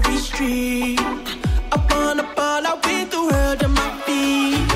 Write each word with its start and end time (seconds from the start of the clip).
Every 0.00 0.18
street. 0.18 1.00
Up 1.72 1.90
on 1.92 2.20
a 2.20 2.26
ball, 2.36 2.64
I 2.66 2.74
went 2.84 3.10
the 3.10 3.20
world 3.30 3.62
on 3.64 3.72
my 3.72 3.90
feet. 4.06 4.68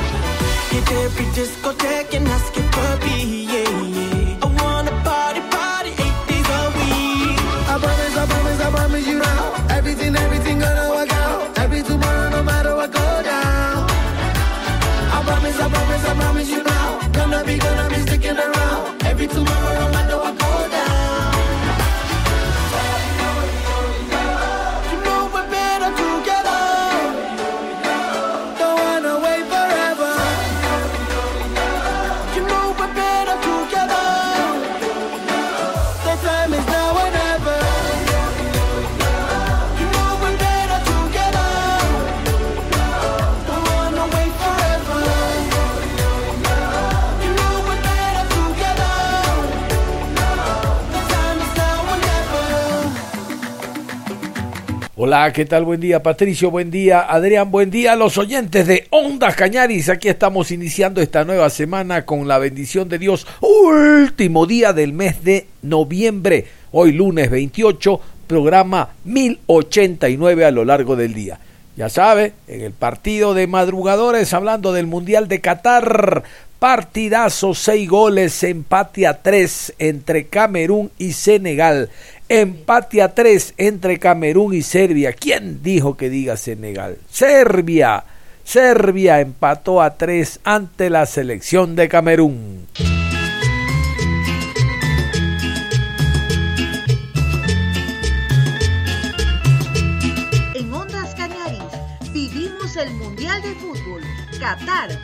Hit 0.72 0.90
every 1.04 1.26
discotheque 1.36 2.14
and 2.16 2.28
ask 2.28 2.52
it 2.56 2.68
for 2.74 2.92
me, 3.04 3.44
yeah, 3.52 3.70
yeah. 3.96 4.44
I 4.44 4.46
wanna 4.60 4.92
party, 5.08 5.42
party 5.54 5.90
eight 6.04 6.18
days 6.28 6.48
a 6.58 6.62
week. 6.76 7.38
I 7.72 7.74
promise, 7.82 8.16
I 8.22 8.24
promise, 8.32 8.60
I 8.66 8.70
promise 8.76 9.06
you 9.06 9.18
now. 9.18 9.76
Everything, 9.78 10.14
everything 10.16 10.58
gonna 10.58 10.86
work 10.94 11.12
out. 11.12 11.58
Every 11.58 11.82
tomorrow, 11.82 12.28
no 12.30 12.42
matter 12.42 12.74
what 12.76 12.90
go 12.92 13.06
down. 13.32 13.88
I 15.16 15.22
promise, 15.28 15.58
I 15.64 15.68
promise, 15.74 16.04
I 16.10 16.14
promise 16.20 16.50
you 16.50 16.62
now. 16.62 16.88
Gonna 17.12 17.44
be, 17.44 17.58
gonna 17.58 17.88
be 17.88 17.98
sticking 18.06 18.36
around. 18.38 18.93
Hola, 55.06 55.30
¿qué 55.34 55.44
tal? 55.44 55.66
Buen 55.66 55.82
día, 55.82 56.02
Patricio. 56.02 56.50
Buen 56.50 56.70
día, 56.70 57.02
Adrián. 57.02 57.50
Buen 57.50 57.70
día 57.70 57.92
a 57.92 57.94
los 57.94 58.16
oyentes 58.16 58.66
de 58.66 58.86
Ondas 58.88 59.36
Cañaris. 59.36 59.90
Aquí 59.90 60.08
estamos 60.08 60.50
iniciando 60.50 61.02
esta 61.02 61.26
nueva 61.26 61.50
semana 61.50 62.06
con 62.06 62.26
la 62.26 62.38
bendición 62.38 62.88
de 62.88 62.98
Dios. 62.98 63.26
Último 63.42 64.46
día 64.46 64.72
del 64.72 64.94
mes 64.94 65.22
de 65.22 65.46
noviembre. 65.60 66.46
Hoy 66.72 66.92
lunes 66.92 67.28
28, 67.28 68.00
programa 68.26 68.94
1089 69.04 70.46
a 70.46 70.50
lo 70.50 70.64
largo 70.64 70.96
del 70.96 71.12
día. 71.12 71.38
Ya 71.76 71.90
sabe, 71.90 72.32
en 72.48 72.62
el 72.62 72.72
partido 72.72 73.34
de 73.34 73.46
madrugadores, 73.46 74.32
hablando 74.32 74.72
del 74.72 74.86
Mundial 74.86 75.28
de 75.28 75.42
Qatar, 75.42 76.22
partidazo, 76.64 77.52
seis 77.52 77.86
goles, 77.86 78.42
empate 78.42 79.06
a 79.06 79.20
tres 79.20 79.74
entre 79.78 80.28
Camerún 80.28 80.90
y 80.96 81.12
Senegal. 81.12 81.90
Empate 82.28 83.02
a 83.02 83.14
tres 83.14 83.52
entre 83.58 83.98
Camerún 83.98 84.54
y 84.54 84.62
Serbia. 84.62 85.12
¿Quién 85.12 85.62
dijo 85.62 85.96
que 85.96 86.08
diga 86.08 86.38
Senegal? 86.38 86.96
Serbia. 87.10 88.04
Serbia 88.44 89.20
empató 89.20 89.82
a 89.82 89.98
tres 89.98 90.40
ante 90.42 90.88
la 90.88 91.04
selección 91.04 91.76
de 91.76 91.88
Camerún. 91.88 92.66
En 100.54 100.72
Ondas 100.72 101.14
Cañaris 101.14 102.12
vivimos 102.12 102.76
el 102.76 102.90
Mundial 102.94 103.42
de 103.42 103.54
Fútbol 103.56 104.02
Qatar 104.40 104.88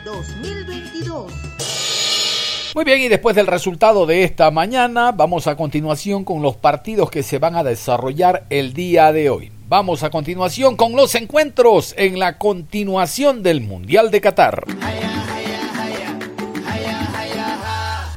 Muy 2.73 2.85
bien, 2.85 3.01
y 3.01 3.09
después 3.09 3.35
del 3.35 3.47
resultado 3.47 4.05
de 4.05 4.23
esta 4.23 4.49
mañana, 4.49 5.11
vamos 5.11 5.45
a 5.47 5.57
continuación 5.57 6.23
con 6.23 6.41
los 6.41 6.55
partidos 6.55 7.11
que 7.11 7.21
se 7.21 7.37
van 7.37 7.57
a 7.57 7.65
desarrollar 7.65 8.45
el 8.49 8.71
día 8.71 9.11
de 9.11 9.29
hoy. 9.29 9.51
Vamos 9.67 10.03
a 10.03 10.09
continuación 10.09 10.77
con 10.77 10.95
los 10.95 11.13
encuentros 11.15 11.93
en 11.97 12.17
la 12.17 12.37
continuación 12.37 13.43
del 13.43 13.59
Mundial 13.59 14.09
de 14.09 14.21
Qatar. 14.21 14.63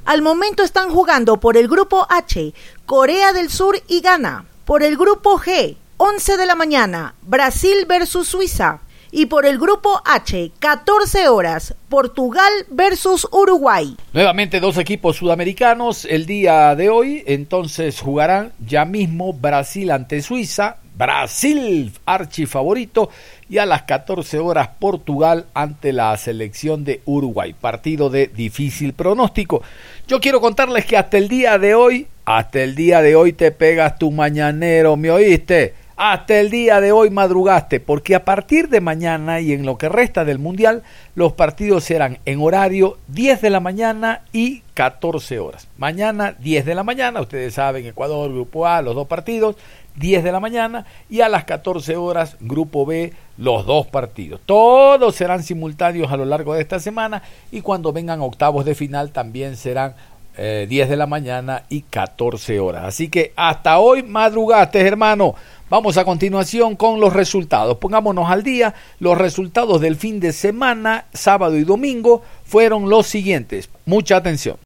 Al 0.05 0.23
momento 0.23 0.63
están 0.63 0.89
jugando 0.89 1.41
por 1.41 1.57
el 1.57 1.67
grupo 1.67 2.07
H, 2.09 2.55
Corea 2.87 3.33
del 3.33 3.51
Sur 3.51 3.83
y 3.89 4.03
Ghana. 4.03 4.45
Por 4.65 4.85
el 4.85 4.97
grupo 4.97 5.37
G, 5.37 5.75
11 5.97 6.37
de 6.37 6.47
la 6.47 6.55
mañana, 6.55 7.17
Brasil 7.23 7.87
versus 7.89 8.29
Suiza. 8.29 8.83
Y 9.17 9.27
por 9.27 9.47
el 9.47 9.59
grupo 9.59 10.03
H, 10.05 10.51
14 10.59 11.29
horas, 11.29 11.77
Portugal 11.89 12.51
versus 12.69 13.29
Uruguay. 13.31 13.97
Nuevamente 14.13 14.59
dos 14.59 14.77
equipos 14.77 15.19
sudamericanos 15.19 16.05
el 16.05 16.27
día 16.27 16.75
de 16.75 16.89
hoy, 16.89 17.23
entonces 17.25 18.01
jugarán 18.01 18.53
ya 18.59 18.85
mismo 18.85 19.33
Brasil 19.33 19.93
ante 19.93 20.21
Suiza, 20.21 20.79
Brasil 20.97 21.93
archi 22.05 22.47
favorito 22.47 23.09
y 23.49 23.59
a 23.59 23.67
las 23.67 23.83
14 23.83 24.41
horas 24.41 24.71
Portugal 24.81 25.47
ante 25.55 25.93
la 25.93 26.17
selección 26.17 26.83
de 26.83 27.01
Uruguay, 27.05 27.53
partido 27.53 28.11
de 28.11 28.27
difícil 28.27 28.95
pronóstico. 28.95 29.63
Yo 30.09 30.21
quiero 30.21 30.41
contarles 30.41 30.87
que 30.87 30.97
hasta 30.97 31.19
el 31.19 31.29
día 31.29 31.57
de 31.59 31.77
hoy, 31.77 32.09
hasta 32.25 32.65
el 32.65 32.75
día 32.75 33.01
de 33.01 33.15
hoy 33.15 33.33
te 33.33 33.53
pegas 33.53 33.97
tu 33.97 34.11
mañanero, 34.11 34.97
¿me 34.97 35.13
oíste? 35.13 35.84
Hasta 35.97 36.41
el 36.41 36.51
día 36.51 36.81
de 36.81 36.93
hoy 36.93 37.11
madrugaste, 37.11 37.81
porque 37.81 38.15
a 38.15 38.25
partir 38.25 38.69
de 38.69 38.81
mañana 38.81 39.41
y 39.41 39.53
en 39.53 39.65
lo 39.65 39.79
que 39.79 39.89
resta 39.89 40.25
del 40.25 40.39
Mundial, 40.39 40.83
los 41.15 41.33
partidos 41.33 41.85
serán 41.85 42.19
en 42.25 42.41
horario 42.41 42.99
10 43.09 43.41
de 43.41 43.51
la 43.51 43.61
mañana 43.61 44.23
y 44.33 44.63
14 44.75 45.39
horas. 45.39 45.69
Mañana 45.79 46.35
10 46.39 46.65
de 46.65 46.75
la 46.75 46.83
mañana, 46.83 47.21
ustedes 47.21 47.55
saben, 47.55 47.87
Ecuador, 47.87 48.33
Grupo 48.33 48.67
A, 48.67 48.83
los 48.83 48.95
dos 48.95 49.07
partidos, 49.07 49.57
10 49.97 50.25
de 50.25 50.33
la 50.33 50.41
mañana 50.41 50.87
y 51.09 51.21
a 51.21 51.29
las 51.29 51.45
14 51.45 51.97
horas, 51.97 52.37
Grupo 52.41 52.85
B, 52.85 53.13
los 53.37 53.65
dos 53.65 53.87
partidos. 53.87 54.41
Todos 54.45 55.15
serán 55.15 55.43
simultáneos 55.43 56.11
a 56.11 56.17
lo 56.17 56.25
largo 56.25 56.55
de 56.55 56.63
esta 56.63 56.81
semana 56.81 57.23
y 57.53 57.61
cuando 57.61 57.93
vengan 57.93 58.21
octavos 58.21 58.65
de 58.65 58.75
final 58.75 59.13
también 59.13 59.57
serán 59.57 59.95
10 60.37 60.39
eh, 60.39 60.67
de 60.89 60.97
la 60.97 61.07
mañana 61.07 61.63
y 61.69 61.83
14 61.83 62.59
horas. 62.59 62.85
Así 62.85 63.09
que 63.09 63.33
hasta 63.37 63.79
hoy 63.79 64.03
madrugaste, 64.03 64.81
hermano. 64.81 65.35
Vamos 65.75 65.97
a 65.97 66.05
continuación 66.05 66.77
con 66.77 67.01
los 67.01 67.13
resultados. 67.13 67.79
Pongámonos 67.79 68.31
al 68.31 68.45
día. 68.45 68.77
Los 69.01 69.19
resultados 69.19 69.81
del 69.81 69.97
fin 69.97 70.21
de 70.21 70.33
semana, 70.33 71.07
sábado 71.13 71.57
y 71.57 71.65
domingo, 71.65 72.23
fueron 72.45 72.89
los 72.89 73.09
siguientes. 73.09 73.69
Mucha 73.85 74.15
atención. 74.15 74.57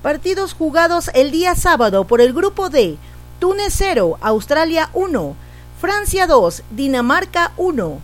Partidos 0.00 0.54
jugados 0.54 1.10
el 1.12 1.32
día 1.32 1.54
sábado 1.54 2.06
por 2.06 2.22
el 2.22 2.32
grupo 2.32 2.70
D. 2.70 2.96
Túnez 3.40 3.74
0, 3.76 4.16
Australia 4.22 4.88
1, 4.94 5.36
Francia 5.78 6.26
2, 6.26 6.62
Dinamarca 6.70 7.52
1. 7.58 7.98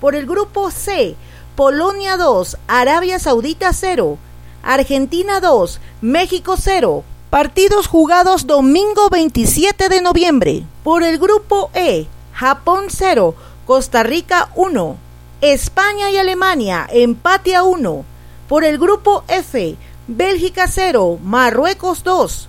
Por 0.00 0.14
el 0.14 0.24
grupo 0.24 0.70
C, 0.70 1.16
Polonia 1.56 2.16
2, 2.16 2.58
Arabia 2.68 3.18
Saudita 3.18 3.72
0, 3.72 4.18
Argentina 4.62 5.40
2, 5.40 5.80
México 6.00 6.54
0. 6.56 7.02
Partidos 7.36 7.86
jugados 7.86 8.46
domingo 8.46 9.10
27 9.10 9.90
de 9.90 10.00
noviembre. 10.00 10.62
Por 10.82 11.02
el 11.02 11.18
grupo 11.18 11.70
E, 11.74 12.06
Japón 12.32 12.84
0, 12.88 13.34
Costa 13.66 14.02
Rica 14.02 14.48
1. 14.54 14.96
España 15.42 16.10
y 16.10 16.16
Alemania 16.16 16.86
empate 16.90 17.54
a 17.54 17.62
1. 17.62 18.06
Por 18.48 18.64
el 18.64 18.78
grupo 18.78 19.22
F, 19.28 19.76
Bélgica 20.08 20.66
0, 20.66 21.18
Marruecos 21.22 22.02
2. 22.04 22.48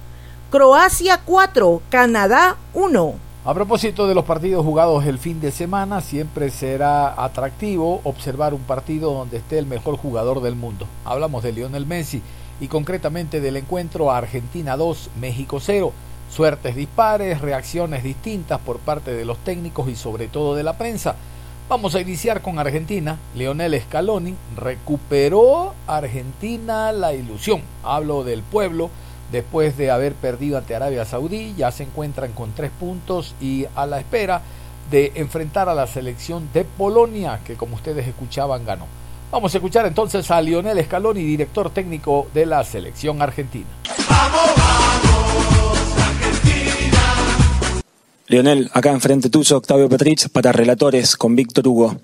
Croacia 0.51 1.19
4, 1.25 1.81
Canadá 1.89 2.55
1. 2.73 3.15
A 3.43 3.53
propósito 3.53 4.07
de 4.07 4.15
los 4.15 4.23
partidos 4.23 4.63
jugados 4.63 5.05
el 5.05 5.19
fin 5.19 5.41
de 5.41 5.51
semana, 5.51 5.99
siempre 5.99 6.49
será 6.49 7.21
atractivo 7.21 7.99
observar 8.05 8.53
un 8.53 8.61
partido 8.61 9.13
donde 9.13 9.35
esté 9.35 9.59
el 9.59 9.65
mejor 9.65 9.97
jugador 9.97 10.41
del 10.41 10.55
mundo. 10.55 10.87
Hablamos 11.03 11.43
de 11.43 11.51
Lionel 11.51 11.85
Messi 11.85 12.21
y 12.59 12.68
concretamente 12.68 13.42
del 13.42 13.57
encuentro 13.57 14.12
Argentina 14.12 14.77
2, 14.77 15.09
México 15.19 15.59
0. 15.59 15.94
Suertes 16.30 16.75
dispares, 16.75 17.42
reacciones 17.42 18.04
distintas 18.04 18.59
por 18.59 18.80
parte 18.80 19.13
de 19.13 19.25
los 19.25 19.38
técnicos 19.39 19.88
y 19.89 19.95
sobre 19.95 20.27
todo 20.27 20.56
de 20.56 20.63
la 20.63 20.77
prensa. 20.77 21.15
Vamos 21.69 21.95
a 21.95 22.01
iniciar 22.01 22.42
con 22.42 22.59
Argentina. 22.59 23.18
Leonel 23.36 23.80
Scaloni 23.81 24.36
recuperó 24.56 25.74
Argentina 25.86 26.92
la 26.92 27.13
ilusión. 27.13 27.62
Hablo 27.83 28.24
del 28.24 28.42
pueblo 28.42 28.89
después 29.31 29.77
de 29.77 29.92
haber 29.92 30.13
perdido 30.13 30.57
ante 30.57 30.75
Arabia 30.75 31.06
Saudí. 31.06 31.54
Ya 31.57 31.71
se 31.71 31.83
encuentran 31.83 32.31
con 32.31 32.54
tres 32.54 32.71
puntos 32.71 33.36
y 33.42 33.65
a 33.75 33.86
la 33.86 34.00
espera 34.00 34.42
de 34.89 35.12
enfrentar 35.15 35.68
a 35.68 35.75
la 35.75 35.88
selección 35.88 36.50
de 36.54 36.63
Polonia, 36.63 37.42
que 37.45 37.56
como 37.56 37.75
ustedes 37.75 38.07
escuchaban 38.07 38.65
ganó. 38.65 38.86
Vamos 39.29 39.53
a 39.53 39.57
escuchar 39.57 39.85
entonces 39.85 40.31
a 40.31 40.41
Lionel 40.41 40.81
Scaloni, 40.85 41.21
director 41.21 41.69
técnico 41.71 42.27
de 42.33 42.45
la 42.45 42.63
selección 42.63 43.21
argentina. 43.21 43.65
¡Vamos, 44.09 44.41
vamos, 44.56 45.77
Argentina! 45.97 47.00
Lionel, 48.27 48.71
acá 48.74 48.91
enfrente 48.91 49.29
tuyo, 49.29 49.57
Octavio 49.57 49.89
Petrich, 49.89 50.29
para 50.29 50.53
relatores 50.53 51.18
con 51.18 51.35
Víctor 51.35 51.68
Hugo. 51.68 51.97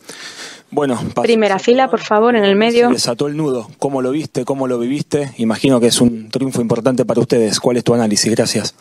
Bueno, 0.70 1.00
primera 1.22 1.60
fila, 1.60 1.90
por 1.90 2.02
favor, 2.02 2.36
en 2.36 2.44
el 2.44 2.58
medio. 2.58 2.88
Se 2.88 2.94
desató 2.94 3.28
el 3.28 3.38
nudo. 3.38 3.70
¿Cómo 3.80 4.02
lo 4.02 4.12
viste? 4.12 4.44
¿Cómo 4.44 4.68
lo 4.68 4.78
viviste? 4.78 5.32
Imagino 5.38 5.80
que 5.80 5.88
es 5.88 6.02
un 6.02 6.30
triunfo 6.30 6.62
importante 6.62 7.06
para 7.06 7.22
ustedes. 7.22 7.60
¿Cuál 7.60 7.78
es 7.78 7.84
tu 7.86 7.94
análisis? 7.94 8.30
Gracias. 8.36 8.76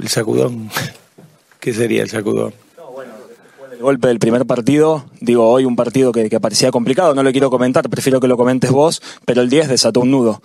El 0.00 0.08
sacudón. 0.08 0.70
¿Qué 1.60 1.72
sería 1.72 2.02
el 2.02 2.10
sacudón? 2.10 2.65
El 3.76 3.82
golpe 3.82 4.08
del 4.08 4.18
primer 4.18 4.46
partido, 4.46 5.04
digo, 5.20 5.50
hoy 5.50 5.66
un 5.66 5.76
partido 5.76 6.10
que, 6.10 6.40
parecía 6.40 6.70
complicado, 6.70 7.14
no 7.14 7.22
lo 7.22 7.30
quiero 7.30 7.50
comentar, 7.50 7.90
prefiero 7.90 8.20
que 8.20 8.26
lo 8.26 8.38
comentes 8.38 8.70
vos, 8.70 9.02
pero 9.26 9.42
el 9.42 9.50
10 9.50 9.68
desató 9.68 10.00
un 10.00 10.10
nudo. 10.10 10.40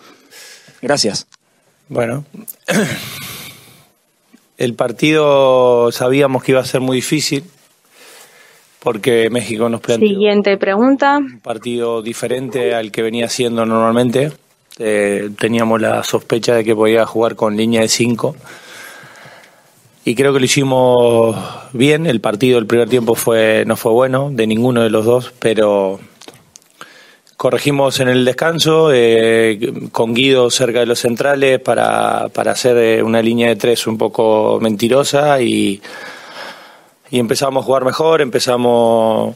Gracias. 0.82 1.28
Bueno, 1.88 2.26
el 4.58 4.74
partido 4.74 5.94
sabíamos 5.94 6.44
que 6.44 6.52
iba 6.52 6.60
a 6.60 6.66
ser 6.66 6.82
muy 6.82 6.98
difícil 6.98 7.46
porque 8.80 9.30
México 9.30 9.70
nos 9.70 9.80
planteó 9.80 10.10
Siguiente 10.10 10.58
pregunta. 10.58 11.20
un 11.20 11.40
partido 11.40 12.02
diferente 12.02 12.76
al 12.76 12.92
que 12.92 13.02
venía 13.02 13.30
siendo 13.30 13.66
normalmente. 13.66 14.34
Eh, 14.78 15.30
teníamos 15.40 15.80
la 15.80 16.04
sospecha 16.04 16.56
de 16.56 16.66
que 16.66 16.76
podía 16.76 17.06
jugar 17.06 17.38
con 17.38 17.56
línea 17.56 17.80
de 17.80 17.88
5 17.88 18.36
y 20.04 20.16
creo 20.16 20.34
que 20.34 20.40
lo 20.40 20.46
hicimos 20.46 21.36
bien. 21.74 22.08
El 22.08 22.22
partido, 22.22 22.60
el 22.60 22.66
primer 22.66 22.90
tiempo 22.90 23.16
fue 23.16 23.64
no 23.66 23.76
fue 23.78 23.92
bueno 23.92 24.30
de 24.32 24.48
ninguno 24.48 24.82
de 24.82 24.90
los 24.90 25.06
dos, 25.06 25.34
pero 25.40 26.00
corregimos 27.38 28.00
en 28.00 28.08
el 28.08 28.24
descanso 28.24 28.92
eh, 28.94 29.60
con 29.92 30.14
Guido 30.14 30.52
cerca 30.52 30.80
de 30.80 30.86
los 30.86 31.00
centrales 31.00 31.60
para, 31.60 32.30
para 32.30 32.52
hacer 32.52 32.78
eh, 32.78 33.04
una 33.04 33.22
línea 33.22 33.50
de 33.50 33.56
tres 33.56 33.88
un 33.88 33.98
poco 33.98 34.60
mentirosa 34.62 35.42
y, 35.42 35.82
y 37.10 37.20
empezamos 37.20 37.64
a 37.64 37.66
jugar 37.66 37.84
mejor, 37.84 38.22
empezamos 38.22 39.36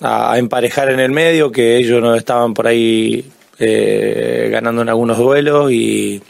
a, 0.00 0.36
emparejar 0.36 0.90
en 0.90 0.98
el 1.00 1.12
medio, 1.12 1.52
que 1.52 1.76
ellos 1.76 2.02
no 2.02 2.14
estaban 2.14 2.54
por 2.54 2.66
ahí 2.66 3.30
eh, 3.58 4.48
ganando 4.50 4.82
en 4.82 4.88
algunos 4.88 5.16
duelos 5.16 5.70
y, 5.70 6.20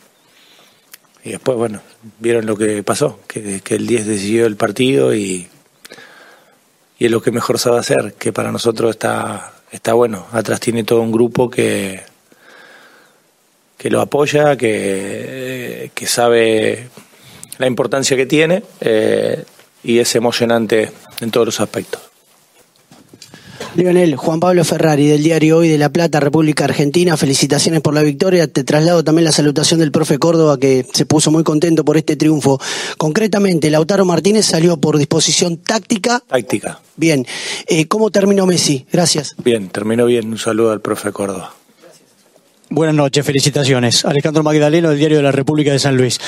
y 1.25 1.31
después, 1.31 1.57
bueno, 1.57 1.81
vieron 2.19 2.47
lo 2.47 2.57
que 2.57 2.83
pasó, 2.83 3.21
que, 3.29 3.63
el 3.69 3.87
10 3.87 4.07
decidió 4.07 4.47
el 4.47 4.57
partido 4.57 5.15
y, 5.15 5.49
y 6.99 7.05
es 7.05 7.11
lo 7.11 7.23
que 7.23 7.31
mejor 7.31 7.59
sabe 7.59 7.79
hacer, 7.79 8.15
que 8.15 8.33
para 8.33 8.51
nosotros 8.51 8.91
está, 8.91 9.55
está 9.71 9.93
bueno. 9.95 10.27
Atrás 10.33 10.59
tiene 10.59 10.83
todo 10.83 11.01
un 11.01 11.13
grupo 11.13 11.49
que, 11.49 12.03
que 13.79 13.91
lo 13.91 14.01
apoya, 14.01 14.57
que, 14.57 15.91
que 15.95 16.07
sabe 16.07 16.89
la 17.59 17.67
importancia 17.67 18.17
que 18.17 18.27
tiene 18.27 18.63
eh, 18.81 19.45
y 19.85 19.99
es 19.99 20.15
emocionante 20.17 20.91
en 21.21 21.31
todos 21.31 21.47
los 21.47 21.61
aspectos. 21.61 22.12
Lionel, 23.75 24.17
Juan 24.17 24.39
Pablo 24.39 24.65
Ferrari 24.65 25.07
del 25.07 25.23
diario 25.23 25.59
Hoy 25.59 25.69
de 25.69 25.79
La 25.79 25.89
Plata, 25.89 26.21
República 26.21 26.65
Argentina, 26.65 27.17
felicitaciones 27.17 27.81
por 27.81 27.95
la 27.95 28.03
victoria. 28.03 28.47
Te 28.47 28.65
traslado 28.65 29.03
también 29.03 29.25
la 29.25 29.33
salutación 29.33 29.81
del 29.81 29.91
profe 29.91 30.19
Córdoba 30.19 30.59
que 30.59 30.85
se 30.93 31.07
puso 31.07 31.31
muy 31.31 31.43
contento 31.43 31.83
por 31.83 31.97
este 31.97 32.17
triunfo. 32.17 32.61
Concretamente, 32.99 33.71
Lautaro 33.71 34.05
Martínez 34.05 34.45
salió 34.45 34.77
por 34.77 34.99
disposición 34.99 35.57
táctica. 35.57 36.23
Táctica. 36.29 36.81
Bien. 36.97 37.27
Eh, 37.67 37.87
¿Cómo 37.89 38.11
terminó 38.11 38.45
Messi? 38.45 38.85
Gracias. 38.93 39.35
Bien, 39.43 39.71
terminó 39.71 40.05
bien. 40.05 40.29
Un 40.29 40.39
saludo 40.39 40.73
al 40.73 40.83
profe 40.83 41.11
Córdoba. 41.11 41.55
Buenas 42.69 42.95
noches, 42.95 43.25
felicitaciones. 43.25 44.05
Alejandro 44.05 44.43
Magdaleno 44.43 44.91
del 44.91 44.99
Diario 44.99 45.17
de 45.17 45.23
la 45.23 45.33
República 45.33 45.73
de 45.73 45.79
San 45.79 45.97
Luis. 45.97 46.21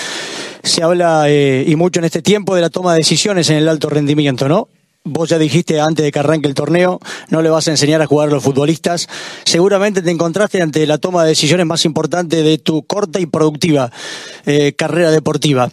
Se 0.62 0.82
habla 0.82 1.24
eh, 1.28 1.64
y 1.66 1.76
mucho 1.76 2.00
en 2.00 2.06
este 2.06 2.22
tiempo 2.22 2.54
de 2.54 2.62
la 2.62 2.70
toma 2.70 2.92
de 2.92 3.00
decisiones 3.00 3.50
en 3.50 3.56
el 3.56 3.68
alto 3.68 3.90
rendimiento, 3.90 4.48
¿no? 4.48 4.68
Vos 5.06 5.28
ya 5.28 5.38
dijiste 5.38 5.80
antes 5.80 6.02
de 6.02 6.10
que 6.10 6.18
arranque 6.18 6.48
el 6.48 6.54
torneo, 6.54 6.98
no 7.28 7.42
le 7.42 7.50
vas 7.50 7.68
a 7.68 7.72
enseñar 7.72 8.00
a 8.00 8.06
jugar 8.06 8.30
a 8.30 8.32
los 8.32 8.42
futbolistas. 8.42 9.06
Seguramente 9.44 10.00
te 10.00 10.10
encontraste 10.10 10.62
ante 10.62 10.86
la 10.86 10.96
toma 10.96 11.24
de 11.24 11.28
decisiones 11.28 11.66
más 11.66 11.84
importante 11.84 12.42
de 12.42 12.56
tu 12.56 12.84
corta 12.84 13.20
y 13.20 13.26
productiva 13.26 13.92
eh, 14.46 14.72
carrera 14.72 15.10
deportiva. 15.10 15.70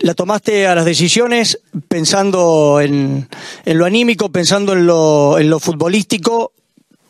La 0.00 0.14
tomaste 0.14 0.66
a 0.66 0.74
las 0.74 0.84
decisiones 0.84 1.60
pensando 1.86 2.80
en, 2.80 3.28
lo 3.66 3.84
anímico, 3.84 4.30
pensando 4.30 4.72
en 4.72 4.84
lo, 4.84 5.38
en 5.38 5.48
lo 5.48 5.60
futbolístico. 5.60 6.50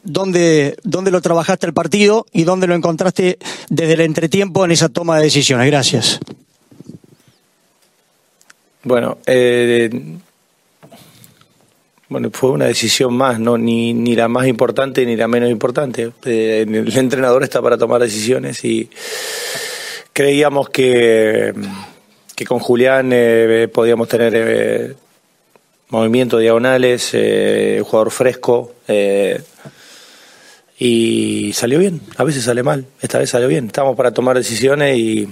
¿Dónde, 0.04 0.76
¿Dónde 0.82 1.10
lo 1.10 1.22
trabajaste 1.22 1.64
el 1.64 1.72
partido 1.72 2.26
y 2.32 2.44
dónde 2.44 2.66
lo 2.66 2.74
encontraste 2.74 3.38
desde 3.70 3.94
el 3.94 4.02
entretiempo 4.02 4.66
en 4.66 4.72
esa 4.72 4.90
toma 4.90 5.16
de 5.16 5.24
decisiones? 5.24 5.66
Gracias. 5.68 6.20
Bueno, 8.84 9.16
eh, 9.24 9.88
bueno, 12.12 12.30
fue 12.30 12.50
una 12.50 12.66
decisión 12.66 13.14
más, 13.14 13.40
no 13.40 13.58
ni, 13.58 13.94
ni 13.94 14.14
la 14.14 14.28
más 14.28 14.46
importante 14.46 15.04
ni 15.04 15.16
la 15.16 15.26
menos 15.26 15.50
importante. 15.50 16.12
Eh, 16.24 16.64
el 16.68 16.96
entrenador 16.96 17.42
está 17.42 17.60
para 17.60 17.78
tomar 17.78 18.00
decisiones 18.00 18.64
y 18.64 18.88
creíamos 20.12 20.68
que, 20.68 21.52
que 22.36 22.44
con 22.44 22.58
Julián 22.58 23.10
eh, 23.12 23.68
podíamos 23.72 24.08
tener 24.08 24.32
eh, 24.36 24.94
movimientos 25.88 26.40
diagonales, 26.40 27.14
un 27.14 27.84
jugador 27.84 28.10
fresco. 28.10 28.74
y 30.78 31.52
salió 31.54 31.78
bien, 31.78 32.00
a 32.16 32.24
veces 32.24 32.44
sale 32.44 32.62
mal, 32.62 32.86
esta 33.00 33.18
vez 33.18 33.30
salió 33.30 33.48
bien. 33.48 33.66
Estamos 33.66 33.96
para 33.96 34.12
tomar 34.12 34.36
decisiones 34.36 34.96
y 34.98 35.28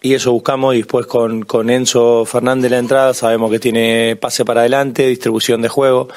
y 0.00 0.14
eso 0.14 0.32
buscamos 0.32 0.74
y 0.74 0.78
después 0.78 1.06
con, 1.06 1.44
con 1.44 1.70
Enzo 1.70 2.24
Fernández 2.24 2.70
la 2.70 2.78
entrada 2.78 3.14
sabemos 3.14 3.50
que 3.50 3.58
tiene 3.58 4.16
pase 4.16 4.44
para 4.44 4.60
adelante, 4.60 5.06
distribución 5.06 5.60
de 5.60 5.68
juego. 5.68 6.08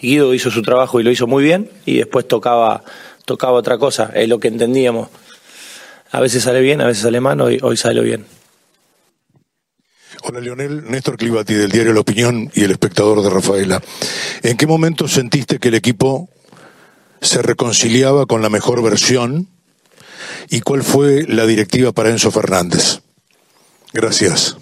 Guido 0.00 0.34
hizo 0.34 0.50
su 0.50 0.62
trabajo 0.62 0.98
y 0.98 1.04
lo 1.04 1.10
hizo 1.10 1.26
muy 1.26 1.44
bien 1.44 1.70
y 1.86 1.98
después 1.98 2.26
tocaba, 2.26 2.82
tocaba 3.24 3.52
otra 3.52 3.78
cosa, 3.78 4.10
es 4.14 4.28
lo 4.28 4.40
que 4.40 4.48
entendíamos. 4.48 5.08
A 6.10 6.20
veces 6.20 6.42
sale 6.42 6.60
bien, 6.60 6.80
a 6.80 6.86
veces 6.86 7.02
sale 7.02 7.20
mal, 7.20 7.40
hoy, 7.40 7.58
hoy 7.62 7.76
sale 7.76 8.00
bien. 8.00 8.26
Hola 10.24 10.40
Leonel, 10.40 10.90
Néstor 10.90 11.16
Clivati 11.16 11.54
del 11.54 11.70
diario 11.70 11.92
La 11.92 12.00
Opinión 12.00 12.50
y 12.52 12.64
el 12.64 12.72
espectador 12.72 13.22
de 13.22 13.30
Rafaela. 13.30 13.80
¿En 14.42 14.56
qué 14.56 14.66
momento 14.66 15.06
sentiste 15.06 15.60
que 15.60 15.68
el 15.68 15.74
equipo 15.74 16.28
se 17.20 17.40
reconciliaba 17.40 18.26
con 18.26 18.42
la 18.42 18.48
mejor 18.48 18.82
versión 18.82 19.48
y 20.50 20.60
cuál 20.60 20.82
fue 20.82 21.24
la 21.28 21.46
directiva 21.46 21.92
para 21.92 22.10
Enzo 22.10 22.32
Fernández? 22.32 23.00
Gracias. 23.92 24.56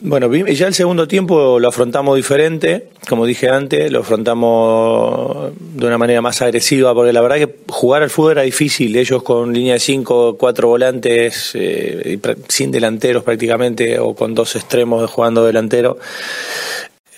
Bueno, 0.00 0.32
ya 0.32 0.68
el 0.68 0.74
segundo 0.74 1.08
tiempo 1.08 1.58
lo 1.58 1.68
afrontamos 1.68 2.14
diferente, 2.14 2.90
como 3.08 3.26
dije 3.26 3.48
antes, 3.48 3.90
lo 3.90 4.00
afrontamos 4.00 5.50
de 5.58 5.86
una 5.86 5.98
manera 5.98 6.20
más 6.20 6.40
agresiva, 6.40 6.94
porque 6.94 7.12
la 7.12 7.20
verdad 7.20 7.38
que 7.38 7.56
jugar 7.66 8.04
al 8.04 8.10
fútbol 8.10 8.32
era 8.32 8.42
difícil, 8.42 8.94
ellos 8.94 9.24
con 9.24 9.52
línea 9.52 9.74
de 9.74 9.80
cinco, 9.80 10.36
cuatro 10.38 10.68
volantes, 10.68 11.50
eh, 11.54 12.16
sin 12.46 12.70
delanteros 12.70 13.24
prácticamente, 13.24 13.98
o 13.98 14.14
con 14.14 14.36
dos 14.36 14.54
extremos 14.54 15.10
jugando 15.10 15.44
delantero, 15.44 15.98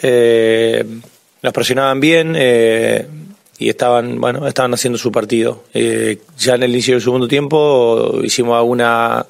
eh, 0.00 0.82
nos 1.42 1.52
presionaban 1.52 2.00
bien, 2.00 2.34
eh, 2.34 3.06
y 3.60 3.68
estaban, 3.68 4.18
bueno, 4.18 4.48
estaban 4.48 4.72
haciendo 4.72 4.98
su 4.98 5.12
partido. 5.12 5.64
Eh, 5.74 6.18
ya 6.38 6.54
en 6.54 6.62
el 6.62 6.70
inicio 6.70 6.94
del 6.94 7.02
segundo 7.02 7.28
tiempo 7.28 8.20
hicimos 8.24 8.56
alguna, 8.56 9.26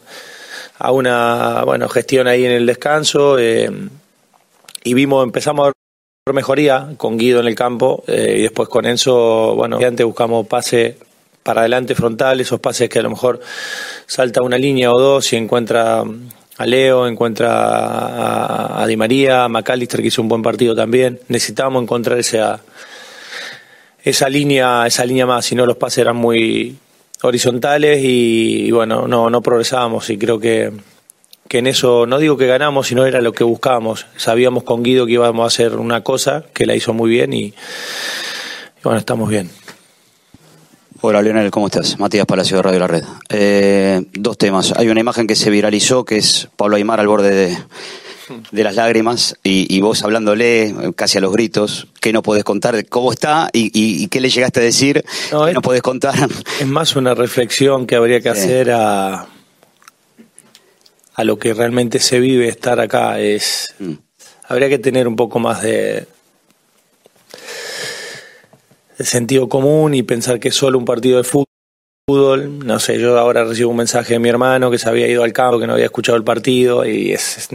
alguna 0.78 1.64
bueno, 1.64 1.88
gestión 1.88 2.28
ahí 2.28 2.46
en 2.46 2.52
el 2.52 2.64
descanso 2.64 3.40
eh, 3.40 3.68
y 4.84 4.94
vimos, 4.94 5.24
empezamos 5.24 5.68
a 5.68 6.32
mejoría 6.32 6.90
con 6.96 7.18
Guido 7.18 7.40
en 7.40 7.48
el 7.48 7.56
campo 7.56 8.04
eh, 8.06 8.36
y 8.38 8.42
después 8.42 8.68
con 8.68 8.86
Enzo, 8.86 9.56
bueno, 9.56 9.78
antes 9.84 10.06
buscamos 10.06 10.46
pase 10.46 10.96
para 11.42 11.62
adelante 11.62 11.96
frontal, 11.96 12.40
esos 12.40 12.60
pases 12.60 12.88
que 12.88 13.00
a 13.00 13.02
lo 13.02 13.10
mejor 13.10 13.40
salta 14.06 14.42
una 14.42 14.58
línea 14.58 14.92
o 14.92 15.00
dos 15.00 15.32
y 15.32 15.36
encuentra 15.36 16.04
a 16.56 16.66
Leo, 16.66 17.08
encuentra 17.08 18.80
a, 18.80 18.86
Di 18.86 18.96
María, 18.96 19.42
a 19.42 19.48
McAllister 19.48 20.00
que 20.02 20.06
hizo 20.06 20.22
un 20.22 20.28
buen 20.28 20.42
partido 20.42 20.76
también. 20.76 21.18
Necesitábamos 21.26 21.82
encontrar 21.82 22.18
esa, 22.18 22.60
esa 24.02 24.28
línea, 24.28 24.86
esa 24.86 25.04
línea 25.04 25.26
más, 25.26 25.44
si 25.44 25.54
no 25.54 25.66
los 25.66 25.76
pases 25.76 25.98
eran 25.98 26.16
muy 26.16 26.76
horizontales 27.22 28.00
y, 28.02 28.70
bueno, 28.70 29.06
no, 29.06 29.30
no 29.30 29.42
progresábamos 29.42 30.08
y 30.10 30.18
creo 30.18 30.38
que, 30.38 30.72
que 31.48 31.58
en 31.58 31.66
eso, 31.66 32.06
no 32.06 32.18
digo 32.18 32.36
que 32.36 32.46
ganamos, 32.46 32.86
sino 32.86 33.04
era 33.04 33.20
lo 33.20 33.32
que 33.32 33.44
buscábamos. 33.44 34.06
Sabíamos 34.16 34.62
con 34.62 34.82
Guido 34.82 35.06
que 35.06 35.12
íbamos 35.12 35.44
a 35.44 35.46
hacer 35.46 35.76
una 35.76 36.02
cosa, 36.02 36.44
que 36.54 36.66
la 36.66 36.74
hizo 36.74 36.92
muy 36.92 37.10
bien 37.10 37.32
y 37.32 37.52
bueno, 38.82 38.98
estamos 38.98 39.28
bien. 39.28 39.50
Hola 41.02 41.22
Lionel, 41.22 41.50
¿cómo 41.50 41.66
estás? 41.66 41.98
Matías 41.98 42.26
Palacio 42.26 42.58
de 42.58 42.62
Radio 42.62 42.78
La 42.78 42.86
Red. 42.86 43.04
Eh, 43.30 44.02
dos 44.12 44.36
temas. 44.36 44.74
Hay 44.76 44.88
una 44.88 45.00
imagen 45.00 45.26
que 45.26 45.34
se 45.34 45.48
viralizó 45.48 46.04
que 46.04 46.18
es 46.18 46.48
Pablo 46.56 46.76
Aymar 46.76 47.00
al 47.00 47.08
borde 47.08 47.30
de, 47.30 47.58
de 48.50 48.64
las 48.64 48.76
lágrimas 48.76 49.36
y, 49.42 49.80
vos 49.80 50.02
hablándole 50.02 50.74
casi 50.96 51.18
a 51.18 51.20
los 51.20 51.32
gritos, 51.32 51.88
¿qué 52.00 52.12
no 52.12 52.22
podés 52.22 52.44
contar? 52.44 52.86
¿Cómo 52.88 53.12
está 53.12 53.50
y, 53.52 54.08
qué 54.08 54.20
le 54.20 54.30
llegaste 54.30 54.60
a 54.60 54.62
decir? 54.62 55.04
No, 55.32 55.46
¿Qué 55.46 55.52
no 55.52 55.62
podés 55.62 55.82
contar? 55.82 56.28
Es 56.60 56.66
más 56.66 56.96
una 56.96 57.14
reflexión 57.14 57.86
que 57.86 57.96
habría 57.96 58.20
que 58.20 58.28
hacer 58.28 58.70
a, 58.70 59.26
a 61.14 61.24
lo 61.24 61.38
que 61.38 61.54
realmente 61.54 61.98
se 61.98 62.20
vive 62.20 62.48
estar 62.48 62.80
acá. 62.80 63.20
Es, 63.20 63.74
mm. 63.78 63.92
Habría 64.48 64.68
que 64.68 64.78
tener 64.78 65.06
un 65.06 65.16
poco 65.16 65.38
más 65.38 65.62
de 65.62 66.06
sentido 68.98 69.48
común 69.48 69.94
y 69.94 70.02
pensar 70.02 70.38
que 70.40 70.48
es 70.48 70.54
solo 70.54 70.78
un 70.78 70.84
partido 70.84 71.18
de 71.18 71.24
fútbol. 71.24 72.58
No 72.66 72.78
sé, 72.80 72.98
yo 72.98 73.18
ahora 73.18 73.44
recibo 73.44 73.70
un 73.70 73.76
mensaje 73.76 74.14
de 74.14 74.18
mi 74.18 74.28
hermano 74.28 74.70
que 74.70 74.78
se 74.78 74.88
había 74.88 75.06
ido 75.06 75.22
al 75.22 75.32
campo, 75.32 75.60
que 75.60 75.66
no 75.66 75.74
había 75.74 75.86
escuchado 75.86 76.16
el 76.16 76.24
partido 76.24 76.84
y 76.84 77.12
es, 77.12 77.48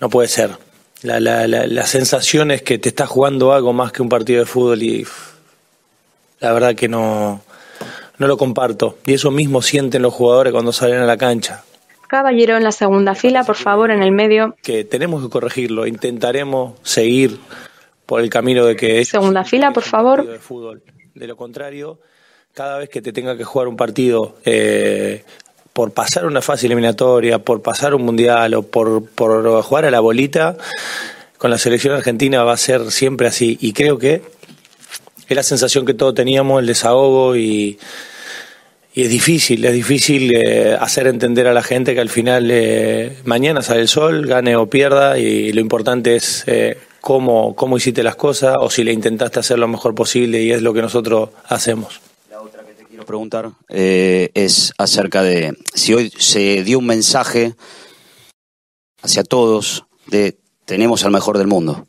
no 0.00 0.08
puede 0.08 0.28
ser. 0.28 0.50
La, 1.02 1.20
la, 1.20 1.46
la, 1.46 1.86
sensación 1.86 2.50
es 2.50 2.62
que 2.62 2.78
te 2.78 2.88
está 2.88 3.06
jugando 3.06 3.52
algo 3.52 3.74
más 3.74 3.92
que 3.92 4.00
un 4.00 4.08
partido 4.08 4.40
de 4.40 4.46
fútbol 4.46 4.82
y 4.82 5.06
la 6.40 6.52
verdad 6.52 6.74
que 6.74 6.88
no, 6.88 7.42
no 8.18 8.26
lo 8.26 8.36
comparto. 8.38 8.98
Y 9.04 9.12
eso 9.12 9.30
mismo 9.30 9.60
sienten 9.60 10.02
los 10.02 10.14
jugadores 10.14 10.52
cuando 10.52 10.72
salen 10.72 11.00
a 11.00 11.04
la 11.04 11.18
cancha. 11.18 11.62
Caballero 12.08 12.56
en 12.56 12.62
la 12.64 12.72
segunda 12.72 13.14
fila, 13.14 13.44
por 13.44 13.56
favor, 13.56 13.90
en 13.90 14.02
el 14.02 14.12
medio. 14.12 14.56
Que 14.62 14.84
tenemos 14.84 15.22
que 15.22 15.28
corregirlo, 15.28 15.86
intentaremos 15.86 16.74
seguir 16.82 17.38
por 18.06 18.20
el 18.20 18.30
camino 18.30 18.64
de 18.64 18.76
que... 18.76 19.04
Segunda 19.04 19.44
fila, 19.44 19.72
por 19.72 19.82
favor. 19.82 20.26
De, 20.26 20.38
fútbol. 20.38 20.82
de 21.14 21.26
lo 21.26 21.36
contrario, 21.36 21.98
cada 22.52 22.78
vez 22.78 22.88
que 22.88 23.02
te 23.02 23.12
tenga 23.12 23.36
que 23.36 23.44
jugar 23.44 23.68
un 23.68 23.76
partido 23.76 24.36
eh, 24.44 25.24
por 25.74 25.92
pasar 25.92 26.24
una 26.24 26.40
fase 26.40 26.66
eliminatoria, 26.66 27.40
por 27.40 27.60
pasar 27.60 27.94
un 27.94 28.02
mundial 28.02 28.54
o 28.54 28.62
por, 28.62 29.02
jugar 29.62 29.84
a 29.84 29.90
la 29.90 30.00
bolita, 30.00 30.56
con 31.36 31.50
la 31.50 31.58
selección 31.58 31.94
argentina 31.94 32.44
va 32.44 32.54
a 32.54 32.56
ser 32.56 32.92
siempre 32.92 33.26
así. 33.26 33.58
Y 33.60 33.72
creo 33.72 33.98
que 33.98 34.22
es 35.28 35.36
la 35.36 35.42
sensación 35.42 35.84
que 35.84 35.92
todos 35.92 36.14
teníamos, 36.14 36.60
el 36.60 36.66
desahogo 36.68 37.34
y, 37.34 37.76
y 38.94 39.02
es 39.02 39.10
difícil, 39.10 39.64
es 39.64 39.74
difícil 39.74 40.32
eh, 40.36 40.78
hacer 40.80 41.08
entender 41.08 41.48
a 41.48 41.52
la 41.52 41.62
gente 41.62 41.92
que 41.92 42.00
al 42.00 42.08
final 42.08 42.48
eh, 42.52 43.18
mañana 43.24 43.60
sale 43.60 43.80
el 43.80 43.88
sol, 43.88 44.26
gane 44.26 44.54
o 44.54 44.66
pierda 44.70 45.18
y 45.18 45.52
lo 45.52 45.60
importante 45.60 46.14
es 46.14 46.46
cómo, 47.00 47.56
cómo 47.56 47.76
hiciste 47.78 48.04
las 48.04 48.14
cosas 48.14 48.56
o 48.60 48.70
si 48.70 48.84
le 48.84 48.92
intentaste 48.92 49.40
hacer 49.40 49.58
lo 49.58 49.66
mejor 49.66 49.96
posible 49.96 50.40
y 50.40 50.52
es 50.52 50.62
lo 50.62 50.72
que 50.72 50.82
nosotros 50.82 51.30
hacemos. 51.48 52.00
La 52.30 52.40
otra 52.40 52.62
que 52.62 52.74
te 52.74 52.83
quiero 52.94 53.06
preguntar 53.06 53.50
eh, 53.70 54.30
es 54.34 54.72
acerca 54.78 55.24
de 55.24 55.58
si 55.74 55.94
hoy 55.94 56.12
se 56.16 56.62
dio 56.62 56.78
un 56.78 56.86
mensaje 56.86 57.54
hacia 59.02 59.24
todos 59.24 59.84
de 60.06 60.38
tenemos 60.64 61.04
al 61.04 61.10
mejor 61.10 61.36
del 61.36 61.48
mundo. 61.48 61.88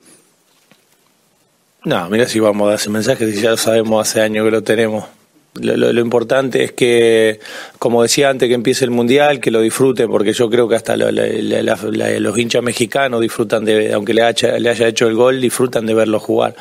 No, 1.84 2.10
mira 2.10 2.28
si 2.28 2.40
vamos 2.40 2.66
a 2.66 2.70
dar 2.70 2.80
ese 2.80 2.90
mensaje, 2.90 3.32
si 3.32 3.40
ya 3.40 3.52
lo 3.52 3.58
sabemos 3.58 4.10
hace 4.10 4.22
años 4.22 4.46
que 4.46 4.52
lo 4.52 4.64
tenemos. 4.64 5.06
Lo, 5.54 6.02
importante 6.02 6.64
es 6.64 6.72
que, 6.72 7.40
como 7.78 8.02
decía 8.02 8.32
antes, 8.32 8.50
que 8.50 8.56
empiece 8.56 8.84
el 8.84 8.90
mundial, 8.90 9.40
que 9.40 9.52
lo 9.52 9.62
disfrute, 9.62 10.08
porque 10.08 10.34
yo 10.34 10.50
creo 10.50 10.68
que 10.68 10.76
hasta 10.76 10.98
los 10.98 12.38
hinchas 12.40 12.64
mexicanos 12.64 13.22
disfrutan 13.22 13.64
de, 13.64 13.94
aunque 13.94 14.16
le 14.16 14.24
le 14.60 14.70
haya 14.70 14.88
hecho 14.88 15.08
el 15.08 15.14
gol, 15.14 15.40
disfrutan 15.40 15.86
de 15.86 15.94
verlo 15.94 16.20
jugar. 16.20 16.56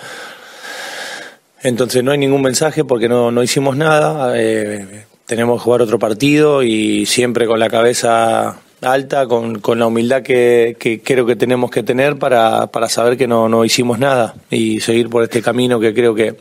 Entonces 1.64 2.04
no 2.04 2.12
hay 2.12 2.18
ningún 2.18 2.42
mensaje 2.42 2.84
porque 2.84 3.08
no, 3.08 3.30
no 3.30 3.42
hicimos 3.42 3.74
nada. 3.76 4.34
Eh, 4.36 5.06
tenemos 5.24 5.58
que 5.58 5.64
jugar 5.64 5.80
otro 5.80 5.98
partido 5.98 6.62
y 6.62 7.06
siempre 7.06 7.46
con 7.46 7.58
la 7.58 7.70
cabeza 7.70 8.60
alta, 8.82 9.26
con, 9.26 9.60
con 9.60 9.78
la 9.78 9.86
humildad 9.86 10.22
que, 10.22 10.76
que, 10.78 11.00
creo 11.00 11.24
que 11.24 11.36
tenemos 11.36 11.70
que 11.70 11.82
tener 11.82 12.18
para, 12.18 12.66
para 12.66 12.90
saber 12.90 13.16
que 13.16 13.26
no, 13.26 13.48
no 13.48 13.64
hicimos 13.64 13.98
nada 13.98 14.34
y 14.50 14.80
seguir 14.80 15.08
por 15.08 15.22
este 15.22 15.40
camino 15.40 15.80
que 15.80 15.94
creo 15.94 16.14
que 16.14 16.36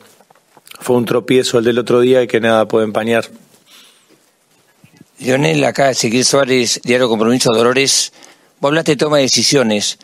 fue 0.82 0.98
un 0.98 1.06
tropiezo 1.06 1.60
el 1.60 1.63
del 1.63 1.80
otro 1.80 2.01
día 2.01 2.22
y 2.22 2.27
que 2.27 2.42
nada 2.42 2.68
puede 2.68 2.84
empañar. 2.84 3.24
Lionel, 5.20 5.63
acá 5.63 5.89
Ezequiel 5.89 6.25
Suárez, 6.25 6.82
Diario 6.84 7.08
Compromiso 7.08 7.53
Dolores, 7.53 8.12
vos 8.60 8.68
hablaste 8.68 8.92
de 8.92 8.98
toma 8.98 9.18
de 9.18 9.24
decisiones, 9.24 10.00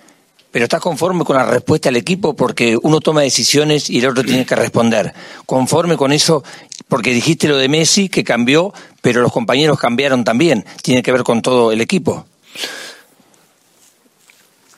pero 0.51 0.65
¿estás 0.65 0.81
conforme 0.81 1.23
con 1.23 1.35
la 1.35 1.45
respuesta 1.45 1.89
del 1.89 1.97
equipo? 1.97 2.35
Porque 2.35 2.77
uno 2.81 2.99
toma 2.99 3.21
decisiones 3.21 3.89
y 3.89 3.99
el 3.99 4.07
otro 4.07 4.23
tiene 4.23 4.45
que 4.45 4.55
responder. 4.55 5.13
¿Conforme 5.45 5.95
con 5.95 6.11
eso? 6.11 6.43
Porque 6.87 7.13
dijiste 7.13 7.47
lo 7.47 7.57
de 7.57 7.69
Messi, 7.69 8.09
que 8.09 8.23
cambió, 8.23 8.73
pero 9.01 9.21
los 9.21 9.31
compañeros 9.31 9.79
cambiaron 9.79 10.23
también. 10.23 10.65
Tiene 10.81 11.03
que 11.03 11.11
ver 11.11 11.23
con 11.23 11.43
todo 11.43 11.71
el 11.71 11.81
equipo. 11.81 12.25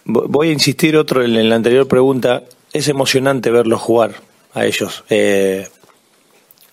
Voy 0.03 0.49
a 0.49 0.51
insistir 0.51 0.97
otro 0.97 1.23
en 1.23 1.49
la 1.49 1.55
anterior 1.55 1.87
pregunta. 1.87 2.43
Es 2.73 2.89
emocionante 2.89 3.49
verlos 3.49 3.79
jugar 3.79 4.15
a 4.53 4.65
ellos. 4.65 5.05
Eh, 5.09 5.69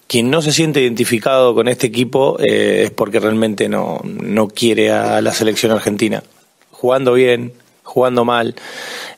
quien 0.08 0.28
no 0.30 0.42
se 0.42 0.52
siente 0.52 0.80
identificado 0.80 1.54
con 1.54 1.68
este 1.68 1.86
equipo 1.86 2.36
eh, 2.40 2.82
es 2.86 2.90
porque 2.90 3.20
realmente 3.20 3.68
no, 3.68 4.00
no 4.02 4.48
quiere 4.48 4.90
a 4.90 5.20
la 5.20 5.32
selección 5.32 5.70
argentina. 5.70 6.24
Jugando 6.72 7.12
bien, 7.12 7.52
jugando 7.88 8.24
mal, 8.24 8.54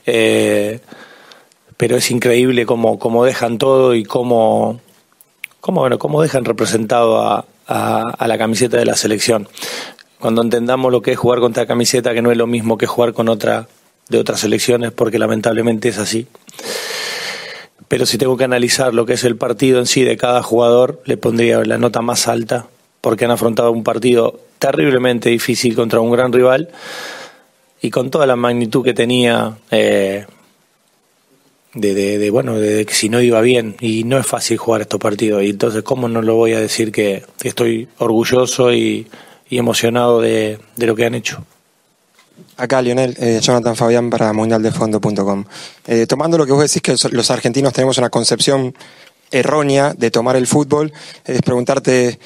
eh, 0.07 0.81
pero 1.77 1.97
es 1.97 2.11
increíble 2.11 2.67
cómo, 2.67 2.99
cómo, 2.99 3.25
dejan 3.25 3.59
todo 3.59 3.95
y 3.95 4.05
cómo, 4.05 4.81
cómo, 5.61 5.81
bueno, 5.81 5.99
cómo 5.99 6.23
dejan 6.23 6.45
representado 6.45 7.21
a, 7.21 7.45
a, 7.67 8.29
la 8.29 8.39
camiseta 8.39 8.77
de 8.77 8.85
la 8.85 8.97
selección. 8.97 9.49
Cuando 10.19 10.43
entendamos 10.43 10.93
lo 10.93 11.03
que 11.03 11.13
es 11.13 11.19
jugar 11.19 11.41
con 11.41 11.53
esta 11.53 11.67
camiseta, 11.67 12.15
que 12.15 12.23
no 12.23 12.31
es 12.31 12.37
lo 12.37 12.47
mismo 12.47 12.79
que 12.79 12.87
jugar 12.87 13.13
con 13.13 13.29
otra 13.29 13.67
de 14.09 14.19
otras 14.19 14.41
selecciones, 14.41 14.93
porque 14.93 15.19
lamentablemente 15.19 15.89
es 15.89 15.99
así 15.99 16.27
pero 17.91 18.07
si 18.07 18.19
tengo 18.19 18.37
que 18.37 18.45
analizar 18.45 18.95
lo 18.95 19.05
que 19.05 19.15
es 19.15 19.25
el 19.25 19.35
partido 19.35 19.81
en 19.81 19.87
sí 19.87 20.05
de 20.05 20.17
cada 20.17 20.45
jugador, 20.45 21.03
le 21.07 21.17
pondría 21.17 21.65
la 21.65 21.77
nota 21.77 22.03
más 22.03 22.29
alta, 22.29 22.69
porque 23.01 23.25
han 23.25 23.33
afrontado 23.33 23.73
un 23.73 23.83
partido 23.83 24.39
terriblemente 24.61 25.29
difícil 25.29 25.75
contra 25.75 25.99
un 25.99 26.13
gran 26.13 26.33
rival 26.33 26.69
y 27.81 27.91
con 27.91 28.11
toda 28.11 28.27
la 28.27 28.37
magnitud 28.37 28.85
que 28.85 28.95
tenía 28.95 29.57
eh, 29.71 30.27
de, 31.75 32.31
bueno, 32.31 32.57
de, 32.57 32.85
que 32.85 32.95
si 32.95 33.09
no 33.09 33.21
iba 33.21 33.41
bien 33.41 33.77
y 33.81 34.05
no 34.05 34.19
es 34.19 34.27
fácil 34.27 34.59
jugar 34.59 34.83
estos 34.83 35.01
partidos 35.01 35.43
y 35.43 35.51
entonces 35.51 35.83
cómo 35.83 36.09
no 36.09 36.23
lo 36.23 36.35
voy 36.35 36.53
a 36.53 36.61
decir 36.61 36.93
que, 36.93 37.25
estoy 37.43 37.89
orgulloso 37.99 38.73
y, 38.73 39.07
emocionado 39.51 40.21
de 40.21 40.61
lo 40.77 40.95
que 40.95 41.07
han 41.07 41.15
hecho. 41.17 41.45
Acá, 42.57 42.83
Lionel, 42.83 43.17
eh, 43.19 43.41
Jonathan 43.43 43.77
Fabián 43.77 44.11
para 44.11 44.33
mundialdefondo.com. 44.33 45.45
Eh, 45.87 46.07
tomando 46.07 46.39
lo 46.39 46.47
que 46.47 46.53
vos 46.53 46.63
decís 46.63 46.83
que 46.83 47.09
los 47.11 47.31
argentinos 47.31 47.73
tenemos 47.73 47.99
una 47.99 48.11
concepción 48.11 48.75
errónea 49.31 49.95
de 49.95 50.11
tomar 50.11 50.37
el 50.37 50.47
fútbol, 50.47 50.93
es 51.25 51.41
preguntarte 51.43 52.19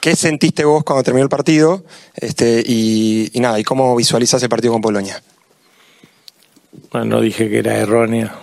qué 0.00 0.16
sentiste 0.16 0.64
vos 0.64 0.84
cuando 0.84 1.02
terminó 1.02 1.24
el 1.24 1.28
partido 1.28 1.84
este, 2.14 2.62
y, 2.66 3.30
nada, 3.36 3.58
y 3.58 3.64
cómo 3.64 3.94
visualizas 3.96 4.42
el 4.42 4.48
partido 4.48 4.72
con 4.72 4.82
Polonia. 4.82 5.22
Bueno, 6.92 7.06
no 7.06 7.20
dije 7.20 7.48
que 7.48 7.58
era 7.58 7.76
errónea, 7.76 8.34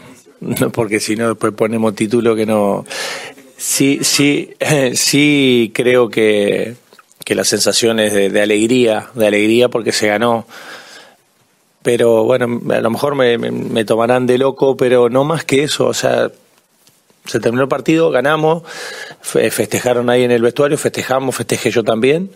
porque 0.74 1.00
si 1.00 1.16
no 1.16 1.30
después 1.30 1.54
ponemos 1.54 1.96
título 1.96 2.36
que 2.36 2.46
no... 2.46 2.86
Sí, 3.58 4.00
sí, 4.02 4.54
sí 4.94 5.72
creo 5.74 6.10
que 6.10 6.76
que 7.24 7.36
las 7.36 7.48
sensaciones 7.48 8.14
de, 8.14 8.42
alegría, 8.42 9.10
de 9.14 9.28
alegría 9.28 9.70
porque 9.70 9.92
se 9.92 10.08
ganó. 10.08 10.46
Pero 11.82 12.24
bueno, 12.24 12.62
a 12.72 12.80
lo 12.80 12.90
mejor 12.90 13.16
me, 13.16 13.86
tomarán 13.86 14.26
de 14.26 14.38
loco, 14.38 14.78
pero 14.78 15.10
no 15.10 15.24
más 15.24 15.44
que 15.44 15.64
eso, 15.64 15.88
o 15.88 15.94
sea, 15.94 16.32
se 17.26 17.40
terminó 17.40 17.64
el 17.64 17.70
partido, 17.70 18.12
ganamos, 18.12 18.64
festejaron 19.22 20.10
ahí 20.10 20.24
en 20.24 20.32
el 20.32 20.42
vestuario, 20.42 20.78
festejamos, 20.78 21.36
festejé 21.36 21.72
yo 21.72 21.84
también, 21.84 22.30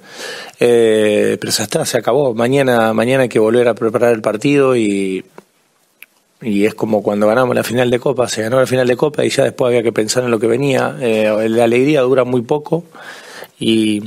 eh, 0.60 1.38
pero 1.39 1.51
ya 1.51 1.63
está, 1.63 1.86
se 1.86 1.98
acabó. 1.98 2.34
Mañana, 2.34 2.94
mañana 2.94 3.24
hay 3.24 3.29
que 3.29 3.39
volver 3.39 3.67
a 3.67 3.74
preparar 3.74 4.13
el 4.13 4.22
partido 4.22 4.75
y, 4.75 5.25
y 6.41 6.65
es 6.65 6.74
como 6.74 7.03
cuando 7.03 7.27
ganamos 7.27 7.56
la 7.56 7.63
final 7.63 7.89
de 7.89 8.00
Copa, 8.00 8.27
se 8.29 8.44
ganó 8.44 8.60
la 8.60 8.67
final 8.67 8.88
de 8.88 8.96
Copa 8.96 9.25
y 9.25 9.29
ya 9.29 9.44
después 9.44 9.70
había 9.70 9.84
que 9.84 9.91
pensar 9.91 10.24
en 10.24 10.32
lo 10.32 10.39
que 10.39 10.48
venía. 10.48 10.96
Eh, 11.01 11.50
la 11.50 11.65
alegría 11.65 12.01
dura 12.01 12.24
muy 12.24 12.41
poco 12.41 12.86
y, 13.60 14.03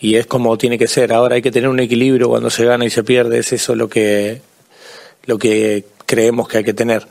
y 0.00 0.14
es 0.14 0.26
como 0.26 0.56
tiene 0.58 0.78
que 0.78 0.86
ser. 0.86 1.12
Ahora 1.12 1.34
hay 1.34 1.42
que 1.42 1.50
tener 1.50 1.68
un 1.68 1.80
equilibrio 1.80 2.28
cuando 2.28 2.50
se 2.50 2.64
gana 2.64 2.84
y 2.84 2.90
se 2.90 3.02
pierde, 3.02 3.38
es 3.38 3.52
eso 3.52 3.74
lo 3.74 3.88
que, 3.88 4.42
lo 5.24 5.38
que 5.38 5.84
creemos 6.06 6.48
que 6.48 6.58
hay 6.58 6.64
que 6.64 6.74
tener. 6.74 7.06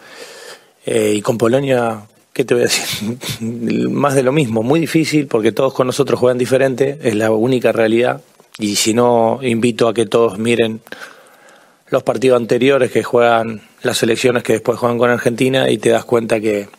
Eh, 0.85 1.15
y 1.15 1.21
con 1.21 1.37
Polonia, 1.37 2.03
¿qué 2.37 2.45
te 2.45 2.53
voy 2.53 2.65
a 2.65 2.67
decir? 2.67 3.17
Más 3.89 4.13
de 4.13 4.21
lo 4.21 4.31
mismo, 4.31 4.61
muy 4.61 4.79
difícil 4.79 5.25
porque 5.25 5.51
todos 5.51 5.73
con 5.73 5.87
nosotros 5.87 6.19
juegan 6.19 6.37
diferente, 6.37 6.99
es 7.01 7.15
la 7.15 7.31
única 7.31 7.71
realidad. 7.71 8.21
Y 8.59 8.75
si 8.75 8.93
no, 8.93 9.39
invito 9.41 9.87
a 9.87 9.93
que 9.95 10.05
todos 10.05 10.37
miren 10.37 10.81
los 11.89 12.03
partidos 12.03 12.39
anteriores 12.39 12.91
que 12.91 13.01
juegan 13.01 13.63
las 13.81 13.97
selecciones 13.97 14.43
que 14.43 14.53
después 14.53 14.77
juegan 14.77 14.99
con 14.99 15.09
Argentina 15.09 15.67
y 15.71 15.79
te 15.79 15.89
das 15.89 16.05
cuenta 16.05 16.39
que, 16.39 16.69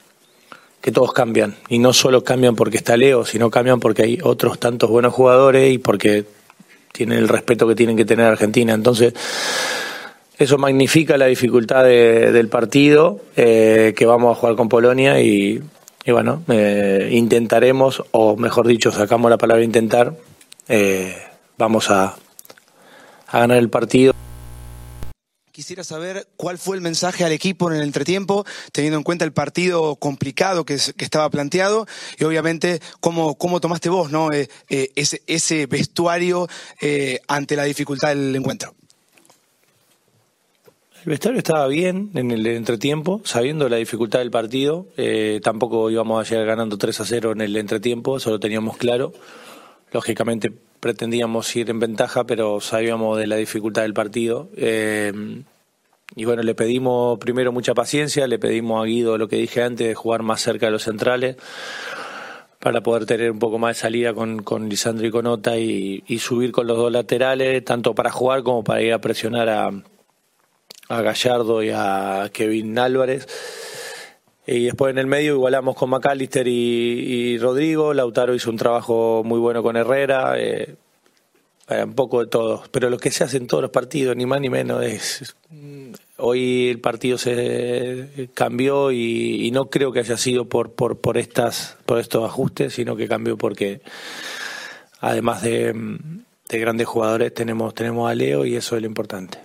que 0.81 0.93
todos 0.93 1.13
cambian. 1.13 1.57
Y 1.69 1.81
no 1.81 1.93
solo 1.93 2.23
cambian 2.23 2.55
porque 2.55 2.77
está 2.77 2.97
Leo, 2.97 3.25
sino 3.25 3.51
cambian 3.51 3.81
porque 3.81 4.05
hay 4.05 4.21
otros 4.23 4.61
tantos 4.61 4.89
buenos 4.89 5.13
jugadores 5.13 5.75
y 5.75 5.79
porque 5.79 6.25
tienen 6.93 7.19
el 7.19 7.27
respeto 7.27 7.67
que 7.67 7.75
tienen 7.75 7.97
que 7.97 8.05
tener 8.05 8.27
Argentina. 8.27 8.75
Entonces, 8.75 9.13
eso 10.39 10.57
magnifica 10.57 11.17
la 11.17 11.27
dificultad 11.27 11.85
del 11.85 12.49
partido 12.49 13.21
eh, 13.37 13.93
que 13.97 14.07
vamos 14.07 14.37
a 14.37 14.41
jugar 14.41 14.55
con 14.55 14.69
Polonia 14.69 15.21
y, 15.21 15.61
bueno, 16.07 16.45
eh, 16.49 17.11
intentaremos, 17.13 18.05
o 18.13 18.37
mejor 18.37 18.69
dicho, 18.69 18.93
sacamos 18.93 19.31
la 19.31 19.37
palabra 19.37 19.65
intentar, 19.65 20.15
eh, 20.69 21.17
vamos 21.57 21.91
a, 21.91 22.17
a 23.27 23.39
ganar 23.41 23.59
el 23.59 23.69
partido. 23.69 24.15
Quisiera 25.51 25.83
saber 25.83 26.29
cuál 26.37 26.57
fue 26.57 26.77
el 26.77 26.83
mensaje 26.83 27.25
al 27.25 27.33
equipo 27.33 27.69
en 27.69 27.79
el 27.79 27.83
entretiempo, 27.83 28.47
teniendo 28.71 28.97
en 28.97 29.03
cuenta 29.03 29.25
el 29.25 29.33
partido 29.33 29.97
complicado 29.97 30.65
que, 30.65 30.79
que 30.97 31.05
estaba 31.05 31.29
planteado 31.31 31.89
y 32.17 32.23
obviamente 32.23 32.81
cómo, 33.01 33.37
cómo 33.37 33.61
tomaste 33.61 33.89
vos 33.89 34.13
¿no? 34.13 34.31
Ese, 34.31 35.21
ese, 35.27 35.67
vestuario 35.67 36.47
ante 37.27 37.57
la 37.57 37.65
dificultad 37.65 38.11
del 38.11 38.37
encuentro. 38.37 38.77
El 41.05 41.11
vestuario 41.13 41.39
estaba 41.39 41.67
bien 41.69 42.11
en 42.15 42.33
el 42.33 42.45
entretiempo, 42.47 43.21
sabiendo 43.25 43.69
la 43.69 43.77
dificultad 43.77 44.19
del 44.19 44.33
partido. 44.33 44.87
tampoco 45.43 45.91
íbamos 45.91 46.21
a 46.21 46.29
llegar 46.29 46.47
ganando 46.47 46.77
3 46.77 47.01
a 47.01 47.05
0 47.05 47.33
en 47.33 47.41
el 47.41 47.57
entretiempo, 47.57 48.17
eso 48.17 48.31
lo 48.31 48.41
teníamos 48.41 48.77
claro. 48.77 49.13
Lógicamente 49.93 50.53
pretendíamos 50.81 51.55
ir 51.57 51.71
en 51.71 51.79
ventaja, 51.79 52.25
pero 52.25 52.61
sabíamos 52.61 53.17
de 53.17 53.27
la 53.29 53.37
dificultad 53.37 53.83
del 53.83 53.95
partido. 53.95 54.49
Eh, 54.57 55.13
y 56.17 56.25
bueno, 56.25 56.43
le 56.43 56.55
pedimos 56.55 57.19
primero 57.19 57.53
mucha 57.53 57.75
paciencia, 57.75 58.27
le 58.27 58.39
pedimos 58.39 58.83
a 58.83 58.87
Guido 58.87 59.19
lo 59.19 59.29
que 59.29 59.37
dije 59.37 59.63
antes, 59.63 59.87
de 59.87 59.95
jugar 59.95 60.23
más 60.23 60.41
cerca 60.41 60.67
de 60.67 60.73
los 60.73 60.83
centrales, 60.83 61.37
para 62.59 62.83
poder 62.83 63.07
tener 63.07 63.31
un 63.31 63.39
poco 63.39 63.59
más 63.59 63.77
de 63.77 63.81
salida 63.83 64.15
con, 64.15 64.43
con 64.43 64.69
Lisandro 64.69 65.07
y 65.07 65.11
con 65.13 65.27
Ota 65.27 65.57
y, 65.59 66.03
y 66.09 66.19
subir 66.19 66.51
con 66.51 66.67
los 66.67 66.77
dos 66.77 66.91
laterales, 66.91 67.65
tanto 67.65 67.95
para 67.95 68.11
jugar 68.11 68.43
como 68.43 68.65
para 68.65 68.83
ir 68.83 68.93
a 68.93 69.01
presionar 69.01 69.49
a, 69.49 69.71
a 70.89 71.03
Gallardo 71.03 71.63
y 71.63 71.71
a 71.71 72.31
Kevin 72.33 72.79
Álvarez. 72.79 73.27
Y 74.47 74.65
después 74.65 74.91
en 74.91 74.99
el 74.99 75.07
medio 75.07 75.35
igualamos 75.35 75.77
con 75.77 75.91
McAllister 75.91 76.49
y, 76.49 77.37
Rodrigo. 77.39 77.93
Lautaro 77.93 78.35
hizo 78.35 78.49
un 78.49 78.57
trabajo 78.57 79.23
muy 79.25 79.39
bueno 79.39 79.63
con 79.63 79.77
Herrera. 79.77 80.35
Eh, 80.39 80.75
un 81.71 81.95
poco 81.95 82.21
de 82.21 82.31
todo. 82.31 82.63
Pero 82.71 82.89
lo 82.89 82.97
que 82.97 83.11
se 83.11 83.25
hace 83.25 83.37
en 83.37 83.47
todos 83.47 83.61
los 83.61 83.71
partidos, 83.71 84.17
ni 84.17 84.25
más 84.25 84.41
ni 84.41 84.49
menos, 84.49 84.83
es. 84.83 85.37
Hoy 86.17 86.69
el 86.69 86.81
partido 86.81 87.19
se 87.19 88.31
cambió 88.33 88.91
y, 88.91 89.47
y 89.47 89.51
no 89.51 89.67
creo 89.67 89.93
que 89.93 90.01
haya 90.01 90.17
sido 90.17 90.49
por, 90.49 90.73
por, 90.73 90.99
por, 90.99 91.19
estas, 91.19 91.77
por 91.85 91.99
estos 91.99 92.25
ajustes, 92.25 92.73
sino 92.73 92.97
que 92.97 93.07
cambió 93.07 93.37
porque, 93.37 93.83
además 95.01 95.43
de, 95.43 95.75
de 96.49 96.59
grandes 96.59 96.87
jugadores, 96.87 97.35
tenemos, 97.35 97.75
tenemos 97.75 98.11
a 98.11 98.15
Leo 98.15 98.47
y 98.47 98.57
eso 98.57 98.75
es 98.75 98.83
lo 98.83 98.89
importante. 98.89 99.39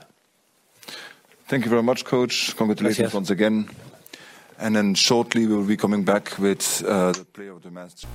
Thank 1.47 1.65
you 1.65 1.69
very 1.69 1.84
much, 1.84 2.03
coach. 2.03 2.56
Congratulations 2.56 3.12
Gracias. 3.12 3.13
once 3.13 3.32
again. 3.32 3.67
And 4.60 4.75
then 4.75 4.95
shortly 4.95 5.45
we 5.45 5.56
will 5.56 5.67
be 5.67 5.77
coming 5.77 6.03
back 6.03 6.38
with 6.39 6.84
uh, 6.88 7.12
the 7.12 7.25
player 7.25 7.51
of 7.51 7.63
the 7.63 7.71
match. 7.71 8.06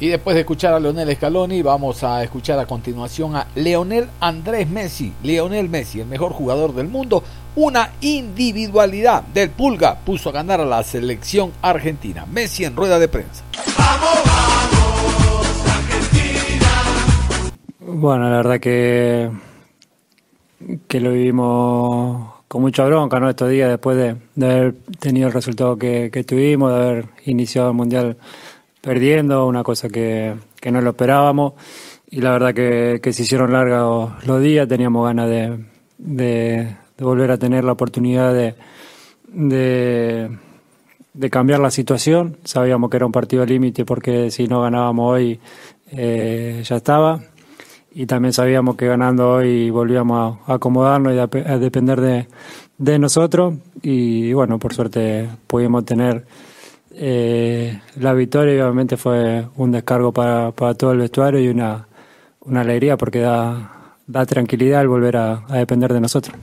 Y 0.00 0.08
después 0.08 0.34
de 0.34 0.40
escuchar 0.40 0.74
a 0.74 0.80
Leonel 0.80 1.14
Scaloni, 1.14 1.62
vamos 1.62 2.02
a 2.02 2.24
escuchar 2.24 2.58
a 2.58 2.66
continuación 2.66 3.36
a 3.36 3.46
Leonel 3.54 4.08
Andrés 4.20 4.68
Messi. 4.68 5.12
Leonel 5.22 5.68
Messi, 5.68 6.00
el 6.00 6.06
mejor 6.06 6.32
jugador 6.32 6.74
del 6.74 6.88
mundo, 6.88 7.22
una 7.54 7.92
individualidad 8.00 9.22
del 9.22 9.50
Pulga 9.50 9.96
puso 9.96 10.30
a 10.30 10.32
ganar 10.32 10.60
a 10.60 10.64
la 10.64 10.82
selección 10.82 11.52
argentina. 11.62 12.26
Messi 12.26 12.64
en 12.64 12.74
rueda 12.74 12.98
de 12.98 13.08
prensa. 13.08 13.44
Bueno, 17.78 18.30
la 18.30 18.36
verdad 18.38 18.58
que, 18.58 19.30
que 20.88 21.00
lo 21.00 21.12
vivimos 21.12 22.31
con 22.52 22.60
mucha 22.60 22.84
bronca 22.84 23.18
¿no? 23.18 23.30
estos 23.30 23.48
días 23.48 23.70
después 23.70 23.96
de, 23.96 24.14
haber 24.46 24.74
tenido 25.00 25.28
el 25.28 25.32
resultado 25.32 25.78
que, 25.78 26.10
tuvimos, 26.28 26.70
de 26.70 26.76
haber 26.76 27.06
iniciado 27.24 27.68
el 27.70 27.74
Mundial 27.74 28.18
perdiendo, 28.82 29.46
una 29.46 29.62
cosa 29.62 29.88
que, 29.88 30.34
no 30.70 30.82
lo 30.82 30.90
esperábamos. 30.90 31.54
Y 32.10 32.20
la 32.20 32.32
verdad 32.32 32.52
que, 32.52 33.00
se 33.10 33.22
hicieron 33.22 33.54
largos 33.54 34.22
los 34.26 34.42
días, 34.42 34.68
teníamos 34.68 35.06
ganas 35.06 35.30
de, 35.96 36.76
volver 36.98 37.30
a 37.30 37.38
tener 37.38 37.64
la 37.64 37.72
oportunidad 37.72 38.34
de, 38.34 40.28
cambiar 41.30 41.58
la 41.58 41.70
situación. 41.70 42.36
Sabíamos 42.44 42.90
que 42.90 42.98
era 42.98 43.06
un 43.06 43.12
partido 43.12 43.46
límite 43.46 43.86
porque 43.86 44.30
si 44.30 44.46
no 44.46 44.60
ganábamos 44.60 45.10
hoy 45.10 45.40
eh, 45.90 46.62
ya 46.66 46.76
estaba 46.76 47.18
y 47.94 48.06
también 48.06 48.32
sabíamos 48.32 48.76
que 48.76 48.86
ganando 48.86 49.30
hoy 49.30 49.70
volvíamos 49.70 50.38
a 50.46 50.54
acomodarnos 50.54 51.14
y 51.14 51.18
a, 51.18 51.22
a 51.22 51.58
depender 51.58 52.00
de, 52.00 52.26
de, 52.78 52.98
nosotros 52.98 53.54
y 53.82 54.32
bueno, 54.32 54.58
por 54.58 54.74
suerte 54.74 55.28
pudimos 55.46 55.84
tener 55.84 56.24
eh, 56.94 57.80
la 58.00 58.12
victoria 58.14 58.54
y 58.54 58.60
obviamente 58.60 58.96
fue 58.96 59.46
un 59.56 59.72
descargo 59.72 60.12
para, 60.12 60.52
para 60.52 60.74
todo 60.74 60.92
el 60.92 60.98
vestuario 60.98 61.40
y 61.40 61.48
una, 61.48 61.86
una 62.40 62.60
alegría 62.62 62.96
porque 62.96 63.20
da, 63.20 63.96
da 64.06 64.26
tranquilidad 64.26 64.80
al 64.80 64.88
volver 64.88 65.16
a, 65.16 65.44
a 65.48 65.56
depender 65.58 65.92
de 65.92 66.00
nosotros. 66.00 66.36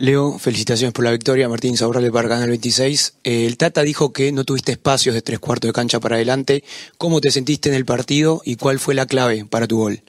Leo, 0.00 0.38
felicitaciones 0.38 0.94
por 0.94 1.04
la 1.04 1.10
victoria. 1.10 1.46
Martín 1.46 1.76
Saurrales 1.76 2.10
para 2.10 2.26
Canal 2.26 2.48
26. 2.48 3.18
Eh, 3.22 3.44
el 3.44 3.58
Tata 3.58 3.82
dijo 3.82 4.14
que 4.14 4.32
no 4.32 4.44
tuviste 4.44 4.72
espacios 4.72 5.14
de 5.14 5.20
tres 5.20 5.38
cuartos 5.38 5.68
de 5.68 5.72
cancha 5.74 6.00
para 6.00 6.16
adelante. 6.16 6.64
¿Cómo 6.96 7.20
te 7.20 7.30
sentiste 7.30 7.68
en 7.68 7.74
el 7.74 7.84
partido 7.84 8.40
y 8.42 8.56
cuál 8.56 8.78
fue 8.78 8.94
la 8.94 9.04
clave 9.04 9.44
para 9.44 9.66
tu 9.66 9.76
gol? 9.76 10.00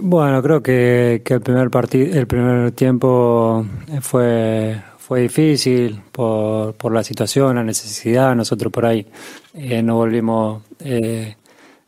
Bueno, 0.00 0.40
creo 0.44 0.62
que, 0.62 1.24
el 1.26 1.40
primer 1.40 1.70
partido, 1.70 2.16
el 2.16 2.28
primer 2.28 2.70
tiempo 2.70 3.66
fue 4.00 4.80
fue 4.96 5.22
difícil 5.22 6.00
por, 6.12 6.74
por 6.74 6.92
la 6.92 7.02
situación, 7.02 7.56
la 7.56 7.64
necesidad. 7.64 8.36
Nosotros 8.36 8.72
por 8.72 8.86
ahí 8.86 9.08
eh, 9.54 9.82
no 9.82 9.96
volvimos 9.96 10.62
eh, 10.78 11.34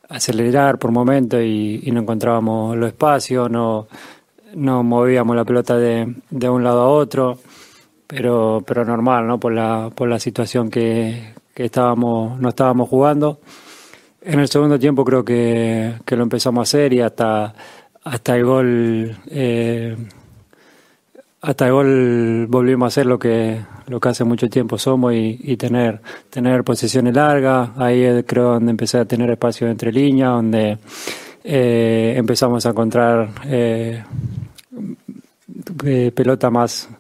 a 0.09 0.17
acelerar 0.17 0.81
por 0.81 0.91
momentos 0.91 1.41
y, 1.41 1.83
y 1.85 1.91
no 1.93 2.01
encontrábamos 2.01 2.77
los 2.77 2.89
espacios, 2.89 3.49
no 3.49 3.87
no 4.55 4.83
movíamos 4.83 5.37
la 5.37 5.45
pelota 5.45 5.77
de, 5.77 6.15
de, 6.31 6.49
un 6.49 6.65
lado 6.65 6.81
a 6.81 6.89
otro, 6.89 7.39
pero, 8.07 8.63
pero 8.67 8.85
normal, 8.85 9.27
¿no? 9.27 9.39
Por 9.39 9.53
la, 9.53 9.91
por 9.95 10.09
la 10.09 10.19
situación 10.19 10.71
que, 10.71 11.35
que 11.55 11.67
estábamos, 11.67 12.39
no 12.41 12.49
estábamos 12.49 12.89
jugando. 12.89 13.41
En 14.23 14.41
el 14.41 14.49
segundo 14.49 14.79
tiempo 14.79 15.05
creo 15.05 15.25
que, 15.25 15.95
que 16.05 16.17
lo 16.17 16.23
empezamos 16.23 16.61
a 16.61 16.63
hacer 16.63 16.93
y 16.93 17.01
hasta, 17.01 17.55
hasta 18.05 18.37
el 18.37 18.45
gol, 18.45 19.17
eh, 19.31 19.97
hasta 21.41 21.67
el 21.67 21.73
gol 21.73 22.47
volvimos 22.49 22.87
a 22.87 22.89
hacer 22.89 23.07
lo 23.07 23.19
que, 23.19 23.61
lo 23.87 24.01
que 24.01 24.09
hace 24.09 24.25
mucho 24.25 24.49
tiempo 24.49 24.79
somos 24.79 25.15
y, 25.15 25.57
tener, 25.57 26.01
tener 26.31 26.65
posiciones 26.65 27.15
largas. 27.15 27.71
Ahí 27.77 28.23
creo 28.25 28.55
donde 28.55 28.71
empecé 28.71 28.99
a 28.99 29.05
tener 29.05 29.31
espacio 29.31 29.69
entre 29.69 29.93
líneas, 29.93 30.31
donde 30.31 30.79
eh, 31.51 32.13
empezamos 32.15 32.67
a 32.67 32.71
encontrar 32.71 33.31
eh, 33.47 34.05
eh, 35.83 36.13
pelota 36.15 36.51
más, 36.51 36.91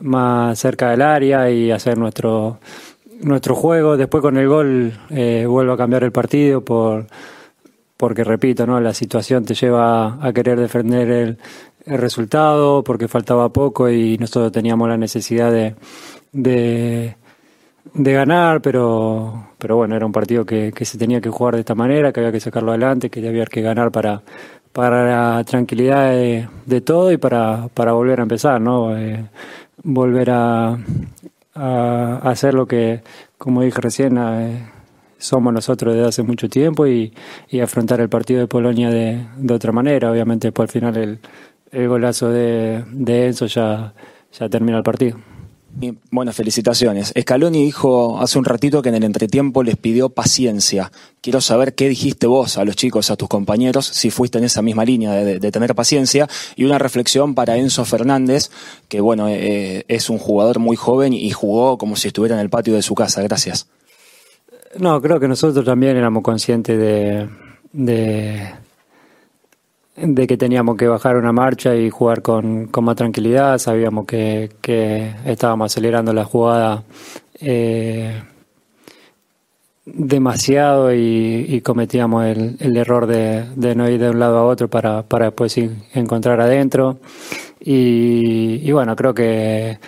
más 0.00 0.58
cerca 0.58 0.90
del 0.90 1.02
área 1.02 1.48
y 1.48 1.70
hacer 1.70 1.96
nuestro, 1.96 2.58
nuestro 3.20 3.54
juego. 3.54 3.96
Después 3.96 4.22
con 4.22 4.38
el 4.38 4.48
gol 4.48 4.92
eh, 5.10 5.46
vuelvo 5.46 5.72
a 5.72 5.76
cambiar 5.76 6.02
el 6.02 6.10
partido 6.10 6.64
por, 6.64 7.06
porque, 7.96 8.24
repito, 8.24 8.66
¿no? 8.66 8.80
la 8.80 8.92
situación 8.92 9.44
te 9.44 9.54
lleva 9.54 10.18
a 10.20 10.32
querer 10.32 10.58
defender 10.58 11.10
el, 11.10 11.38
resultado 11.88 12.82
porque 12.82 13.06
faltaba 13.06 13.50
poco 13.50 13.88
y 13.88 14.18
nosotros 14.18 14.50
teníamos 14.50 14.88
la 14.88 14.96
necesidad 14.96 15.52
de, 16.32 17.16
de 17.94 18.12
ganar, 18.12 18.60
pero, 18.60 19.48
pero 19.58 19.76
bueno, 19.76 19.96
era 19.96 20.06
un 20.06 20.12
partido 20.12 20.44
que, 20.44 20.72
que, 20.72 20.84
se 20.84 20.98
tenía 20.98 21.20
que 21.20 21.30
jugar 21.30 21.54
de 21.54 21.60
esta 21.60 21.74
manera, 21.74 22.12
que 22.12 22.20
había 22.20 22.32
que 22.32 22.40
sacarlo 22.40 22.72
adelante, 22.72 23.10
que 23.10 23.26
había 23.26 23.44
que 23.46 23.62
ganar 23.62 23.90
para, 23.90 24.22
para 24.72 25.36
la 25.36 25.44
tranquilidad 25.44 26.10
de, 26.12 26.80
todo 26.82 27.10
y 27.12 27.16
para, 27.16 27.68
para 27.72 27.92
volver 27.92 28.20
a 28.20 28.24
empezar, 28.24 28.60
¿no? 28.60 28.96
Eh, 28.96 29.24
volver 29.82 30.30
a, 30.30 30.78
a, 31.54 32.30
hacer 32.30 32.54
lo 32.54 32.66
que, 32.66 33.02
como 33.38 33.62
dije 33.62 33.80
recién, 33.80 34.18
eh, 34.18 34.68
somos 35.18 35.52
nosotros 35.52 35.94
desde 35.94 36.08
hace 36.08 36.22
mucho 36.22 36.48
tiempo 36.48 36.86
y, 36.86 37.12
y 37.48 37.60
afrontar 37.60 38.00
el 38.00 38.08
partido 38.08 38.40
de 38.40 38.46
Polonia 38.46 38.90
de, 38.90 39.26
de, 39.36 39.54
otra 39.54 39.72
manera. 39.72 40.10
Obviamente, 40.10 40.48
después 40.48 40.68
al 40.68 40.72
final 40.72 40.96
el, 40.96 41.18
el 41.72 41.88
golazo 41.88 42.30
de, 42.30 42.84
de 42.90 43.26
Enzo 43.26 43.46
ya, 43.46 43.94
ya 44.32 44.48
termina 44.48 44.78
el 44.78 44.84
partido. 44.84 45.16
Bueno, 46.10 46.32
felicitaciones. 46.32 47.12
Scaloni 47.18 47.62
dijo 47.64 48.18
hace 48.20 48.38
un 48.38 48.46
ratito 48.46 48.80
que 48.80 48.88
en 48.88 48.94
el 48.94 49.04
entretiempo 49.04 49.62
les 49.62 49.76
pidió 49.76 50.08
paciencia. 50.08 50.90
Quiero 51.20 51.42
saber 51.42 51.74
qué 51.74 51.88
dijiste 51.88 52.26
vos 52.26 52.56
a 52.56 52.64
los 52.64 52.76
chicos, 52.76 53.10
a 53.10 53.16
tus 53.16 53.28
compañeros, 53.28 53.86
si 53.86 54.10
fuiste 54.10 54.38
en 54.38 54.44
esa 54.44 54.62
misma 54.62 54.86
línea 54.86 55.12
de, 55.12 55.52
tener 55.52 55.74
paciencia. 55.74 56.28
Y 56.56 56.64
una 56.64 56.78
reflexión 56.78 57.34
para 57.34 57.58
Enzo 57.58 57.84
Fernández, 57.84 58.50
que 58.88 59.00
bueno, 59.02 59.28
eh, 59.28 59.84
es 59.88 60.08
un 60.08 60.18
jugador 60.18 60.60
muy 60.60 60.76
joven 60.76 61.12
y 61.12 61.30
jugó 61.30 61.76
como 61.76 61.96
si 61.96 62.08
estuviera 62.08 62.36
en 62.36 62.40
el 62.40 62.48
patio 62.48 62.74
de 62.74 62.82
su 62.82 62.94
casa. 62.94 63.22
Gracias. 63.22 63.68
No, 64.78 65.00
creo 65.02 65.20
que 65.20 65.28
nosotros 65.28 65.64
también 65.64 65.96
éramos 65.96 66.22
conscientes 66.22 66.78
de, 66.78 67.28
de 67.72 68.54
de 69.96 70.26
que 70.26 70.36
teníamos 70.36 70.76
que 70.76 70.86
bajar 70.88 71.16
una 71.16 71.32
marcha 71.32 71.74
y 71.74 71.90
jugar 71.90 72.22
con, 72.22 72.66
con 72.66 72.84
más 72.84 72.96
tranquilidad. 72.96 73.58
Sabíamos 73.58 74.06
que, 74.06 74.50
que, 74.60 75.14
estábamos 75.24 75.72
acelerando 75.72 76.12
la 76.12 76.24
jugada 76.24 76.84
eh, 77.40 78.22
demasiado 79.86 80.92
y, 80.92 81.60
cometíamos 81.64 82.26
el, 82.26 82.56
el 82.60 82.76
error 82.76 83.06
de, 83.06 83.44
de, 83.54 83.74
no 83.74 83.88
ir 83.88 84.00
de 84.00 84.10
un 84.10 84.18
lado 84.18 84.38
a 84.38 84.44
otro 84.44 84.68
para, 84.68 85.02
para 85.02 85.26
después 85.26 85.56
encontrar 85.94 86.40
adentro. 86.40 86.98
Y, 87.60 88.60
y, 88.62 88.72
bueno, 88.72 88.94
creo 88.94 89.14
que, 89.14 89.78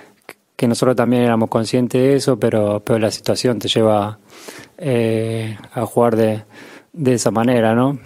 que 0.56 0.66
nosotros 0.66 0.96
también 0.96 1.22
éramos 1.22 1.48
conscientes 1.50 2.00
de 2.00 2.16
eso, 2.16 2.38
pero, 2.38 2.80
pero 2.84 2.98
la 2.98 3.10
situación 3.10 3.58
te 3.58 3.68
lleva 3.68 4.18
eh, 4.78 5.56
a 5.72 5.84
jugar 5.84 6.16
de, 6.16 6.42
de 6.92 7.14
esa 7.14 7.30
manera, 7.30 7.74
¿no? 7.74 7.98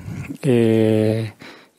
Eh, 0.42 1.32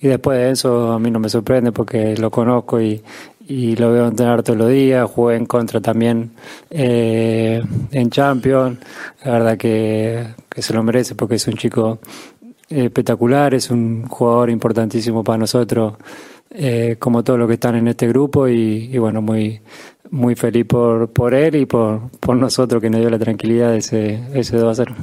y 0.04 0.10
después 0.10 0.38
de 0.38 0.52
eso 0.52 0.92
a 0.92 1.00
mí 1.00 1.10
no 1.10 1.20
me 1.22 1.30
sorprende 1.30 1.72
porque 1.72 2.18
lo 2.18 2.30
conozco 2.30 2.82
y, 2.82 3.02
y 3.48 3.78
lo 3.78 3.90
veo 3.94 4.10
entrenar 4.10 4.44
todos 4.44 4.60
los 4.60 4.70
días, 4.70 5.10
jugué 5.10 5.38
en 5.38 5.46
contra 5.46 5.80
también 5.80 6.32
eh, 6.70 7.64
en 7.90 8.10
Champions, 8.10 8.80
la 9.24 9.32
verdad 9.32 9.58
que, 9.58 10.26
que, 10.50 10.62
se 10.62 10.74
lo 10.74 10.84
merece 10.84 11.16
porque 11.16 11.36
es 11.36 11.48
un 11.48 11.54
chico 11.54 12.00
espectacular, 12.68 13.54
es 13.54 13.72
un 13.72 14.06
jugador 14.10 14.50
importantísimo 14.50 15.24
para 15.24 15.38
nosotros, 15.38 15.94
eh, 16.52 16.98
como 17.00 17.24
todos 17.24 17.40
los 17.40 17.48
que 17.48 17.54
están 17.54 17.76
en 17.76 17.88
este 17.88 18.06
grupo. 18.10 18.50
Y, 18.50 18.98
bueno, 18.98 19.22
muy 19.22 19.62
muy 20.12 20.36
feliz 20.36 20.66
por, 20.66 21.10
por 21.10 21.34
él 21.34 21.56
y 21.56 21.66
por, 21.66 22.10
por 22.20 22.36
nosotros 22.36 22.82
que 22.82 22.90
nos 22.90 23.00
dio 23.00 23.10
la 23.10 23.20
tranquilidad 23.20 23.72
de 23.72 23.78
ese, 23.78 24.20
ese 24.34 24.58
2 24.58 24.80
a 24.80 24.86
0. 24.86 24.96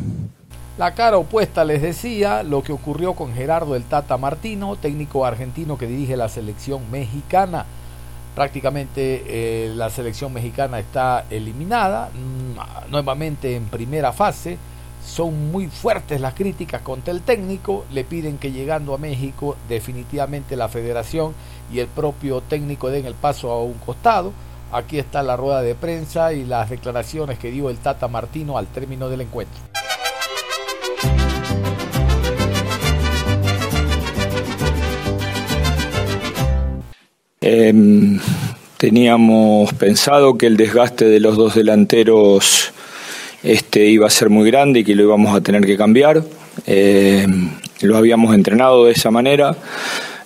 La 0.80 0.94
cara 0.94 1.18
opuesta 1.18 1.62
les 1.62 1.82
decía 1.82 2.42
lo 2.42 2.62
que 2.62 2.72
ocurrió 2.72 3.12
con 3.12 3.34
Gerardo 3.34 3.76
el 3.76 3.84
Tata 3.84 4.16
Martino, 4.16 4.76
técnico 4.76 5.26
argentino 5.26 5.76
que 5.76 5.86
dirige 5.86 6.16
la 6.16 6.30
selección 6.30 6.90
mexicana. 6.90 7.66
Prácticamente 8.34 9.24
eh, 9.26 9.74
la 9.74 9.90
selección 9.90 10.32
mexicana 10.32 10.78
está 10.78 11.26
eliminada, 11.28 12.08
mm, 12.08 12.90
nuevamente 12.90 13.56
en 13.56 13.66
primera 13.66 14.14
fase. 14.14 14.56
Son 15.04 15.52
muy 15.52 15.66
fuertes 15.66 16.18
las 16.18 16.32
críticas 16.32 16.80
contra 16.80 17.12
el 17.12 17.20
técnico, 17.20 17.84
le 17.92 18.02
piden 18.02 18.38
que 18.38 18.50
llegando 18.50 18.94
a 18.94 18.98
México 18.98 19.58
definitivamente 19.68 20.56
la 20.56 20.70
federación 20.70 21.34
y 21.70 21.80
el 21.80 21.88
propio 21.88 22.40
técnico 22.40 22.88
den 22.88 23.04
el 23.04 23.12
paso 23.12 23.50
a 23.50 23.62
un 23.62 23.74
costado. 23.74 24.32
Aquí 24.72 24.98
está 24.98 25.22
la 25.22 25.36
rueda 25.36 25.60
de 25.60 25.74
prensa 25.74 26.32
y 26.32 26.46
las 26.46 26.70
declaraciones 26.70 27.38
que 27.38 27.50
dio 27.50 27.68
el 27.68 27.76
Tata 27.76 28.08
Martino 28.08 28.56
al 28.56 28.66
término 28.66 29.10
del 29.10 29.20
encuentro. 29.20 29.60
Eh, 37.42 37.72
teníamos 38.76 39.72
pensado 39.72 40.36
que 40.36 40.44
el 40.44 40.58
desgaste 40.58 41.06
de 41.06 41.20
los 41.20 41.38
dos 41.38 41.54
delanteros 41.54 42.70
este, 43.42 43.86
iba 43.86 44.06
a 44.06 44.10
ser 44.10 44.28
muy 44.28 44.50
grande 44.50 44.80
y 44.80 44.84
que 44.84 44.94
lo 44.94 45.04
íbamos 45.04 45.34
a 45.34 45.40
tener 45.40 45.64
que 45.64 45.78
cambiar. 45.78 46.22
Eh, 46.66 47.26
lo 47.80 47.96
habíamos 47.96 48.34
entrenado 48.34 48.84
de 48.84 48.92
esa 48.92 49.10
manera. 49.10 49.56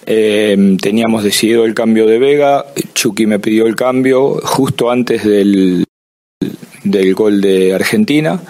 Eh, 0.06 0.76
teníamos 0.82 1.22
decidido 1.22 1.64
el 1.64 1.74
cambio 1.74 2.06
de 2.06 2.18
Vega. 2.18 2.66
Chucky 2.94 3.26
me 3.26 3.38
pidió 3.38 3.68
el 3.68 3.76
cambio 3.76 4.40
justo 4.42 4.90
antes 4.90 5.22
del, 5.22 5.84
del 6.82 7.14
gol 7.14 7.40
de 7.40 7.74
Argentina 7.74 8.40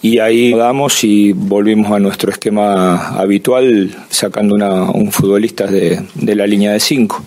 y 0.00 0.20
ahí 0.20 0.54
damos 0.54 1.02
y 1.02 1.32
volvimos 1.32 1.90
a 1.90 1.98
nuestro 1.98 2.30
esquema 2.30 3.18
habitual 3.18 3.90
sacando 4.10 4.54
una, 4.54 4.84
un 4.92 5.10
futbolista 5.10 5.66
de, 5.66 6.04
de 6.14 6.34
la 6.36 6.46
línea 6.46 6.70
de 6.70 6.78
5 6.78 7.24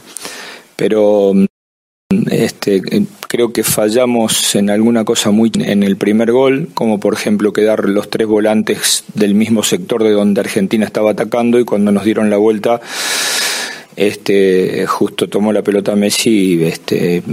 pero 0.78 1.34
este, 2.32 2.82
creo 3.28 3.52
que 3.52 3.64
fallamos 3.64 4.56
en 4.56 4.70
alguna 4.70 5.04
cosa 5.04 5.32
muy 5.32 5.52
en 5.56 5.84
el 5.84 5.98
primer 5.98 6.32
gol, 6.32 6.70
como 6.74 7.00
por 7.00 7.14
ejemplo 7.14 7.52
quedar 7.52 7.90
los 7.90 8.10
tres 8.10 8.28
volantes 8.28 9.04
del 9.14 9.36
mismo 9.36 9.64
sector 9.64 10.04
de 10.04 10.12
donde 10.12 10.40
Argentina 10.40 10.86
estaba 10.86 11.12
atacando 11.12 11.60
y 11.60 11.66
cuando 11.66 11.92
nos 11.92 12.06
dieron 12.06 12.30
la 12.30 12.38
vuelta 12.38 12.80
este 13.98 14.86
justo 14.86 15.28
tomó 15.28 15.52
la 15.52 15.64
pelota 15.64 15.96
Messi 15.96 16.64
este 16.64 17.24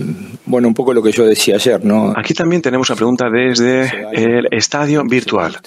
bueno 0.47 0.67
un 0.67 0.73
poco 0.73 0.95
lo 0.95 1.03
que 1.03 1.13
yo 1.13 1.27
decía 1.27 1.57
ayer 1.57 1.85
no 1.85 2.15
aquí 2.17 2.33
también 2.33 2.63
tenemos 2.63 2.89
una 2.89 2.97
pregunta 2.97 3.29
desde 3.29 3.93
el 4.15 4.49
estadio 4.51 5.05
virtual 5.05 5.59